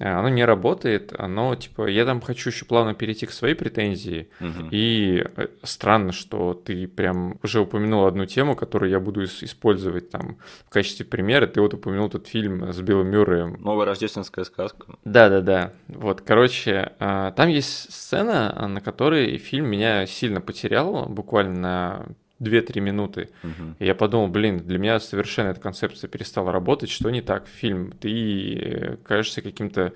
А, 0.01 0.18
Оно 0.18 0.28
не 0.28 0.45
работает, 0.45 1.12
оно, 1.18 1.55
типа, 1.55 1.86
я 1.86 2.05
там 2.05 2.20
хочу 2.20 2.51
еще 2.51 2.64
плавно 2.64 2.95
перейти 2.95 3.26
к 3.26 3.30
своей 3.30 3.55
претензии, 3.55 4.28
Мгм. 4.40 4.68
и 4.72 5.24
э, 5.36 5.47
странно, 5.62 6.12
что 6.12 6.55
ты 6.55 6.88
прям 6.88 7.38
уже 7.42 7.61
упомянул 7.61 8.07
одну 8.07 8.26
тему, 8.26 8.57
которую 8.57 8.90
я 8.90 8.99
буду 9.01 9.22
ис- 9.22 9.45
использовать 9.45 10.11
там 10.11 10.38
в 10.66 10.70
качестве 10.70 11.07
примера. 11.07 11.47
Ты 11.47 11.61
вот 11.61 11.74
упомянул 11.74 12.09
тот 12.09 12.26
фильм 12.26 12.72
с 12.72 12.80
Биллом 12.80 13.09
Мюрреем. 13.09 13.57
Новая 13.61 13.86
рождественская 13.86 14.45
сказка. 14.45 14.86
Да-да-да. 15.05 15.72
Вот, 15.88 16.20
короче, 16.22 16.92
там 16.99 17.49
есть 17.49 17.92
сцена, 17.92 18.66
на 18.68 18.80
которой 18.80 19.38
фильм 19.38 19.66
меня 19.66 20.07
сильно 20.07 20.40
потерял, 20.40 21.07
буквально 21.09 21.55
на 21.61 22.07
2-3 22.41 22.80
минуты. 22.80 23.30
Мгм. 23.43 23.76
И 23.78 23.87
я 23.87 23.95
подумал, 23.95 24.28
блин, 24.28 24.59
для 24.59 24.78
меня 24.78 25.01
совершенно 25.01 25.49
эта 25.49 25.61
концепция 25.61 26.09
перестала 26.09 26.53
работать. 26.53 26.91
Что 26.91 27.11
не 27.11 27.22
так? 27.22 27.47
Фильм, 27.47 27.93
ты 27.93 28.55
э, 28.55 28.97
кажешься 28.99 29.43
каким-то 29.43 29.93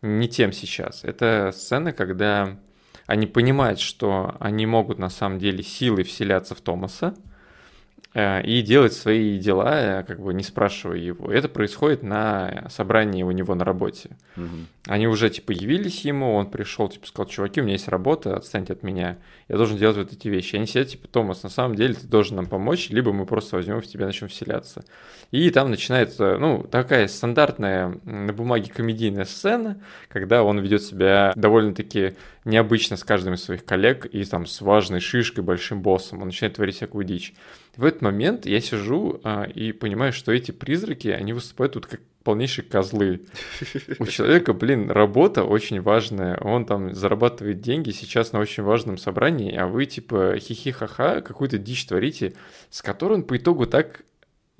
не 0.00 0.28
тем 0.28 0.52
сейчас. 0.52 1.04
Это 1.04 1.52
сцена, 1.54 1.92
когда 1.92 2.58
они 3.06 3.26
понимают, 3.26 3.80
что 3.80 4.36
они 4.40 4.66
могут 4.66 4.98
на 4.98 5.10
самом 5.10 5.38
деле 5.38 5.62
силой 5.62 6.04
вселяться 6.04 6.54
в 6.54 6.60
Томаса 6.60 7.14
и 8.14 8.60
делать 8.60 8.92
свои 8.92 9.38
дела, 9.38 10.00
э, 10.00 10.02
как 10.04 10.20
бы 10.20 10.34
не 10.34 10.42
спрашивая 10.42 10.98
его. 10.98 11.32
Это 11.32 11.48
происходит 11.48 12.02
на 12.02 12.66
собрании 12.68 13.22
у 13.22 13.30
него 13.30 13.54
на 13.54 13.64
работе. 13.64 14.10
Мгм. 14.36 14.66
Они 14.86 15.06
уже, 15.06 15.30
типа, 15.30 15.52
явились 15.52 16.04
ему, 16.04 16.34
он 16.34 16.50
пришел, 16.50 16.88
типа, 16.88 17.06
сказал, 17.06 17.26
чуваки, 17.26 17.60
у 17.60 17.64
меня 17.64 17.74
есть 17.74 17.88
работа, 17.88 18.36
отстаньте 18.36 18.74
от 18.74 18.82
меня, 18.82 19.16
я 19.48 19.56
должен 19.56 19.78
делать 19.78 19.96
вот 19.96 20.12
эти 20.12 20.28
вещи. 20.28 20.54
И 20.54 20.58
они 20.58 20.66
сидят, 20.66 20.88
типа, 20.88 21.08
Томас, 21.08 21.42
на 21.42 21.48
самом 21.48 21.74
деле 21.74 21.94
ты 21.94 22.06
должен 22.06 22.36
нам 22.36 22.46
помочь, 22.46 22.90
либо 22.90 23.12
мы 23.12 23.24
просто 23.24 23.56
возьмем 23.56 23.80
в 23.80 23.86
тебя, 23.86 24.04
начнем 24.04 24.28
вселяться. 24.28 24.84
И 25.30 25.48
там 25.50 25.70
начинается, 25.70 26.36
ну, 26.38 26.66
такая 26.70 27.08
стандартная 27.08 27.98
на 28.04 28.32
бумаге 28.34 28.70
комедийная 28.70 29.24
сцена, 29.24 29.80
когда 30.08 30.42
он 30.42 30.58
ведет 30.58 30.82
себя 30.82 31.32
довольно-таки 31.34 32.14
необычно 32.44 32.96
с 32.96 33.04
каждым 33.04 33.34
из 33.34 33.44
своих 33.44 33.64
коллег 33.64 34.06
и 34.06 34.24
там 34.24 34.46
с 34.46 34.60
важной 34.60 35.00
шишкой, 35.00 35.44
большим 35.44 35.82
боссом, 35.82 36.20
он 36.20 36.28
начинает 36.28 36.56
творить 36.56 36.76
всякую 36.76 37.04
дичь. 37.04 37.34
В 37.76 37.84
этот 37.84 38.02
момент 38.02 38.46
я 38.46 38.60
сижу 38.60 39.20
а, 39.24 39.44
и 39.44 39.72
понимаю, 39.72 40.12
что 40.12 40.32
эти 40.32 40.50
призраки, 40.50 41.08
они 41.08 41.32
выступают 41.32 41.74
тут 41.74 41.86
как 41.86 42.00
полнейшие 42.22 42.64
козлы. 42.64 43.22
У 43.98 44.06
человека, 44.06 44.52
блин, 44.52 44.90
работа 44.90 45.44
очень 45.44 45.80
важная, 45.80 46.36
он 46.38 46.66
там 46.66 46.94
зарабатывает 46.94 47.60
деньги 47.60 47.90
сейчас 47.90 48.32
на 48.32 48.38
очень 48.38 48.62
важном 48.62 48.96
собрании, 48.98 49.54
а 49.56 49.66
вы 49.66 49.86
типа 49.86 50.36
хихи-ха-ха 50.38 51.20
какую-то 51.20 51.58
дичь 51.58 51.86
творите, 51.86 52.34
с 52.70 52.82
которой 52.82 53.14
он 53.14 53.22
по 53.24 53.36
итогу 53.36 53.66
так 53.66 54.02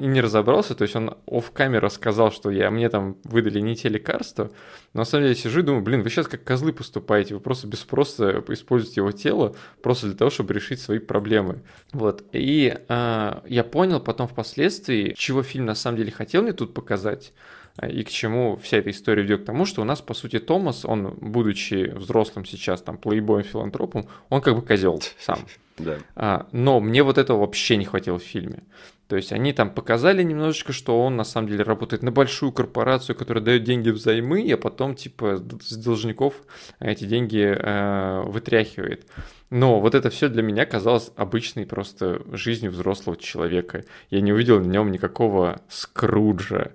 и 0.03 0.07
не 0.07 0.20
разобрался, 0.20 0.74
то 0.74 0.82
есть 0.82 0.96
он 0.96 1.16
оф 1.26 1.53
камера 1.53 1.88
сказал, 1.88 2.32
что 2.32 2.50
я, 2.50 2.72
мне 2.72 2.88
там 2.88 3.16
выдали 3.22 3.61
не 3.61 3.76
те 3.76 3.88
лекарства, 3.88 4.50
но 4.94 5.03
на 5.03 5.05
самом 5.05 5.22
деле 5.22 5.36
я 5.36 5.40
сижу 5.40 5.61
и 5.61 5.62
думаю, 5.62 5.84
блин, 5.84 6.03
вы 6.03 6.11
сейчас 6.11 6.26
как 6.26 6.42
козлы 6.42 6.72
поступаете, 6.72 7.34
вы 7.34 7.40
просто 7.40 7.68
без 7.68 7.78
спроса 7.78 8.42
используете 8.48 9.00
его 9.00 9.12
тело 9.12 9.55
просто 9.80 10.09
для 10.09 10.16
того, 10.16 10.32
чтобы 10.32 10.55
решить 10.55 10.80
свои 10.80 10.98
проблемы. 10.98 11.62
Вот, 11.92 12.24
и 12.32 12.76
а, 12.88 13.44
я 13.46 13.62
понял 13.62 14.00
потом 14.00 14.26
впоследствии, 14.26 15.14
чего 15.16 15.44
фильм 15.44 15.66
на 15.66 15.76
самом 15.76 15.98
деле 15.98 16.11
хотел 16.11 16.42
мне 16.42 16.53
тут 16.53 16.74
показать, 16.74 17.32
а, 17.76 17.88
и 17.88 18.03
к 18.03 18.09
чему 18.09 18.57
вся 18.57 18.78
эта 18.78 18.90
история 18.90 19.22
ведет 19.22 19.42
к 19.42 19.44
тому, 19.44 19.66
что 19.66 19.82
у 19.82 19.84
нас, 19.84 20.00
по 20.00 20.14
сути, 20.14 20.40
Томас, 20.40 20.84
он, 20.84 21.14
будучи 21.20 21.92
взрослым 21.94 22.44
сейчас, 22.44 22.82
там, 22.82 22.98
плейбоем, 22.98 23.44
филантропом, 23.44 24.09
он 24.30 24.40
как 24.40 24.57
бы 24.57 24.62
козел 24.62 25.00
сам. 25.20 25.38
Да. 25.78 25.98
А, 26.14 26.46
но 26.53 26.80
мне 26.80 27.03
вот 27.03 27.16
этого 27.16 27.38
вообще 27.38 27.78
не 27.78 27.86
хватило 27.86 28.18
в 28.18 28.22
фильме. 28.22 28.62
То 29.12 29.16
есть 29.16 29.30
они 29.30 29.52
там 29.52 29.68
показали 29.68 30.22
немножечко, 30.22 30.72
что 30.72 30.98
он 30.98 31.16
на 31.16 31.24
самом 31.24 31.48
деле 31.48 31.64
работает 31.64 32.02
на 32.02 32.10
большую 32.10 32.50
корпорацию, 32.50 33.14
которая 33.14 33.44
дает 33.44 33.62
деньги 33.62 33.90
взаймы, 33.90 34.50
а 34.50 34.56
потом 34.56 34.94
типа 34.94 35.36
с 35.60 35.76
должников 35.76 36.32
эти 36.80 37.04
деньги 37.04 37.44
э, 37.44 38.22
вытряхивает. 38.24 39.06
Но 39.50 39.80
вот 39.80 39.94
это 39.94 40.08
все 40.08 40.30
для 40.30 40.42
меня 40.42 40.64
казалось 40.64 41.10
обычной 41.14 41.66
просто 41.66 42.22
жизнью 42.32 42.70
взрослого 42.70 43.18
человека. 43.18 43.84
Я 44.08 44.22
не 44.22 44.32
увидел 44.32 44.58
в 44.60 44.66
нем 44.66 44.90
никакого 44.90 45.60
скруджа. 45.68 46.72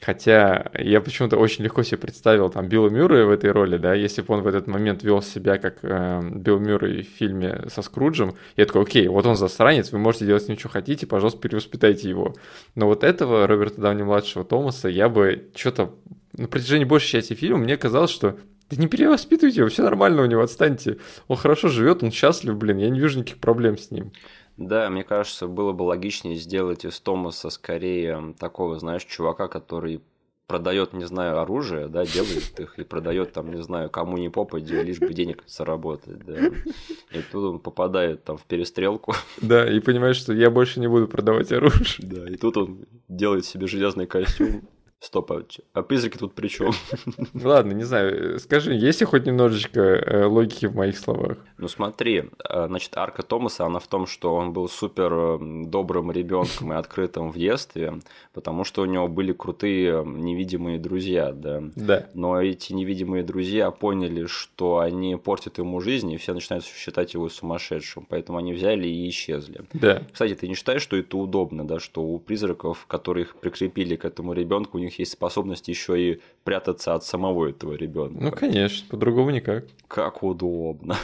Хотя 0.00 0.70
я 0.78 1.00
почему-то 1.00 1.38
очень 1.38 1.64
легко 1.64 1.82
себе 1.82 1.96
представил 1.96 2.50
там 2.50 2.68
Билла 2.68 2.90
Мюррея 2.90 3.24
в 3.24 3.30
этой 3.30 3.50
роли, 3.50 3.78
да, 3.78 3.94
если 3.94 4.20
бы 4.20 4.34
он 4.34 4.42
в 4.42 4.46
этот 4.46 4.66
момент 4.66 5.02
вел 5.02 5.22
себя 5.22 5.56
как 5.56 5.78
э, 5.82 6.20
Билл 6.34 6.58
Мюррей 6.58 7.02
в 7.02 7.08
фильме 7.18 7.64
со 7.68 7.80
Скруджем, 7.80 8.34
я 8.56 8.66
такой, 8.66 8.82
окей, 8.82 9.08
вот 9.08 9.24
он 9.24 9.36
засранец, 9.36 9.92
вы 9.92 9.98
можете 9.98 10.26
делать 10.26 10.44
с 10.44 10.48
ним 10.48 10.58
что 10.58 10.68
хотите, 10.68 11.06
пожалуйста, 11.06 11.40
перевоспитайте 11.40 12.10
его. 12.10 12.34
Но 12.74 12.86
вот 12.86 13.04
этого 13.04 13.46
Роберта 13.46 13.80
Дауни-младшего 13.80 14.44
Томаса 14.44 14.88
я 14.88 15.08
бы 15.08 15.48
что-то 15.54 15.94
на 16.34 16.46
протяжении 16.46 16.84
большей 16.84 17.12
части 17.12 17.32
фильма 17.32 17.58
мне 17.58 17.78
казалось, 17.78 18.10
что 18.10 18.36
да 18.68 18.76
не 18.76 18.88
перевоспитывайте 18.88 19.60
его, 19.60 19.68
все 19.68 19.82
нормально 19.82 20.22
у 20.22 20.26
него, 20.26 20.42
отстаньте. 20.42 20.98
Он 21.28 21.36
хорошо 21.36 21.68
живет, 21.68 22.02
он 22.02 22.10
счастлив, 22.10 22.56
блин, 22.56 22.78
я 22.78 22.90
не 22.90 23.00
вижу 23.00 23.20
никаких 23.20 23.38
проблем 23.38 23.78
с 23.78 23.90
ним. 23.90 24.12
Да, 24.56 24.88
мне 24.88 25.04
кажется, 25.04 25.46
было 25.48 25.72
бы 25.72 25.82
логичнее 25.82 26.36
сделать 26.36 26.84
из 26.84 26.98
Томаса 27.00 27.50
скорее 27.50 28.34
такого, 28.38 28.78
знаешь, 28.78 29.04
чувака, 29.04 29.48
который 29.48 30.00
продает, 30.46 30.92
не 30.92 31.04
знаю, 31.04 31.40
оружие, 31.40 31.88
да, 31.88 32.06
делает 32.06 32.58
их 32.58 32.78
и 32.78 32.84
продает 32.84 33.32
там, 33.32 33.50
не 33.50 33.62
знаю, 33.62 33.90
кому 33.90 34.16
не 34.16 34.28
попадет, 34.28 34.84
лишь 34.84 34.98
бы 34.98 35.12
денег 35.12 35.42
заработать, 35.46 36.24
да. 36.24 36.46
И 37.10 37.22
тут 37.32 37.54
он 37.54 37.58
попадает 37.58 38.24
там 38.24 38.38
в 38.38 38.44
перестрелку. 38.44 39.14
Да, 39.40 39.68
и 39.70 39.80
понимаешь, 39.80 40.16
что 40.16 40.32
я 40.32 40.50
больше 40.50 40.80
не 40.80 40.86
буду 40.86 41.08
продавать 41.08 41.52
оружие. 41.52 42.08
Да, 42.08 42.28
и 42.30 42.36
тут 42.36 42.56
он 42.56 42.86
делает 43.08 43.44
себе 43.44 43.66
железный 43.66 44.06
костюм. 44.06 44.62
Стоп, 44.98 45.30
а, 45.74 45.82
призраки 45.82 46.16
тут 46.16 46.34
при 46.34 46.48
чем? 46.48 46.72
Ладно, 47.34 47.72
не 47.72 47.84
знаю, 47.84 48.38
скажи, 48.40 48.72
есть 48.72 49.00
ли 49.00 49.06
хоть 49.06 49.26
немножечко 49.26 49.80
э, 49.80 50.24
логики 50.24 50.66
в 50.66 50.74
моих 50.74 50.98
словах? 50.98 51.36
Ну 51.58 51.68
смотри, 51.68 52.24
э, 52.48 52.66
значит, 52.66 52.96
арка 52.96 53.22
Томаса, 53.22 53.66
она 53.66 53.78
в 53.78 53.86
том, 53.86 54.06
что 54.06 54.34
он 54.34 54.54
был 54.54 54.68
супер 54.68 55.12
э, 55.12 55.38
добрым 55.66 56.10
ребенком 56.10 56.72
и 56.72 56.76
открытым 56.76 57.30
в 57.30 57.36
детстве, 57.36 58.00
потому 58.32 58.64
что 58.64 58.82
у 58.82 58.84
него 58.86 59.06
были 59.06 59.32
крутые 59.32 60.00
э, 60.00 60.04
невидимые 60.04 60.78
друзья, 60.78 61.32
да. 61.32 61.62
Да. 61.76 62.06
Но 62.14 62.40
эти 62.40 62.72
невидимые 62.72 63.22
друзья 63.22 63.70
поняли, 63.70 64.24
что 64.24 64.78
они 64.78 65.16
портят 65.16 65.58
ему 65.58 65.80
жизнь, 65.80 66.10
и 66.10 66.16
все 66.16 66.32
начинают 66.32 66.64
считать 66.64 67.12
его 67.12 67.28
сумасшедшим, 67.28 68.06
поэтому 68.08 68.38
они 68.38 68.54
взяли 68.54 68.88
и 68.88 69.08
исчезли. 69.10 69.60
Да. 69.74 70.02
Кстати, 70.10 70.34
ты 70.34 70.48
не 70.48 70.54
считаешь, 70.54 70.82
что 70.82 70.96
это 70.96 71.18
удобно, 71.18 71.66
да, 71.66 71.80
что 71.80 72.02
у 72.02 72.18
призраков, 72.18 72.86
которых 72.86 73.36
прикрепили 73.36 73.96
к 73.96 74.04
этому 74.06 74.32
ребенку, 74.32 74.78
у 74.78 74.80
них 74.80 74.95
них 74.96 75.00
есть 75.00 75.12
способность 75.12 75.68
еще 75.68 76.00
и 76.00 76.20
прятаться 76.44 76.94
от 76.94 77.04
самого 77.04 77.48
этого 77.48 77.74
ребенка. 77.74 78.22
Ну, 78.22 78.30
конечно, 78.30 78.86
по-другому 78.88 79.30
никак. 79.30 79.64
Как 79.88 80.22
удобно. 80.22 80.96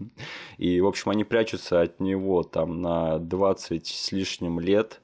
И, 0.58 0.80
в 0.80 0.86
общем, 0.86 1.10
они 1.10 1.24
прячутся 1.24 1.82
от 1.82 2.00
него 2.00 2.42
там 2.42 2.80
на 2.80 3.18
20 3.18 3.86
с 3.86 4.12
лишним 4.12 4.60
лет, 4.60 5.00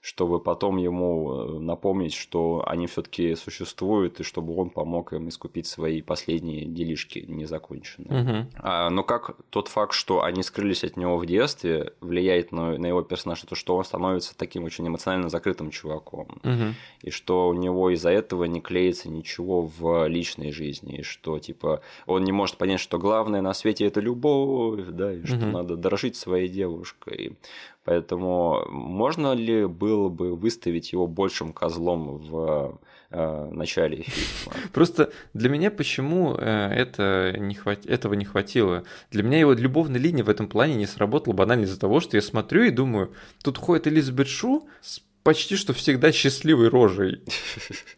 чтобы 0.00 0.40
потом 0.40 0.78
ему 0.78 1.30
э, 1.30 1.58
напомнить, 1.58 2.14
что 2.14 2.64
они 2.66 2.86
все-таки 2.86 3.34
существуют, 3.34 4.20
и 4.20 4.22
чтобы 4.22 4.56
он 4.56 4.70
помог 4.70 5.12
им 5.12 5.28
искупить 5.28 5.66
свои 5.66 6.00
последние 6.00 6.64
делишки 6.64 7.24
незаконченные. 7.28 8.22
Угу. 8.22 8.50
А, 8.62 8.88
но 8.88 9.02
как 9.02 9.36
тот 9.50 9.68
факт, 9.68 9.92
что 9.92 10.22
они 10.22 10.42
скрылись 10.42 10.84
от 10.84 10.96
него 10.96 11.18
в 11.18 11.26
детстве, 11.26 11.92
влияет 12.00 12.50
на, 12.50 12.78
на 12.78 12.86
его 12.86 13.02
персонажа, 13.02 13.46
то 13.46 13.54
что 13.54 13.76
он 13.76 13.84
становится 13.84 14.36
таким 14.36 14.64
очень 14.64 14.88
эмоционально 14.88 15.28
закрытым 15.28 15.70
чуваком, 15.70 16.28
угу. 16.42 16.74
и 17.02 17.10
что 17.10 17.48
у 17.48 17.54
него 17.54 17.90
из-за 17.90 18.10
этого 18.10 18.44
не 18.44 18.62
клеится 18.62 19.10
ничего 19.10 19.62
в 19.62 20.08
личной 20.08 20.50
жизни, 20.50 21.00
и 21.00 21.02
что 21.02 21.38
типа 21.38 21.82
он 22.06 22.24
не 22.24 22.32
может 22.32 22.56
понять, 22.56 22.80
что 22.80 22.98
главное 22.98 23.42
на 23.42 23.52
свете 23.52 23.84
это 23.84 24.00
любовь, 24.00 24.86
да, 24.88 25.12
и 25.12 25.26
что 25.26 25.36
угу. 25.36 25.46
надо 25.46 25.76
дорожить 25.76 26.16
своей 26.16 26.48
девушкой. 26.48 27.36
Поэтому 27.84 28.62
можно 28.68 29.32
ли 29.32 29.66
было 29.66 30.10
бы 30.10 30.36
выставить 30.36 30.92
его 30.92 31.06
большим 31.06 31.52
козлом 31.54 32.18
в 32.18 32.78
э, 33.10 33.50
начале 33.52 34.02
фильма? 34.02 34.56
Просто 34.72 35.12
для 35.32 35.48
меня 35.48 35.70
почему 35.70 36.34
э, 36.34 36.44
это 36.44 37.34
не 37.38 37.54
хват... 37.54 37.86
этого 37.86 38.14
не 38.14 38.26
хватило? 38.26 38.84
Для 39.10 39.22
меня 39.22 39.38
его 39.38 39.54
любовная 39.54 39.98
линия 39.98 40.22
в 40.22 40.28
этом 40.28 40.46
плане 40.46 40.74
не 40.74 40.86
сработала 40.86 41.32
банально 41.32 41.64
из-за 41.64 41.80
того, 41.80 42.00
что 42.00 42.18
я 42.18 42.22
смотрю 42.22 42.64
и 42.64 42.70
думаю, 42.70 43.14
тут 43.42 43.56
ходит 43.56 43.86
Элизабет 43.86 44.28
Шу 44.28 44.68
с 44.82 45.00
почти 45.22 45.56
что 45.56 45.72
всегда 45.72 46.12
счастливой 46.12 46.68
рожей. 46.68 47.22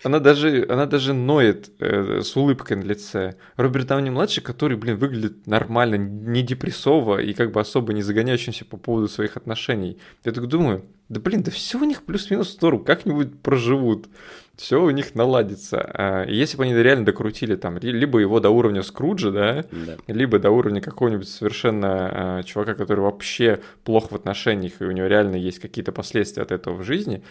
Она 0.02 0.18
даже, 0.18 0.66
она 0.68 0.86
даже 0.86 1.12
ноет 1.12 1.70
э, 1.78 2.22
с 2.22 2.36
улыбкой 2.36 2.76
на 2.76 2.82
лице. 2.82 3.36
Роберт 3.56 3.86
Дауни 3.86 4.10
младший, 4.10 4.42
который, 4.42 4.76
блин, 4.76 4.96
выглядит 4.96 5.46
нормально, 5.46 5.96
не 5.96 6.42
депрессово 6.42 7.18
и 7.18 7.32
как 7.32 7.52
бы 7.52 7.60
особо 7.60 7.92
не 7.92 8.02
загоняющимся 8.02 8.64
по 8.64 8.76
поводу 8.76 9.08
своих 9.08 9.36
отношений. 9.36 9.98
Я 10.24 10.32
так 10.32 10.46
думаю, 10.46 10.84
да 11.12 11.20
блин, 11.20 11.42
да 11.42 11.50
все 11.50 11.78
у 11.78 11.84
них 11.84 12.02
плюс-минус 12.02 12.60
норм, 12.60 12.84
как-нибудь 12.84 13.40
проживут 13.40 14.08
все 14.56 14.82
у 14.82 14.90
них 14.90 15.14
наладится. 15.14 15.80
А, 15.80 16.24
если 16.26 16.56
бы 16.56 16.64
они 16.64 16.74
реально 16.74 17.04
докрутили 17.04 17.56
там 17.56 17.78
либо 17.78 18.18
его 18.18 18.38
до 18.38 18.50
уровня 18.50 18.82
Скруджа, 18.82 19.30
да, 19.30 19.64
да. 19.72 19.96
либо 20.06 20.38
до 20.38 20.50
уровня 20.50 20.80
какого-нибудь 20.80 21.28
совершенно 21.28 22.40
э, 22.40 22.42
чувака, 22.44 22.74
который 22.74 23.00
вообще 23.00 23.60
плох 23.84 24.12
в 24.12 24.14
отношениях, 24.14 24.74
и 24.80 24.84
у 24.84 24.90
него 24.90 25.06
реально 25.06 25.36
есть 25.36 25.58
какие-то 25.58 25.92
последствия 25.92 26.42
от 26.42 26.52
этого 26.52 26.76
в 26.76 26.84
жизни, 26.84 27.22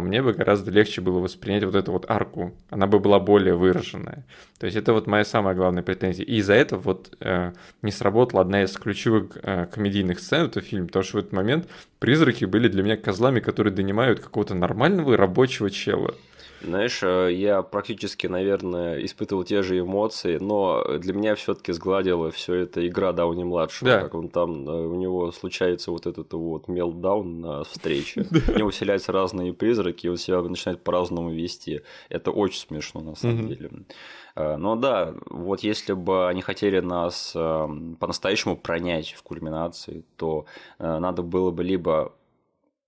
мне 0.00 0.22
бы 0.22 0.32
гораздо 0.32 0.70
легче 0.70 1.02
было 1.02 1.18
воспринять 1.18 1.62
вот 1.64 1.74
эту 1.74 1.92
вот 1.92 2.10
арку. 2.10 2.54
Она 2.70 2.86
бы 2.86 2.98
была 2.98 3.20
более 3.20 3.54
выраженная. 3.54 4.24
То 4.58 4.64
есть 4.64 4.78
это 4.78 4.94
вот 4.94 5.06
моя 5.06 5.26
самая 5.26 5.54
главная 5.54 5.82
претензия. 5.82 6.24
И 6.24 6.36
из-за 6.36 6.54
этого 6.54 6.80
вот 6.80 7.14
э, 7.20 7.52
не 7.82 7.92
сработала 7.92 8.40
одна 8.40 8.62
из 8.62 8.72
ключевых 8.78 9.36
э, 9.42 9.66
комедийных 9.66 10.20
сцен 10.20 10.46
этого 10.46 10.64
фильма, 10.64 10.86
потому 10.86 11.02
что 11.04 11.18
в 11.18 11.20
этот 11.20 11.32
момент 11.32 11.68
призраки 11.98 12.46
были 12.46 12.68
для 12.68 12.82
меня 12.82 12.96
козлами, 12.96 13.40
которые 13.40 13.74
донимают 13.74 14.20
какого-то 14.20 14.54
нормального 14.54 15.18
рабочего 15.18 15.68
чела. 15.68 16.14
Знаешь, 16.62 17.02
э, 17.02 17.32
я 17.32 17.62
практически, 17.62 18.26
наверное, 18.26 19.04
испытывал 19.04 19.44
те 19.44 19.62
же 19.62 19.78
эмоции, 19.78 20.38
но 20.38 20.98
для 20.98 21.12
меня 21.12 21.34
все-таки 21.34 21.72
сгладила 21.72 22.30
все 22.30 22.54
это 22.54 22.86
игра 22.86 23.12
Дауни 23.12 23.44
младшего, 23.44 23.90
да. 23.90 24.00
как 24.00 24.14
он 24.14 24.28
там, 24.28 24.68
э, 24.68 24.86
у 24.86 24.94
него 24.94 25.30
случается 25.32 25.90
вот 25.90 26.06
этот 26.06 26.32
вот 26.32 26.68
мелдаун 26.68 27.40
на 27.40 27.64
встрече, 27.64 28.26
у 28.54 28.58
него 28.58 28.70
вселяются 28.70 29.12
разные 29.12 29.52
призраки, 29.52 30.06
и 30.06 30.08
он 30.08 30.16
себя 30.16 30.40
начинает 30.42 30.82
по-разному 30.82 31.30
вести. 31.30 31.82
Это 32.08 32.30
очень 32.30 32.60
смешно 32.60 33.00
на 33.00 33.14
самом 33.14 33.48
деле. 33.48 33.70
Э, 34.34 34.56
но 34.56 34.76
да, 34.76 35.14
вот 35.26 35.60
если 35.60 35.92
бы 35.92 36.28
они 36.28 36.42
хотели 36.42 36.80
нас 36.80 37.32
по-настоящему 37.34 38.56
пронять 38.56 39.12
в 39.12 39.22
кульминации, 39.22 40.04
то 40.16 40.46
надо 40.78 41.22
было 41.22 41.50
бы 41.50 41.62
либо 41.62 42.12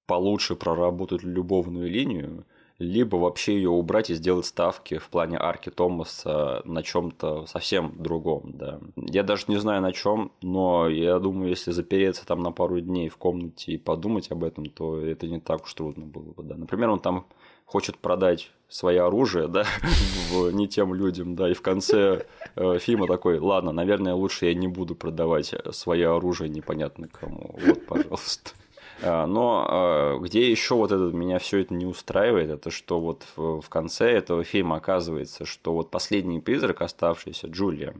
получше 0.06 0.54
проработать 0.54 1.22
любовную 1.22 1.90
линию, 1.90 2.44
либо 2.78 3.16
вообще 3.16 3.54
ее 3.54 3.70
убрать 3.70 4.10
и 4.10 4.14
сделать 4.14 4.46
ставки 4.46 4.98
в 4.98 5.08
плане 5.08 5.38
арки 5.38 5.70
Томаса 5.70 6.62
на 6.64 6.82
чем-то 6.82 7.46
совсем 7.46 7.94
другом, 7.96 8.52
да. 8.52 8.80
Я 8.96 9.22
даже 9.22 9.44
не 9.48 9.56
знаю 9.56 9.82
на 9.82 9.92
чем, 9.92 10.32
но 10.42 10.88
я 10.88 11.18
думаю, 11.18 11.50
если 11.50 11.70
запереться 11.70 12.26
там 12.26 12.42
на 12.42 12.52
пару 12.52 12.80
дней 12.80 13.08
в 13.08 13.16
комнате 13.16 13.72
и 13.72 13.78
подумать 13.78 14.30
об 14.30 14.44
этом, 14.44 14.66
то 14.66 15.00
это 15.00 15.26
не 15.26 15.40
так 15.40 15.64
уж 15.64 15.74
трудно 15.74 16.04
было 16.04 16.32
бы, 16.32 16.42
да. 16.42 16.56
Например, 16.56 16.90
он 16.90 17.00
там 17.00 17.26
хочет 17.64 17.98
продать 17.98 18.50
свое 18.68 19.02
оружие, 19.04 19.48
да, 19.48 19.64
в, 20.30 20.50
не 20.50 20.68
тем 20.68 20.94
людям, 20.94 21.34
да, 21.34 21.50
и 21.50 21.54
в 21.54 21.62
конце 21.62 22.26
э, 22.56 22.78
фильма 22.78 23.06
такой, 23.06 23.38
ладно, 23.38 23.72
наверное, 23.72 24.14
лучше 24.14 24.46
я 24.46 24.54
не 24.54 24.68
буду 24.68 24.94
продавать 24.94 25.54
свое 25.72 26.14
оружие 26.14 26.50
непонятно 26.50 27.08
кому, 27.08 27.54
вот, 27.58 27.86
пожалуйста. 27.86 28.52
А, 29.02 29.26
но 29.26 29.66
а, 29.68 30.18
где 30.18 30.50
еще 30.50 30.74
вот 30.74 30.92
это 30.92 31.04
меня 31.04 31.38
все 31.38 31.58
это 31.58 31.74
не 31.74 31.86
устраивает, 31.86 32.50
это 32.50 32.70
что 32.70 33.00
вот 33.00 33.24
в 33.36 33.68
конце 33.68 34.10
этого 34.10 34.44
фильма 34.44 34.76
оказывается, 34.76 35.44
что 35.44 35.72
вот 35.72 35.90
последний 35.90 36.40
призрак, 36.40 36.82
оставшийся, 36.82 37.48
Джулия, 37.48 37.94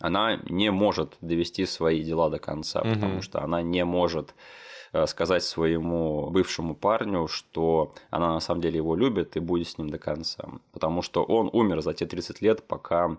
она 0.00 0.40
не 0.48 0.70
может 0.70 1.16
довести 1.20 1.66
свои 1.66 2.02
дела 2.02 2.28
до 2.30 2.38
конца, 2.38 2.80
угу. 2.80 2.94
потому 2.94 3.22
что 3.22 3.42
она 3.42 3.62
не 3.62 3.84
может 3.84 4.34
э, 4.92 5.06
сказать 5.06 5.42
своему 5.44 6.30
бывшему 6.30 6.74
парню, 6.74 7.28
что 7.28 7.94
она 8.10 8.34
на 8.34 8.40
самом 8.40 8.60
деле 8.60 8.76
его 8.76 8.96
любит 8.96 9.36
и 9.36 9.40
будет 9.40 9.68
с 9.68 9.78
ним 9.78 9.90
до 9.90 9.98
конца. 9.98 10.48
Потому 10.72 11.02
что 11.02 11.22
он 11.22 11.48
умер 11.52 11.80
за 11.80 11.94
те 11.94 12.06
30 12.06 12.40
лет, 12.42 12.66
пока 12.66 13.16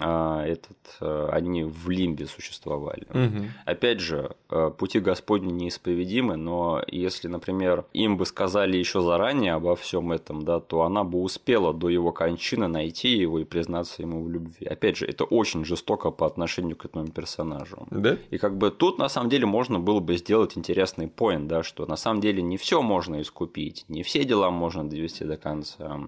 этот, 0.00 0.76
э, 1.00 1.28
они 1.32 1.64
в 1.64 1.88
лимбе 1.90 2.26
существовали. 2.26 3.06
Угу. 3.10 3.44
Опять 3.64 4.00
же, 4.00 4.30
э, 4.50 4.70
пути 4.76 5.00
Господни 5.00 5.52
неисповедимы, 5.52 6.36
но 6.36 6.82
если, 6.86 7.28
например, 7.28 7.84
им 7.92 8.16
бы 8.16 8.26
сказали 8.26 8.76
еще 8.76 9.00
заранее 9.00 9.54
обо 9.54 9.74
всем 9.76 10.12
этом, 10.12 10.44
да, 10.44 10.60
то 10.60 10.82
она 10.82 11.04
бы 11.04 11.20
успела 11.20 11.72
до 11.72 11.88
его 11.88 12.12
кончины 12.12 12.68
найти 12.68 13.08
его 13.08 13.38
и 13.38 13.44
признаться 13.44 14.02
ему 14.02 14.22
в 14.22 14.30
любви. 14.30 14.66
Опять 14.66 14.96
же, 14.96 15.06
это 15.06 15.24
очень 15.24 15.64
жестоко 15.64 16.10
по 16.10 16.26
отношению 16.26 16.76
к 16.76 16.84
этому 16.84 17.08
персонажу. 17.08 17.86
Да? 17.90 18.16
И 18.30 18.38
как 18.38 18.56
бы 18.56 18.70
тут 18.70 18.98
на 18.98 19.08
самом 19.08 19.30
деле 19.30 19.46
можно 19.46 19.78
было 19.78 20.00
бы 20.00 20.16
сделать 20.16 20.56
интересный 20.56 21.08
поинт, 21.08 21.48
да, 21.48 21.62
что 21.62 21.86
на 21.86 21.96
самом 21.96 22.20
деле 22.20 22.42
не 22.42 22.56
все 22.56 22.82
можно 22.82 23.20
искупить, 23.20 23.84
не 23.88 24.02
все 24.02 24.24
дела 24.24 24.50
можно 24.50 24.88
довести 24.88 25.24
до 25.24 25.36
конца. 25.36 26.00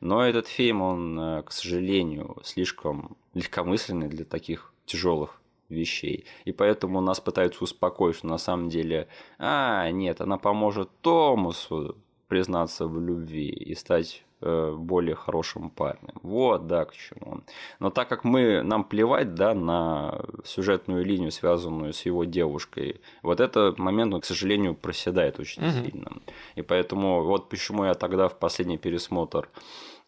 Но 0.00 0.26
этот 0.26 0.46
фильм, 0.46 0.82
он, 0.82 1.18
э, 1.20 1.42
к 1.42 1.52
сожалению, 1.52 2.36
слишком 2.42 3.16
легкомысленный 3.34 4.08
для 4.08 4.24
таких 4.24 4.72
тяжелых 4.86 5.40
вещей. 5.68 6.24
И 6.44 6.52
поэтому 6.52 7.00
нас 7.00 7.20
пытаются 7.20 7.64
успокоить, 7.64 8.16
что 8.16 8.26
на 8.26 8.38
самом 8.38 8.68
деле, 8.68 9.08
а, 9.38 9.90
нет, 9.90 10.20
она 10.20 10.38
поможет 10.38 10.90
Томасу 11.00 11.96
признаться 12.28 12.86
в 12.86 13.00
любви 13.00 13.48
и 13.48 13.74
стать 13.74 14.24
более 14.40 15.14
хорошим 15.14 15.70
парнем. 15.70 16.14
Вот, 16.22 16.66
да, 16.66 16.84
к 16.84 16.94
чему. 16.94 17.40
Но 17.78 17.90
так 17.90 18.08
как 18.08 18.24
мы, 18.24 18.62
нам 18.62 18.84
плевать, 18.84 19.34
да, 19.34 19.54
на 19.54 20.20
сюжетную 20.44 21.04
линию, 21.04 21.30
связанную 21.30 21.92
с 21.92 22.06
его 22.06 22.24
девушкой, 22.24 23.00
вот 23.22 23.40
этот 23.40 23.78
момент, 23.78 24.14
он, 24.14 24.20
к 24.20 24.24
сожалению, 24.24 24.74
проседает 24.74 25.40
очень 25.40 25.62
угу. 25.62 25.72
сильно. 25.72 26.12
И 26.56 26.62
поэтому 26.62 27.22
вот 27.22 27.48
почему 27.48 27.84
я 27.84 27.94
тогда 27.94 28.28
в 28.28 28.38
последний 28.38 28.78
пересмотр 28.78 29.48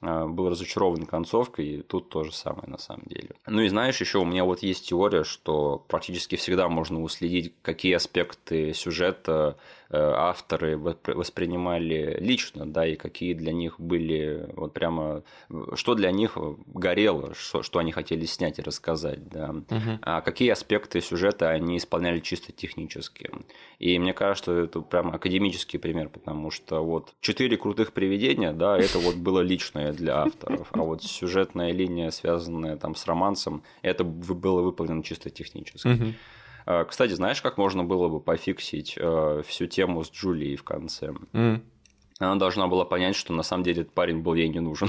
а, 0.02 0.26
был 0.26 0.50
разочарован 0.50 1.06
концовкой, 1.06 1.66
и 1.66 1.82
тут 1.82 2.10
то 2.10 2.22
же 2.22 2.32
самое 2.32 2.68
на 2.68 2.78
самом 2.78 3.04
деле. 3.06 3.30
Ну 3.46 3.62
и 3.62 3.68
знаешь, 3.68 4.00
еще 4.00 4.18
у 4.18 4.24
меня 4.24 4.44
вот 4.44 4.62
есть 4.62 4.88
теория, 4.88 5.24
что 5.24 5.84
практически 5.88 6.36
всегда 6.36 6.68
можно 6.68 7.02
уследить, 7.02 7.54
какие 7.62 7.94
аспекты 7.94 8.74
сюжета 8.74 9.56
э, 9.86 9.86
авторы 9.91 10.76
воспринимали 10.76 12.16
лично, 12.20 12.66
да, 12.66 12.87
и 12.87 12.97
какие 12.97 13.34
для 13.34 13.53
них 13.53 13.78
были 13.78 14.49
вот 14.57 14.72
прямо, 14.72 15.22
что 15.74 15.95
для 15.95 16.11
них 16.11 16.37
горело, 16.66 17.34
что, 17.34 17.62
что 17.62 17.78
они 17.78 17.93
хотели 17.93 18.24
снять 18.24 18.59
и 18.59 18.62
рассказать, 18.62 19.28
да, 19.28 19.51
угу. 19.51 19.99
а 20.03 20.20
какие 20.20 20.51
аспекты 20.51 21.01
сюжета 21.01 21.51
они 21.51 21.76
исполняли 21.76 22.20
чисто 22.20 22.53
технически. 22.53 23.30
И 23.78 23.99
мне 23.99 24.12
кажется, 24.12 24.37
что 24.43 24.59
это 24.59 24.80
прям 24.80 25.14
академический 25.14 25.78
пример, 25.78 26.09
потому 26.09 26.51
что 26.51 26.84
вот 26.84 27.14
четыре 27.20 27.57
крутых 27.57 27.93
привидения, 27.93 28.53
да, 28.53 28.78
это 28.78 28.99
вот 28.99 29.16
было 29.16 29.41
личное 29.41 29.93
для 29.93 30.22
авторов, 30.22 30.68
а 30.72 30.78
вот 30.78 31.03
сюжетная 31.03 31.72
линия, 31.72 32.11
связанная 32.11 32.76
там 32.76 32.95
с 32.95 33.07
романсом, 33.07 33.62
это 33.82 34.05
было 34.05 34.62
выполнено 34.62 35.03
чисто 35.03 35.30
технически. 35.30 35.89
Угу. 35.89 36.14
Кстати, 36.88 37.12
знаешь, 37.12 37.40
как 37.42 37.58
можно 37.58 37.84
было 37.84 38.08
бы 38.08 38.18
пофиксить 38.18 38.94
э, 38.96 39.42
всю 39.46 39.66
тему 39.66 40.02
с 40.02 40.10
Джулией 40.10 40.56
в 40.56 40.64
конце? 40.64 41.14
Mm. 41.32 41.60
Она 42.18 42.34
должна 42.36 42.66
была 42.66 42.84
понять, 42.84 43.14
что 43.14 43.32
на 43.32 43.42
самом 43.42 43.62
деле 43.62 43.82
этот 43.82 43.94
парень 43.94 44.18
был 44.18 44.34
ей 44.34 44.48
не 44.48 44.58
нужен. 44.58 44.88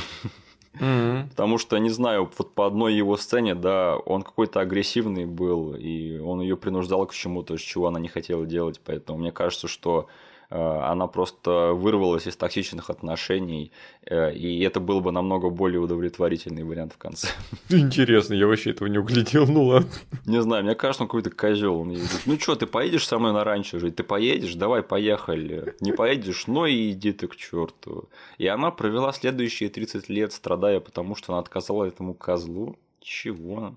Mm-hmm. 0.73 1.29
Потому 1.29 1.57
что, 1.59 1.77
не 1.77 1.89
знаю, 1.89 2.31
вот 2.35 2.55
по 2.55 2.65
одной 2.65 2.95
его 2.95 3.15
сцене, 3.15 3.53
да, 3.53 3.95
он 3.95 4.23
какой-то 4.23 4.59
агрессивный 4.59 5.25
был, 5.25 5.75
и 5.75 6.17
он 6.17 6.41
ее 6.41 6.57
принуждал 6.57 7.05
к 7.05 7.13
чему-то, 7.13 7.57
чего 7.57 7.87
она 7.87 7.99
не 7.99 8.07
хотела 8.07 8.45
делать. 8.45 8.81
Поэтому 8.83 9.19
мне 9.19 9.31
кажется, 9.31 9.67
что 9.67 10.07
Э, 10.07 10.11
она 10.49 11.07
просто 11.07 11.73
вырвалась 11.73 12.25
из 12.25 12.37
токсичных 12.37 12.89
отношений, 12.89 13.71
э, 14.05 14.33
и 14.33 14.61
это 14.61 14.79
был 14.79 15.01
бы 15.01 15.11
намного 15.11 15.49
более 15.49 15.81
удовлетворительный 15.81 16.63
вариант 16.63 16.93
в 16.93 16.97
конце. 16.97 17.27
Интересно, 17.69 18.33
я 18.33 18.47
вообще 18.47 18.71
этого 18.71 18.87
не 18.87 18.97
углядел, 18.97 19.45
ну 19.45 19.63
ладно. 19.63 19.89
Не 20.25 20.41
знаю, 20.41 20.63
мне 20.63 20.75
кажется, 20.75 21.03
он 21.03 21.09
какой-то 21.09 21.31
козел. 21.31 21.81
Он 21.81 21.97
ну 22.25 22.39
что, 22.39 22.55
ты 22.55 22.65
поедешь 22.65 23.05
со 23.05 23.19
мной 23.19 23.33
на 23.33 23.43
ранчо 23.43 23.79
жить? 23.79 23.97
Ты 23.97 24.03
поедешь? 24.03 24.55
Давай, 24.55 24.83
поехали. 24.83 25.75
Не 25.81 25.91
поедешь? 25.91 26.47
Ну 26.47 26.65
и 26.65 26.91
иди 26.91 27.11
ты 27.11 27.27
к 27.27 27.35
черту. 27.35 28.09
И 28.37 28.47
она 28.47 28.71
провела 28.71 29.11
следующие 29.11 29.69
30 29.69 30.07
лет, 30.07 30.31
страдая, 30.31 30.79
потому 30.79 31.15
что 31.15 31.33
она 31.33 31.39
отказала 31.39 31.83
этому 31.83 32.13
козлу. 32.13 32.77
Чего? 33.01 33.75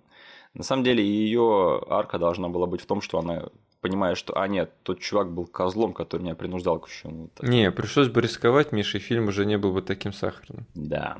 На 0.54 0.62
самом 0.62 0.84
деле, 0.84 1.04
ее 1.04 1.80
арка 1.88 2.18
должна 2.18 2.48
была 2.48 2.66
быть 2.66 2.80
в 2.80 2.86
том, 2.86 3.00
что 3.00 3.18
она 3.18 3.48
понимаешь, 3.80 4.18
что, 4.18 4.38
а 4.38 4.46
нет, 4.48 4.72
тот 4.82 5.00
чувак 5.00 5.32
был 5.32 5.46
козлом, 5.46 5.92
который 5.92 6.22
меня 6.22 6.34
принуждал 6.34 6.78
к 6.78 6.88
чему-то. 6.88 7.46
Не, 7.46 7.70
пришлось 7.70 8.08
бы 8.08 8.20
рисковать, 8.20 8.72
Миша, 8.72 8.98
и 8.98 9.00
фильм 9.00 9.28
уже 9.28 9.46
не 9.46 9.58
был 9.58 9.72
бы 9.72 9.82
таким 9.82 10.12
сахарным. 10.12 10.66
Да. 10.74 11.16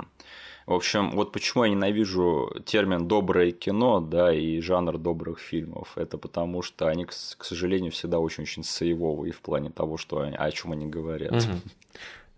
В 0.66 0.74
общем, 0.74 1.10
вот 1.12 1.32
почему 1.32 1.64
я 1.64 1.70
ненавижу 1.70 2.52
термин 2.64 3.08
«доброе 3.08 3.50
кино», 3.50 4.00
да, 4.00 4.32
и 4.32 4.60
жанр 4.60 4.98
добрых 4.98 5.40
фильмов. 5.40 5.96
Это 5.96 6.16
потому, 6.16 6.62
что 6.62 6.86
они, 6.86 7.06
к, 7.06 7.12
сожалению, 7.12 7.90
всегда 7.90 8.18
очень-очень 8.20 8.62
соевовые 8.62 9.32
в 9.32 9.40
плане 9.40 9.70
того, 9.70 9.96
что 9.96 10.20
они, 10.20 10.36
о 10.36 10.50
чем 10.52 10.72
они 10.72 10.86
говорят. 10.86 11.32
Угу. 11.32 11.60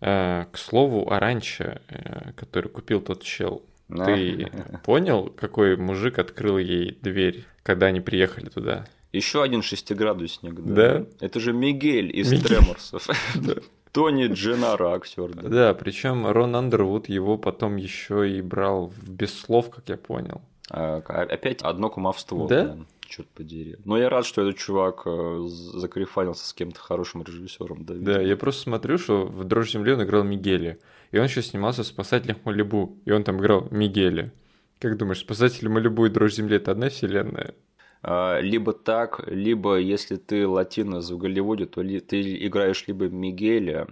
А, 0.00 0.46
к 0.50 0.56
слову, 0.56 1.10
о 1.10 1.20
ранче, 1.20 1.82
э, 1.88 2.32
который 2.32 2.68
купил 2.68 3.02
тот 3.02 3.22
чел, 3.22 3.62
ты 3.88 4.50
понял, 4.84 5.28
какой 5.28 5.76
мужик 5.76 6.18
открыл 6.18 6.58
ей 6.58 6.98
дверь, 7.02 7.44
когда 7.62 7.86
они 7.86 8.00
приехали 8.00 8.48
туда? 8.48 8.86
Еще 9.12 9.42
один 9.42 9.62
шестиградусник, 9.62 10.54
да? 10.54 11.00
Да. 11.00 11.06
Это 11.20 11.38
же 11.38 11.52
Мигель 11.52 12.16
из 12.18 12.32
Мигель. 12.32 12.46
Треморсов. 12.46 13.08
Тони 13.92 14.26
Дженара 14.26 14.94
актер. 14.94 15.34
Да, 15.34 15.48
да 15.48 15.74
причем 15.74 16.26
Рон 16.26 16.56
Андервуд 16.56 17.10
его 17.10 17.36
потом 17.36 17.76
еще 17.76 18.28
и 18.30 18.40
брал 18.40 18.86
в 18.86 19.10
без 19.10 19.38
слов, 19.38 19.70
как 19.70 19.88
я 19.90 19.98
понял. 19.98 20.40
А, 20.70 20.96
опять 20.96 21.60
одно 21.60 21.90
кумовство. 21.90 22.48
Да? 22.48 22.64
да? 22.64 22.78
Черт 23.06 23.28
подери. 23.28 23.76
Но 23.84 23.98
я 23.98 24.08
рад, 24.08 24.24
что 24.24 24.40
этот 24.40 24.56
чувак 24.56 25.02
э, 25.04 25.46
закарифанился 25.46 26.46
с 26.48 26.54
кем-то 26.54 26.80
хорошим 26.80 27.22
режиссером. 27.22 27.84
Да, 27.84 27.94
да, 27.94 28.22
я 28.22 28.38
просто 28.38 28.62
смотрю, 28.62 28.96
что 28.96 29.26
в 29.26 29.44
«Дрожь 29.44 29.72
земли» 29.72 29.92
он 29.92 30.02
играл 30.02 30.24
Мигеля. 30.24 30.78
И 31.10 31.18
он 31.18 31.24
еще 31.24 31.42
снимался 31.42 31.82
в 31.82 31.86
«Спасателях 31.86 32.38
Малибу». 32.44 32.96
И 33.04 33.10
он 33.10 33.22
там 33.22 33.38
играл 33.38 33.68
Мигеля. 33.70 34.32
Как 34.78 34.96
думаешь, 34.96 35.18
«Спасатели 35.18 35.68
Малибу» 35.68 36.06
и 36.06 36.08
«Дрожь 36.08 36.36
земли»— 36.36 36.56
это 36.56 36.70
одна 36.70 36.88
вселенная? 36.88 37.54
А, 38.02 38.40
либо 38.40 38.72
так, 38.72 39.22
либо 39.28 39.76
если 39.76 40.16
ты 40.16 40.46
латинос 40.46 41.10
в 41.10 41.18
Голливуде, 41.18 41.66
то 41.66 41.82
ли, 41.82 42.00
ты 42.00 42.46
играешь 42.46 42.84
либо 42.88 43.06
Мигеля, 43.06 43.86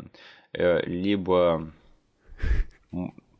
э, 0.53 0.85
либо 0.87 1.71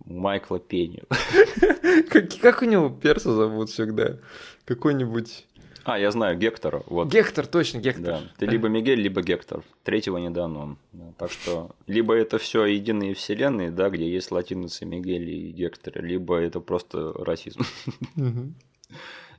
Майкла 0.05 0.61
Пенни. 0.61 1.03
Как, 2.09 2.29
как 2.41 2.63
у 2.63 2.67
него 2.67 2.89
перса 2.89 3.33
зовут 3.33 3.71
всегда? 3.71 4.17
Какой-нибудь... 4.65 5.47
А, 5.85 5.99
я 5.99 6.11
знаю, 6.11 6.39
Гектор. 6.39 6.83
Вот. 6.87 7.09
Гектор, 7.09 7.47
точно, 7.47 7.79
Гектор. 7.79 8.05
Да. 8.05 8.23
Ты 8.39 8.47
либо 8.47 8.69
Мигель, 8.69 9.01
либо 9.01 9.23
Гектор. 9.23 9.65
Третьего 9.83 10.19
не 10.19 10.31
дано. 10.31 10.77
Да. 10.93 11.13
Так 11.19 11.33
что, 11.33 11.71
либо 11.87 12.15
это 12.15 12.39
все 12.39 12.65
единые 12.65 13.15
вселенные, 13.15 13.71
да, 13.71 13.89
где 13.89 14.09
есть 14.09 14.31
латиносы 14.31 14.85
Мигель 14.85 15.31
и 15.31 15.51
Гектор, 15.51 16.03
либо 16.03 16.37
это 16.37 16.61
просто 16.61 17.13
расизм. 17.13 17.63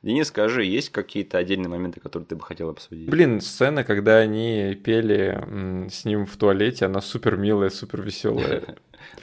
Денис, 0.04 0.28
скажи, 0.28 0.66
есть 0.66 0.90
какие-то 0.90 1.38
отдельные 1.38 1.70
моменты, 1.70 2.00
которые 2.00 2.26
ты 2.26 2.36
бы 2.36 2.44
хотел 2.44 2.70
обсудить? 2.70 3.08
Блин, 3.08 3.40
сцена, 3.40 3.84
когда 3.84 4.18
они 4.18 4.74
пели 4.84 5.88
с 5.92 6.06
ним 6.06 6.26
в 6.26 6.36
туалете, 6.38 6.86
она 6.86 7.02
супер 7.02 7.38
милая, 7.38 7.70
супер 7.70 8.02
веселая. 8.02 8.64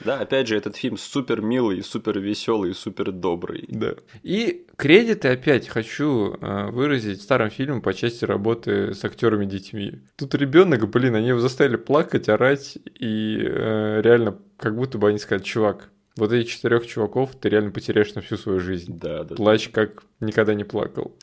Да, 0.03 0.19
опять 0.19 0.47
же, 0.47 0.57
этот 0.57 0.75
фильм 0.75 0.97
супер 0.97 1.41
милый, 1.41 1.81
супер 1.83 2.19
веселый, 2.19 2.75
супер 2.75 3.11
добрый. 3.11 3.65
Да. 3.69 3.95
И 4.23 4.65
кредиты 4.75 5.29
опять 5.29 5.69
хочу 5.69 6.33
э, 6.33 6.69
выразить 6.69 7.21
старым 7.21 7.49
фильмом 7.49 7.81
по 7.81 7.93
части 7.93 8.25
работы 8.25 8.93
с 8.93 9.03
актерами 9.05 9.45
детьми. 9.45 10.01
Тут 10.17 10.35
ребенок, 10.35 10.89
блин, 10.89 11.15
они 11.15 11.29
его 11.29 11.39
заставили 11.39 11.77
плакать, 11.77 12.27
орать, 12.27 12.77
и 12.99 13.37
э, 13.41 14.01
реально 14.03 14.37
как 14.57 14.75
будто 14.75 14.97
бы 14.97 15.09
они 15.09 15.17
сказали, 15.17 15.43
чувак, 15.43 15.89
вот 16.19 16.31
этих 16.31 16.51
четырех 16.51 16.85
чуваков 16.85 17.35
ты 17.35 17.49
реально 17.49 17.71
потеряешь 17.71 18.13
на 18.13 18.21
всю 18.21 18.37
свою 18.37 18.59
жизнь. 18.59 18.97
Да, 18.97 19.23
да. 19.23 19.35
Плачь, 19.35 19.69
как 19.69 20.03
никогда 20.19 20.53
не 20.53 20.63
плакал. 20.63 21.13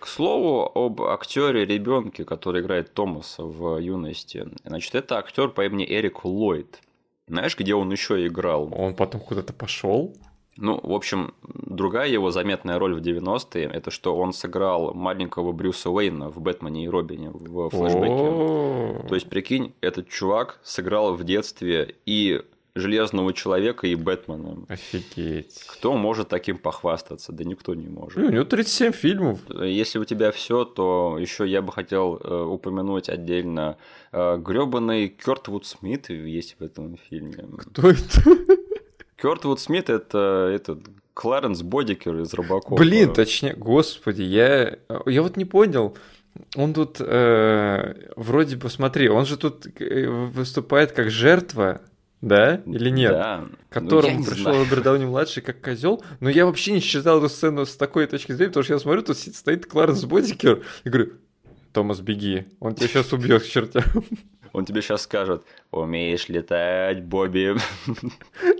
К 0.00 0.06
слову 0.06 0.70
об 0.74 1.02
актере 1.02 1.64
ребенке, 1.64 2.24
который 2.24 2.60
играет 2.60 2.92
Томаса 2.92 3.42
в 3.42 3.78
юности. 3.78 4.46
Значит, 4.64 4.94
это 4.94 5.18
актер 5.18 5.48
по 5.48 5.64
имени 5.64 5.86
Эрик 5.88 6.24
Ллойд. 6.24 6.80
Знаешь, 7.26 7.56
где 7.58 7.74
он 7.74 7.90
еще 7.90 8.26
играл? 8.26 8.70
Он 8.76 8.94
потом 8.94 9.20
куда-то 9.20 9.52
пошел. 9.54 10.14
Ну, 10.56 10.78
в 10.80 10.92
общем, 10.92 11.34
другая 11.42 12.08
его 12.08 12.30
заметная 12.30 12.78
роль 12.78 12.94
в 12.94 13.02
90-е 13.02 13.64
это 13.64 13.90
что 13.90 14.16
он 14.16 14.32
сыграл 14.32 14.94
маленького 14.94 15.52
Брюса 15.52 15.90
Уэйна 15.90 16.30
в 16.30 16.40
Бэтмене 16.40 16.84
и 16.84 16.88
Робине 16.88 17.30
в 17.30 17.70
флешбеке. 17.70 19.08
То 19.08 19.14
есть, 19.14 19.28
прикинь, 19.28 19.74
этот 19.80 20.08
чувак 20.08 20.60
сыграл 20.62 21.14
в 21.14 21.24
детстве 21.24 21.96
и 22.06 22.42
Железного 22.76 23.32
Человека 23.32 23.86
и 23.86 23.94
Бэтмена. 23.94 24.64
Офигеть. 24.68 25.62
Кто 25.68 25.96
может 25.96 26.28
таким 26.28 26.58
похвастаться? 26.58 27.32
Да 27.32 27.44
никто 27.44 27.74
не 27.74 27.86
может. 27.86 28.18
у 28.18 28.28
него 28.28 28.44
37 28.44 28.92
фильмов. 28.92 29.38
Если 29.48 29.98
у 29.98 30.04
тебя 30.04 30.32
все, 30.32 30.64
то 30.64 31.16
еще 31.20 31.46
я 31.46 31.62
бы 31.62 31.70
хотел 31.72 32.16
э, 32.16 32.42
упомянуть 32.42 33.08
отдельно 33.08 33.76
э, 34.10 34.38
гребаный 34.38 35.08
Кертвуд 35.08 35.66
Смит 35.66 36.10
есть 36.10 36.56
в 36.58 36.64
этом 36.64 36.96
фильме. 37.08 37.44
Кто 37.58 37.90
это? 37.90 38.22
Кертвуд 39.16 39.60
Смит 39.60 39.88
это 39.88 40.50
этот 40.52 40.80
Кларенс 41.14 41.62
Бодикер 41.62 42.18
из 42.20 42.34
Робокопа. 42.34 42.74
Блин, 42.74 43.12
точнее, 43.12 43.54
господи, 43.54 44.22
я, 44.22 44.78
я 45.06 45.22
вот 45.22 45.36
не 45.36 45.44
понял. 45.44 45.96
Он 46.56 46.74
тут 46.74 46.96
э, 46.98 48.10
вроде 48.16 48.56
бы, 48.56 48.68
смотри, 48.68 49.08
он 49.08 49.24
же 49.24 49.36
тут 49.36 49.66
э, 49.80 50.08
выступает 50.08 50.90
как 50.90 51.10
жертва 51.10 51.80
да? 52.24 52.62
Или 52.66 52.90
нет? 52.90 53.12
Да. 53.12 53.44
Которому 53.68 54.20
ну, 54.20 54.24
пришел 54.24 54.56
Роберт 54.56 54.82
Дауни 54.82 55.04
младший 55.04 55.42
как 55.42 55.60
козел. 55.60 56.02
Но 56.20 56.30
я 56.30 56.46
вообще 56.46 56.72
не 56.72 56.80
считал 56.80 57.18
эту 57.18 57.28
сцену 57.28 57.66
с 57.66 57.76
такой 57.76 58.06
точки 58.06 58.32
зрения, 58.32 58.50
потому 58.50 58.64
что 58.64 58.72
я 58.74 58.78
смотрю, 58.78 59.02
тут 59.02 59.16
стоит 59.18 59.66
Кларенс 59.66 60.04
Бодикер 60.04 60.62
и 60.84 60.88
говорю: 60.88 61.12
Томас, 61.72 62.00
беги, 62.00 62.46
он 62.60 62.74
тебя 62.74 62.88
сейчас 62.88 63.12
убьет 63.12 63.42
к 63.42 63.46
чертям. 63.46 63.84
Он 64.52 64.64
тебе 64.64 64.82
сейчас 64.82 65.02
скажет, 65.02 65.42
умеешь 65.72 66.28
летать, 66.28 67.02
Бобби. 67.02 67.56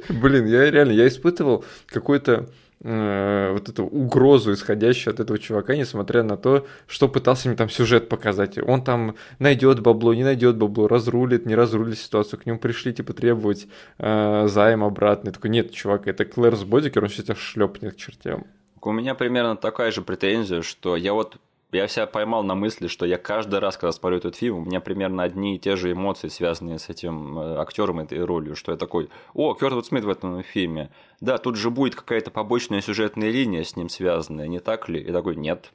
Блин, 0.09 0.47
я 0.47 0.69
реально, 0.69 0.91
я 0.91 1.07
испытывал 1.07 1.65
какой-то 1.87 2.51
Э, 2.87 3.53
вот 3.53 3.71
эту 3.71 3.87
угрозу, 3.87 4.53
исходящую 4.53 5.15
от 5.15 5.21
этого 5.21 5.39
чувака, 5.39 5.75
несмотря 5.75 6.23
на 6.23 6.37
то, 6.37 6.67
что 6.87 7.09
пытался 7.09 7.49
мне 7.49 7.57
там 7.57 7.71
сюжет 7.71 8.11
показать. 8.11 8.59
Он 8.59 8.85
там 8.85 9.15
найдет 9.39 9.81
бабло, 9.81 10.13
не 10.13 10.23
найдет 10.23 10.59
бабло, 10.59 10.87
разрулит, 10.87 11.47
не 11.47 11.55
разрулит 11.55 11.99
ситуацию. 11.99 12.39
К 12.41 12.45
нему 12.45 12.59
пришли, 12.59 12.93
типа, 12.93 13.15
требовать 13.15 13.69
э, 13.97 14.49
займ 14.49 14.85
обратно. 14.85 15.29
Я 15.29 15.33
такой, 15.33 15.49
нет, 15.49 15.73
чувак, 15.73 16.07
это 16.09 16.27
Клэрс 16.27 16.65
Бодикер, 16.65 17.03
он 17.03 17.09
сейчас 17.09 17.39
шлепнет 17.39 17.95
к 17.95 17.97
чертям. 17.97 18.47
У 18.83 18.93
меня 18.93 19.15
примерно 19.15 19.57
такая 19.57 19.91
же 19.91 20.03
претензия, 20.03 20.61
что 20.61 20.95
я 20.95 21.15
вот 21.15 21.39
я 21.75 21.89
себя 21.89 22.07
поймал 22.07 22.43
на 22.43 22.55
мысли, 22.55 22.87
что 22.87 23.07
я 23.07 23.19
каждый 23.19 23.61
раз, 23.61 23.77
когда 23.77 23.93
смотрю 23.93 24.19
этот 24.19 24.37
фильм, 24.37 24.59
у 24.59 24.65
меня 24.65 24.81
примерно 24.81 25.23
одни 25.23 25.57
и 25.57 25.59
те 25.59 25.77
же 25.77 25.93
эмоции, 25.93 26.29
связанные 26.29 26.79
с 26.79 26.89
этим 26.89 27.39
э, 27.39 27.57
актером 27.57 28.01
этой 28.01 28.25
ролью, 28.25 28.57
что 28.57 28.73
я 28.73 28.79
такой, 28.79 29.09
о, 29.33 29.55
Кёртвуд 29.55 29.87
Смит 29.87 30.05
в 30.05 30.09
этом 30.09 30.43
фильме, 30.43 30.91
да, 31.21 31.39
тут 31.39 31.57
же 31.57 31.71
будет 31.71 31.95
какая-то 31.95 32.31
побочная 32.31 32.81
сюжетная 32.81 33.31
линия 33.31 33.65
с 33.65 33.77
ним 33.77 33.89
связанная, 33.89 34.49
не 34.49 34.61
так 34.61 34.89
ли? 34.89 35.01
И 35.01 35.13
такой, 35.13 35.37
нет, 35.37 35.73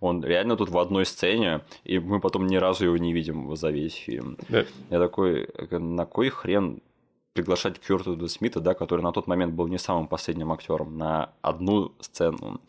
он 0.00 0.24
реально 0.24 0.56
тут 0.56 0.70
в 0.70 0.78
одной 0.78 1.06
сцене, 1.06 1.62
и 1.84 1.98
мы 1.98 2.20
потом 2.20 2.46
ни 2.46 2.56
разу 2.56 2.84
его 2.84 2.96
не 2.96 3.12
видим 3.12 3.56
за 3.56 3.70
весь 3.70 3.94
фильм. 3.94 4.36
Да. 4.48 4.64
Я 4.90 4.98
такой, 4.98 5.48
на 5.70 6.06
кой 6.06 6.28
хрен 6.28 6.82
приглашать 7.34 7.80
Кёртвуда 7.80 8.28
Смита, 8.28 8.60
да, 8.60 8.74
который 8.74 9.00
на 9.00 9.12
тот 9.12 9.26
момент 9.26 9.54
был 9.54 9.66
не 9.66 9.78
самым 9.78 10.06
последним 10.06 10.52
актером, 10.52 10.96
на 10.96 11.32
одну 11.42 11.92
сцену. 12.00 12.60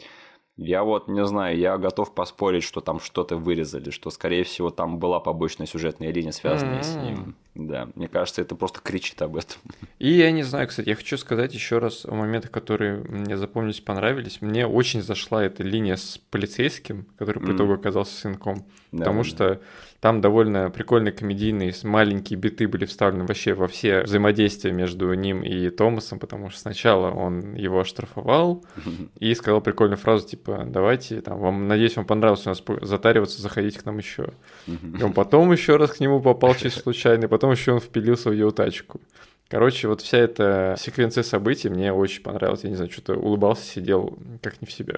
Я 0.58 0.84
вот 0.84 1.10
не 1.10 1.26
знаю, 1.26 1.58
я 1.58 1.78
готов 1.78 2.14
поспорить, 2.14 2.64
что 2.64 2.80
там 2.80 3.02
что-то 3.02 3.36
вырезали, 3.36 3.90
что, 3.90 4.10
скорее 4.10 4.46
всего, 4.46 4.70
там 4.70 5.00
была 5.00 5.20
побочная 5.20 5.68
сюжетная 5.68 6.14
линия, 6.14 6.32
связанная 6.32 6.80
mm-hmm. 6.80 6.84
с 6.84 6.96
ним. 6.96 7.36
Да, 7.56 7.90
мне 7.96 8.08
кажется, 8.08 8.42
это 8.42 8.56
просто 8.56 8.80
кричит 8.80 9.22
об 9.22 9.36
этом. 9.36 9.58
И 10.00 10.14
я 10.14 10.32
не 10.32 10.44
знаю, 10.44 10.70
кстати, 10.70 10.88
я 10.88 10.96
хочу 10.96 11.18
сказать 11.18 11.54
еще 11.54 11.80
раз 11.80 12.06
о 12.06 12.16
моментах, 12.16 12.52
которые 12.52 13.04
мне 13.04 13.36
запомнились, 13.38 13.82
понравились. 13.82 14.42
Мне 14.42 14.66
очень 14.66 15.02
зашла 15.02 15.44
эта 15.44 15.62
линия 15.62 15.98
с 15.98 16.18
полицейским, 16.18 17.06
который 17.18 17.44
по 17.44 17.54
итогу 17.54 17.74
оказался 17.74 18.16
сынком. 18.16 18.66
Да, 18.94 19.00
потому 19.00 19.24
да. 19.24 19.30
что 19.30 19.62
там 20.06 20.22
довольно 20.22 20.70
прикольные 20.70 21.14
комедийные 21.14 21.74
маленькие 21.84 22.38
биты 22.38 22.68
были 22.68 22.86
вставлены 22.86 23.26
вообще 23.26 23.54
во 23.54 23.68
все 23.68 24.02
взаимодействия 24.02 24.72
между 24.72 25.14
ним 25.14 25.42
и 25.42 25.70
Томасом, 25.70 26.20
потому 26.20 26.50
что 26.50 26.60
сначала 26.60 27.10
он 27.10 27.56
его 27.56 27.80
оштрафовал 27.80 28.66
и 29.20 29.34
сказал 29.34 29.62
прикольную 29.62 29.98
фразу 29.98 30.28
типа 30.28 30.66
«давайте, 30.68 31.22
там, 31.22 31.40
вам, 31.40 31.68
надеюсь, 31.68 31.96
вам 31.96 32.06
понравилось 32.06 32.46
у 32.46 32.50
нас 32.50 32.62
затариваться, 32.82 33.42
заходите 33.42 33.80
к 33.80 33.86
нам 33.86 33.98
еще». 33.98 34.34
И 34.68 35.02
он 35.02 35.14
потом 35.14 35.52
еще 35.52 35.78
раз 35.78 35.94
к 35.94 36.00
нему 36.00 36.22
попал 36.22 36.54
чисто 36.54 36.80
случайно, 36.84 37.28
потом 37.28 37.46
потом 37.46 37.52
еще 37.52 37.74
он 37.74 37.80
впилился 37.80 38.30
в 38.30 38.34
его 38.34 38.50
тачку. 38.50 39.00
Короче, 39.50 39.88
вот 39.88 40.02
вся 40.02 40.18
эта 40.18 40.76
секвенция 40.80 41.24
событий 41.24 41.70
мне 41.70 41.94
очень 41.94 42.24
понравилась. 42.24 42.64
Я 42.64 42.70
не 42.70 42.76
знаю, 42.76 42.92
что-то 42.92 43.16
улыбался, 43.16 43.64
сидел 43.64 44.18
как 44.42 44.60
не 44.62 44.68
в 44.68 44.72
себя. 44.72 44.96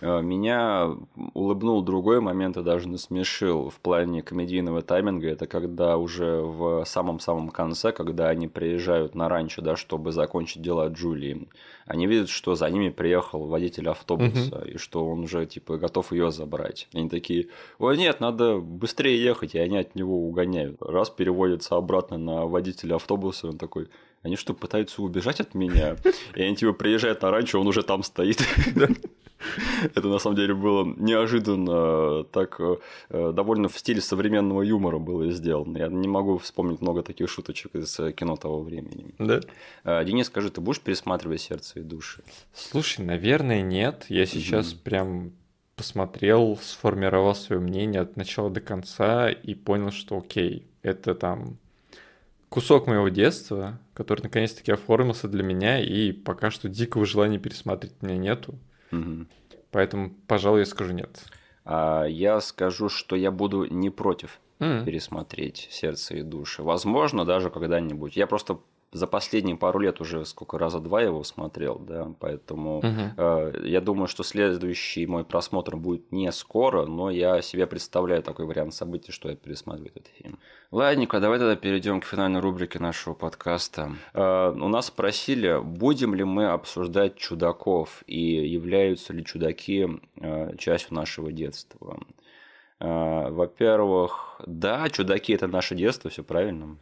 Э, 0.00 0.20
меня 0.22 0.94
улыбнул 1.34 1.82
другой 1.82 2.20
момент 2.20 2.56
и 2.56 2.62
даже 2.62 2.88
насмешил 2.88 3.70
в 3.70 3.80
плане 3.80 4.22
комедийного 4.22 4.82
тайминга. 4.82 5.28
Это 5.28 5.46
когда 5.46 5.96
уже 5.96 6.40
в 6.40 6.84
самом-самом 6.84 7.50
конце, 7.50 7.92
когда 7.92 8.28
они 8.28 8.48
приезжают 8.48 9.14
на 9.14 9.28
ранчо, 9.28 9.62
да, 9.62 9.76
чтобы 9.76 10.12
закончить 10.12 10.62
дела 10.62 10.88
Джулии, 10.88 11.48
они 11.86 12.06
видят, 12.06 12.28
что 12.28 12.54
за 12.54 12.68
ними 12.70 12.90
приехал 12.90 13.46
водитель 13.46 13.88
автобуса, 13.88 14.58
угу. 14.58 14.64
и 14.66 14.76
что 14.76 15.06
он 15.06 15.20
уже 15.20 15.46
типа 15.46 15.78
готов 15.78 16.12
ее 16.12 16.30
забрать. 16.30 16.88
Они 16.92 17.08
такие, 17.08 17.48
ой, 17.78 17.96
нет, 17.96 18.20
надо 18.20 18.58
быстрее 18.58 19.22
ехать, 19.22 19.54
и 19.54 19.58
они 19.58 19.78
от 19.78 19.94
него 19.94 20.26
угоняют. 20.26 20.76
Раз 20.80 21.10
переводится 21.10 21.76
обратно 21.76 22.18
на 22.18 22.46
водителя 22.46 22.96
автобуса, 22.96 23.48
он 23.48 23.58
такой, 23.58 23.88
они 24.22 24.36
что, 24.36 24.52
пытаются 24.52 25.02
убежать 25.02 25.40
от 25.40 25.54
меня? 25.54 25.96
И 26.34 26.42
они 26.42 26.56
типа 26.56 26.72
приезжают 26.72 27.22
на 27.22 27.30
ранчо, 27.30 27.60
он 27.60 27.66
уже 27.68 27.82
там 27.82 28.02
стоит. 28.02 28.38
Это 29.94 30.08
на 30.08 30.18
самом 30.18 30.36
деле 30.36 30.54
было 30.54 30.84
неожиданно, 30.96 32.24
так 32.24 32.60
э, 32.60 33.32
довольно 33.32 33.68
в 33.68 33.78
стиле 33.78 34.00
современного 34.00 34.62
юмора 34.62 34.98
было 34.98 35.30
сделано. 35.30 35.78
Я 35.78 35.88
не 35.88 36.08
могу 36.08 36.38
вспомнить 36.38 36.80
много 36.80 37.02
таких 37.02 37.28
шуточек 37.28 37.74
из 37.74 37.98
э, 38.00 38.12
кино 38.12 38.36
того 38.36 38.62
времени. 38.62 39.14
Да? 39.18 39.40
Э, 39.84 40.04
Денис, 40.04 40.26
скажи, 40.26 40.50
ты 40.50 40.60
будешь 40.60 40.80
пересматривать 40.80 41.40
«Сердце 41.40 41.80
и 41.80 41.82
души»? 41.82 42.22
Слушай, 42.52 43.04
наверное, 43.04 43.62
нет. 43.62 44.06
Я 44.08 44.26
сейчас 44.26 44.72
mm-hmm. 44.72 44.82
прям 44.82 45.32
посмотрел, 45.76 46.58
сформировал 46.60 47.34
свое 47.34 47.60
мнение 47.60 48.02
от 48.02 48.16
начала 48.16 48.50
до 48.50 48.60
конца 48.60 49.30
и 49.30 49.54
понял, 49.54 49.92
что 49.92 50.18
окей, 50.18 50.66
это 50.82 51.14
там 51.14 51.58
кусок 52.48 52.86
моего 52.86 53.08
детства, 53.08 53.78
который 53.94 54.22
наконец-таки 54.22 54.72
оформился 54.72 55.28
для 55.28 55.42
меня, 55.44 55.80
и 55.80 56.12
пока 56.12 56.50
что 56.50 56.68
дикого 56.68 57.06
желания 57.06 57.38
пересмотреть 57.38 58.02
меня 58.02 58.16
нету. 58.16 58.58
Угу. 58.92 59.26
Поэтому, 59.70 60.10
пожалуй, 60.26 60.60
я 60.60 60.66
скажу 60.66 60.92
нет. 60.92 61.24
А 61.64 62.04
я 62.04 62.40
скажу, 62.40 62.88
что 62.88 63.16
я 63.16 63.30
буду 63.30 63.64
не 63.66 63.90
против 63.90 64.40
mm. 64.58 64.84
пересмотреть 64.84 65.68
сердце 65.70 66.16
и 66.16 66.22
души. 66.22 66.62
Возможно, 66.62 67.24
даже 67.24 67.50
когда-нибудь. 67.50 68.16
Я 68.16 68.26
просто 68.26 68.60
за 68.92 69.06
последние 69.06 69.56
пару 69.56 69.78
лет 69.78 70.00
уже 70.00 70.24
сколько 70.24 70.58
раза 70.58 70.80
два 70.80 71.02
его 71.02 71.22
смотрел, 71.24 71.78
да, 71.78 72.10
поэтому 72.18 72.78
угу. 72.78 72.86
э, 73.16 73.62
я 73.64 73.80
думаю, 73.80 74.08
что 74.08 74.22
следующий 74.22 75.06
мой 75.06 75.24
просмотр 75.24 75.76
будет 75.76 76.10
не 76.10 76.32
скоро, 76.32 76.86
но 76.86 77.10
я 77.10 77.42
себе 77.42 77.66
представляю 77.66 78.22
такой 78.22 78.46
вариант 78.46 78.74
событий, 78.74 79.12
что 79.12 79.28
я 79.28 79.36
пересматриваю 79.36 79.92
этот 79.94 80.08
фильм. 80.08 80.38
Ладненько, 80.70 81.20
давай 81.20 81.38
тогда 81.38 81.56
перейдем 81.56 82.00
к 82.00 82.04
финальной 82.04 82.40
рубрике 82.40 82.78
нашего 82.78 83.14
подкаста. 83.14 83.92
Э, 84.14 84.50
у 84.50 84.68
нас 84.68 84.86
спросили, 84.86 85.60
будем 85.62 86.14
ли 86.14 86.24
мы 86.24 86.46
обсуждать 86.46 87.16
чудаков 87.16 88.02
и 88.06 88.20
являются 88.46 89.12
ли 89.12 89.24
чудаки 89.24 89.86
э, 90.16 90.56
частью 90.56 90.94
нашего 90.94 91.30
детства. 91.30 92.00
Э, 92.80 93.28
во-первых, 93.30 94.40
да, 94.46 94.88
чудаки 94.88 95.32
это 95.32 95.46
наше 95.46 95.74
детство, 95.74 96.10
все 96.10 96.22
правильно. 96.22 96.76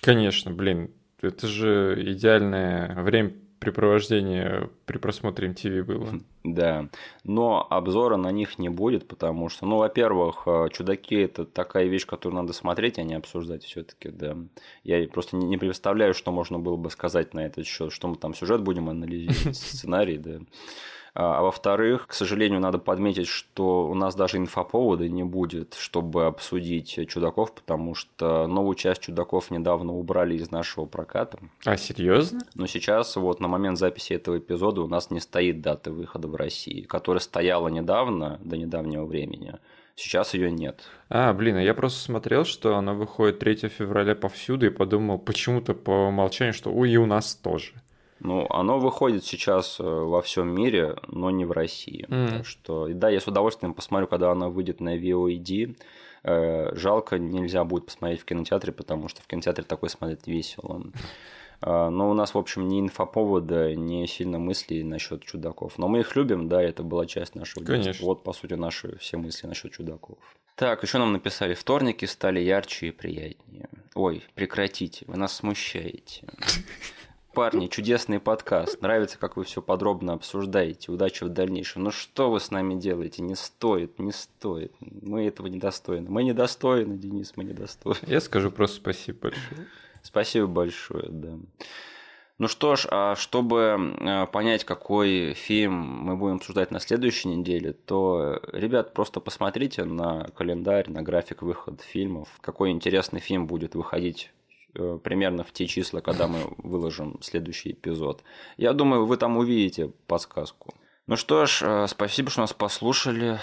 Конечно, 0.00 0.50
блин, 0.50 0.90
это 1.22 1.46
же 1.46 2.02
идеальное 2.12 2.94
времяпрепровождение 3.02 4.70
при 4.86 4.98
просмотре 4.98 5.48
MTV 5.48 5.82
было. 5.82 6.08
Да, 6.42 6.88
но 7.24 7.66
обзора 7.68 8.16
на 8.16 8.30
них 8.30 8.58
не 8.58 8.68
будет, 8.68 9.06
потому 9.06 9.48
что, 9.48 9.66
ну, 9.66 9.76
во-первых, 9.76 10.44
э, 10.46 10.68
чудаки 10.72 11.16
это 11.16 11.44
такая 11.44 11.86
вещь, 11.86 12.06
которую 12.06 12.40
надо 12.40 12.54
смотреть, 12.54 12.98
а 12.98 13.02
не 13.02 13.14
обсуждать 13.14 13.64
все-таки, 13.64 14.08
да. 14.08 14.36
Я 14.82 15.06
просто 15.08 15.36
не 15.36 15.58
представляю, 15.58 16.14
что 16.14 16.32
можно 16.32 16.58
было 16.58 16.76
бы 16.76 16.90
сказать 16.90 17.34
на 17.34 17.40
этот 17.40 17.66
счет, 17.66 17.92
что 17.92 18.08
мы 18.08 18.16
там 18.16 18.34
сюжет 18.34 18.62
будем 18.62 18.88
анализировать, 18.88 19.56
сценарий, 19.56 20.16
да. 20.18 20.40
А, 21.14 21.38
а 21.38 21.42
во-вторых, 21.42 22.06
к 22.06 22.12
сожалению, 22.12 22.60
надо 22.60 22.78
подметить, 22.78 23.26
что 23.26 23.86
у 23.88 23.94
нас 23.94 24.14
даже 24.14 24.38
инфоповода 24.38 25.08
не 25.08 25.24
будет, 25.24 25.74
чтобы 25.74 26.26
обсудить 26.26 26.98
чудаков, 27.08 27.52
потому 27.52 27.94
что 27.94 28.46
новую 28.46 28.74
часть 28.74 29.02
чудаков 29.02 29.50
недавно 29.50 29.94
убрали 29.94 30.34
из 30.34 30.50
нашего 30.50 30.86
проката. 30.86 31.38
А, 31.64 31.76
серьезно? 31.76 32.40
Но 32.54 32.66
сейчас, 32.66 33.16
вот 33.16 33.40
на 33.40 33.48
момент 33.48 33.78
записи 33.78 34.12
этого 34.12 34.38
эпизода, 34.38 34.82
у 34.82 34.88
нас 34.88 35.10
не 35.10 35.20
стоит 35.20 35.60
даты 35.60 35.90
выхода 35.90 36.28
в 36.28 36.34
России, 36.36 36.82
которая 36.82 37.20
стояла 37.20 37.68
недавно, 37.68 38.38
до 38.44 38.56
недавнего 38.56 39.04
времени. 39.04 39.54
Сейчас 39.96 40.32
ее 40.32 40.50
нет. 40.50 40.82
А, 41.10 41.32
блин, 41.34 41.56
а 41.56 41.62
я 41.62 41.74
просто 41.74 42.00
смотрел, 42.00 42.46
что 42.46 42.76
она 42.76 42.94
выходит 42.94 43.38
3 43.38 43.68
февраля 43.68 44.14
повсюду 44.14 44.66
и 44.66 44.70
подумал 44.70 45.18
почему-то 45.18 45.74
по 45.74 46.08
умолчанию, 46.08 46.54
что 46.54 46.72
ой, 46.72 46.90
и 46.90 46.96
у 46.96 47.04
нас 47.04 47.34
тоже. 47.34 47.72
Ну, 48.20 48.46
оно 48.50 48.78
выходит 48.78 49.24
сейчас 49.24 49.80
э, 49.80 49.82
во 49.82 50.20
всем 50.20 50.48
мире, 50.48 50.96
но 51.08 51.30
не 51.30 51.44
в 51.44 51.52
России. 51.52 52.06
Mm. 52.08 52.28
Так 52.28 52.46
что, 52.46 52.88
да, 52.88 53.08
я 53.08 53.20
с 53.20 53.26
удовольствием 53.26 53.74
посмотрю, 53.74 54.06
когда 54.06 54.30
оно 54.30 54.50
выйдет 54.50 54.80
на 54.80 54.96
VOD. 54.96 55.76
Э, 56.22 56.74
жалко, 56.76 57.18
нельзя 57.18 57.64
будет 57.64 57.86
посмотреть 57.86 58.20
в 58.20 58.24
кинотеатре, 58.26 58.72
потому 58.72 59.08
что 59.08 59.22
в 59.22 59.26
кинотеатре 59.26 59.64
такой 59.64 59.88
смотреть 59.88 60.26
весело. 60.26 60.82
Э, 61.62 61.88
но 61.90 62.10
у 62.10 62.14
нас, 62.14 62.34
в 62.34 62.38
общем, 62.38 62.68
ни 62.68 62.80
инфоповода, 62.80 63.74
ни 63.74 64.04
сильно 64.04 64.38
мыслей 64.38 64.84
насчет 64.84 65.24
чудаков. 65.24 65.78
Но 65.78 65.88
мы 65.88 66.00
их 66.00 66.14
любим, 66.14 66.48
да, 66.48 66.62
это 66.62 66.82
была 66.82 67.06
часть 67.06 67.34
нашего 67.34 67.64
Конечно. 67.64 67.92
детства. 67.92 68.04
Вот, 68.04 68.22
по 68.22 68.34
сути, 68.34 68.52
наши 68.52 68.98
все 68.98 69.16
мысли 69.16 69.46
насчет 69.46 69.72
чудаков. 69.72 70.18
Так, 70.56 70.82
еще 70.82 70.98
нам 70.98 71.14
написали, 71.14 71.54
вторники 71.54 72.04
стали 72.04 72.38
ярче 72.40 72.88
и 72.88 72.90
приятнее. 72.90 73.70
Ой, 73.94 74.22
прекратите, 74.34 75.06
вы 75.08 75.16
нас 75.16 75.34
смущаете. 75.36 76.26
Парни, 77.32 77.68
чудесный 77.68 78.18
подкаст. 78.18 78.82
Нравится, 78.82 79.16
как 79.16 79.36
вы 79.36 79.44
все 79.44 79.62
подробно 79.62 80.14
обсуждаете. 80.14 80.90
Удачи 80.90 81.22
в 81.22 81.28
дальнейшем. 81.28 81.84
Ну 81.84 81.92
что 81.92 82.28
вы 82.28 82.40
с 82.40 82.50
нами 82.50 82.74
делаете? 82.74 83.22
Не 83.22 83.36
стоит, 83.36 84.00
не 84.00 84.10
стоит. 84.10 84.72
Мы 84.80 85.26
этого 85.26 85.46
недостойны. 85.46 86.10
Мы 86.10 86.24
недостойны, 86.24 86.98
Денис, 86.98 87.32
мы 87.36 87.44
недостойны. 87.44 87.98
Я 88.08 88.20
скажу 88.20 88.50
просто 88.50 88.76
спасибо 88.76 89.18
большое. 89.20 89.66
Спасибо 90.02 90.46
большое, 90.48 91.06
да. 91.08 91.38
Ну 92.38 92.48
что 92.48 92.74
ж, 92.74 92.86
а 92.90 93.14
чтобы 93.14 93.94
э, 94.00 94.26
понять, 94.26 94.64
какой 94.64 95.34
фильм 95.34 95.74
мы 95.74 96.16
будем 96.16 96.36
обсуждать 96.36 96.70
на 96.70 96.80
следующей 96.80 97.28
неделе, 97.28 97.74
то, 97.74 98.40
ребят, 98.52 98.94
просто 98.94 99.20
посмотрите 99.20 99.84
на 99.84 100.24
календарь, 100.34 100.90
на 100.90 101.02
график 101.02 101.42
выхода 101.42 101.82
фильмов, 101.82 102.28
какой 102.40 102.70
интересный 102.70 103.20
фильм 103.20 103.46
будет 103.46 103.74
выходить 103.74 104.32
примерно 104.72 105.44
в 105.44 105.52
те 105.52 105.66
числа, 105.66 106.00
когда 106.00 106.28
мы 106.28 106.38
выложим 106.58 107.18
следующий 107.22 107.72
эпизод. 107.72 108.22
Я 108.56 108.72
думаю, 108.72 109.06
вы 109.06 109.16
там 109.16 109.36
увидите 109.36 109.88
подсказку. 110.06 110.74
Ну 111.06 111.16
что 111.16 111.46
ж, 111.46 111.62
э, 111.62 111.86
спасибо, 111.88 112.30
что 112.30 112.42
нас 112.42 112.52
послушали. 112.52 113.40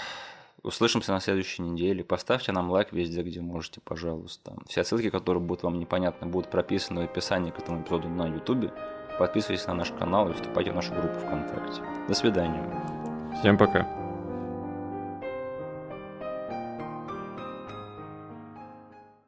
Услышимся 0.62 1.12
на 1.12 1.20
следующей 1.20 1.62
неделе. 1.62 2.02
Поставьте 2.02 2.50
нам 2.50 2.70
лайк 2.70 2.92
везде, 2.92 3.22
где 3.22 3.40
можете, 3.40 3.80
пожалуйста. 3.80 4.56
Все 4.66 4.82
ссылки, 4.84 5.10
которые 5.10 5.42
будут 5.42 5.62
вам 5.62 5.78
непонятны, 5.78 6.26
будут 6.26 6.50
прописаны 6.50 7.02
в 7.02 7.04
описании 7.04 7.50
к 7.50 7.58
этому 7.58 7.82
эпизоду 7.82 8.08
на 8.08 8.26
YouTube. 8.26 8.72
Подписывайтесь 9.18 9.66
на 9.66 9.74
наш 9.74 9.90
канал 9.92 10.30
и 10.30 10.32
вступайте 10.32 10.72
в 10.72 10.74
нашу 10.74 10.94
группу 10.94 11.18
ВКонтакте. 11.20 11.82
До 12.08 12.14
свидания. 12.14 12.62
Всем 13.40 13.56
пока. 13.56 14.07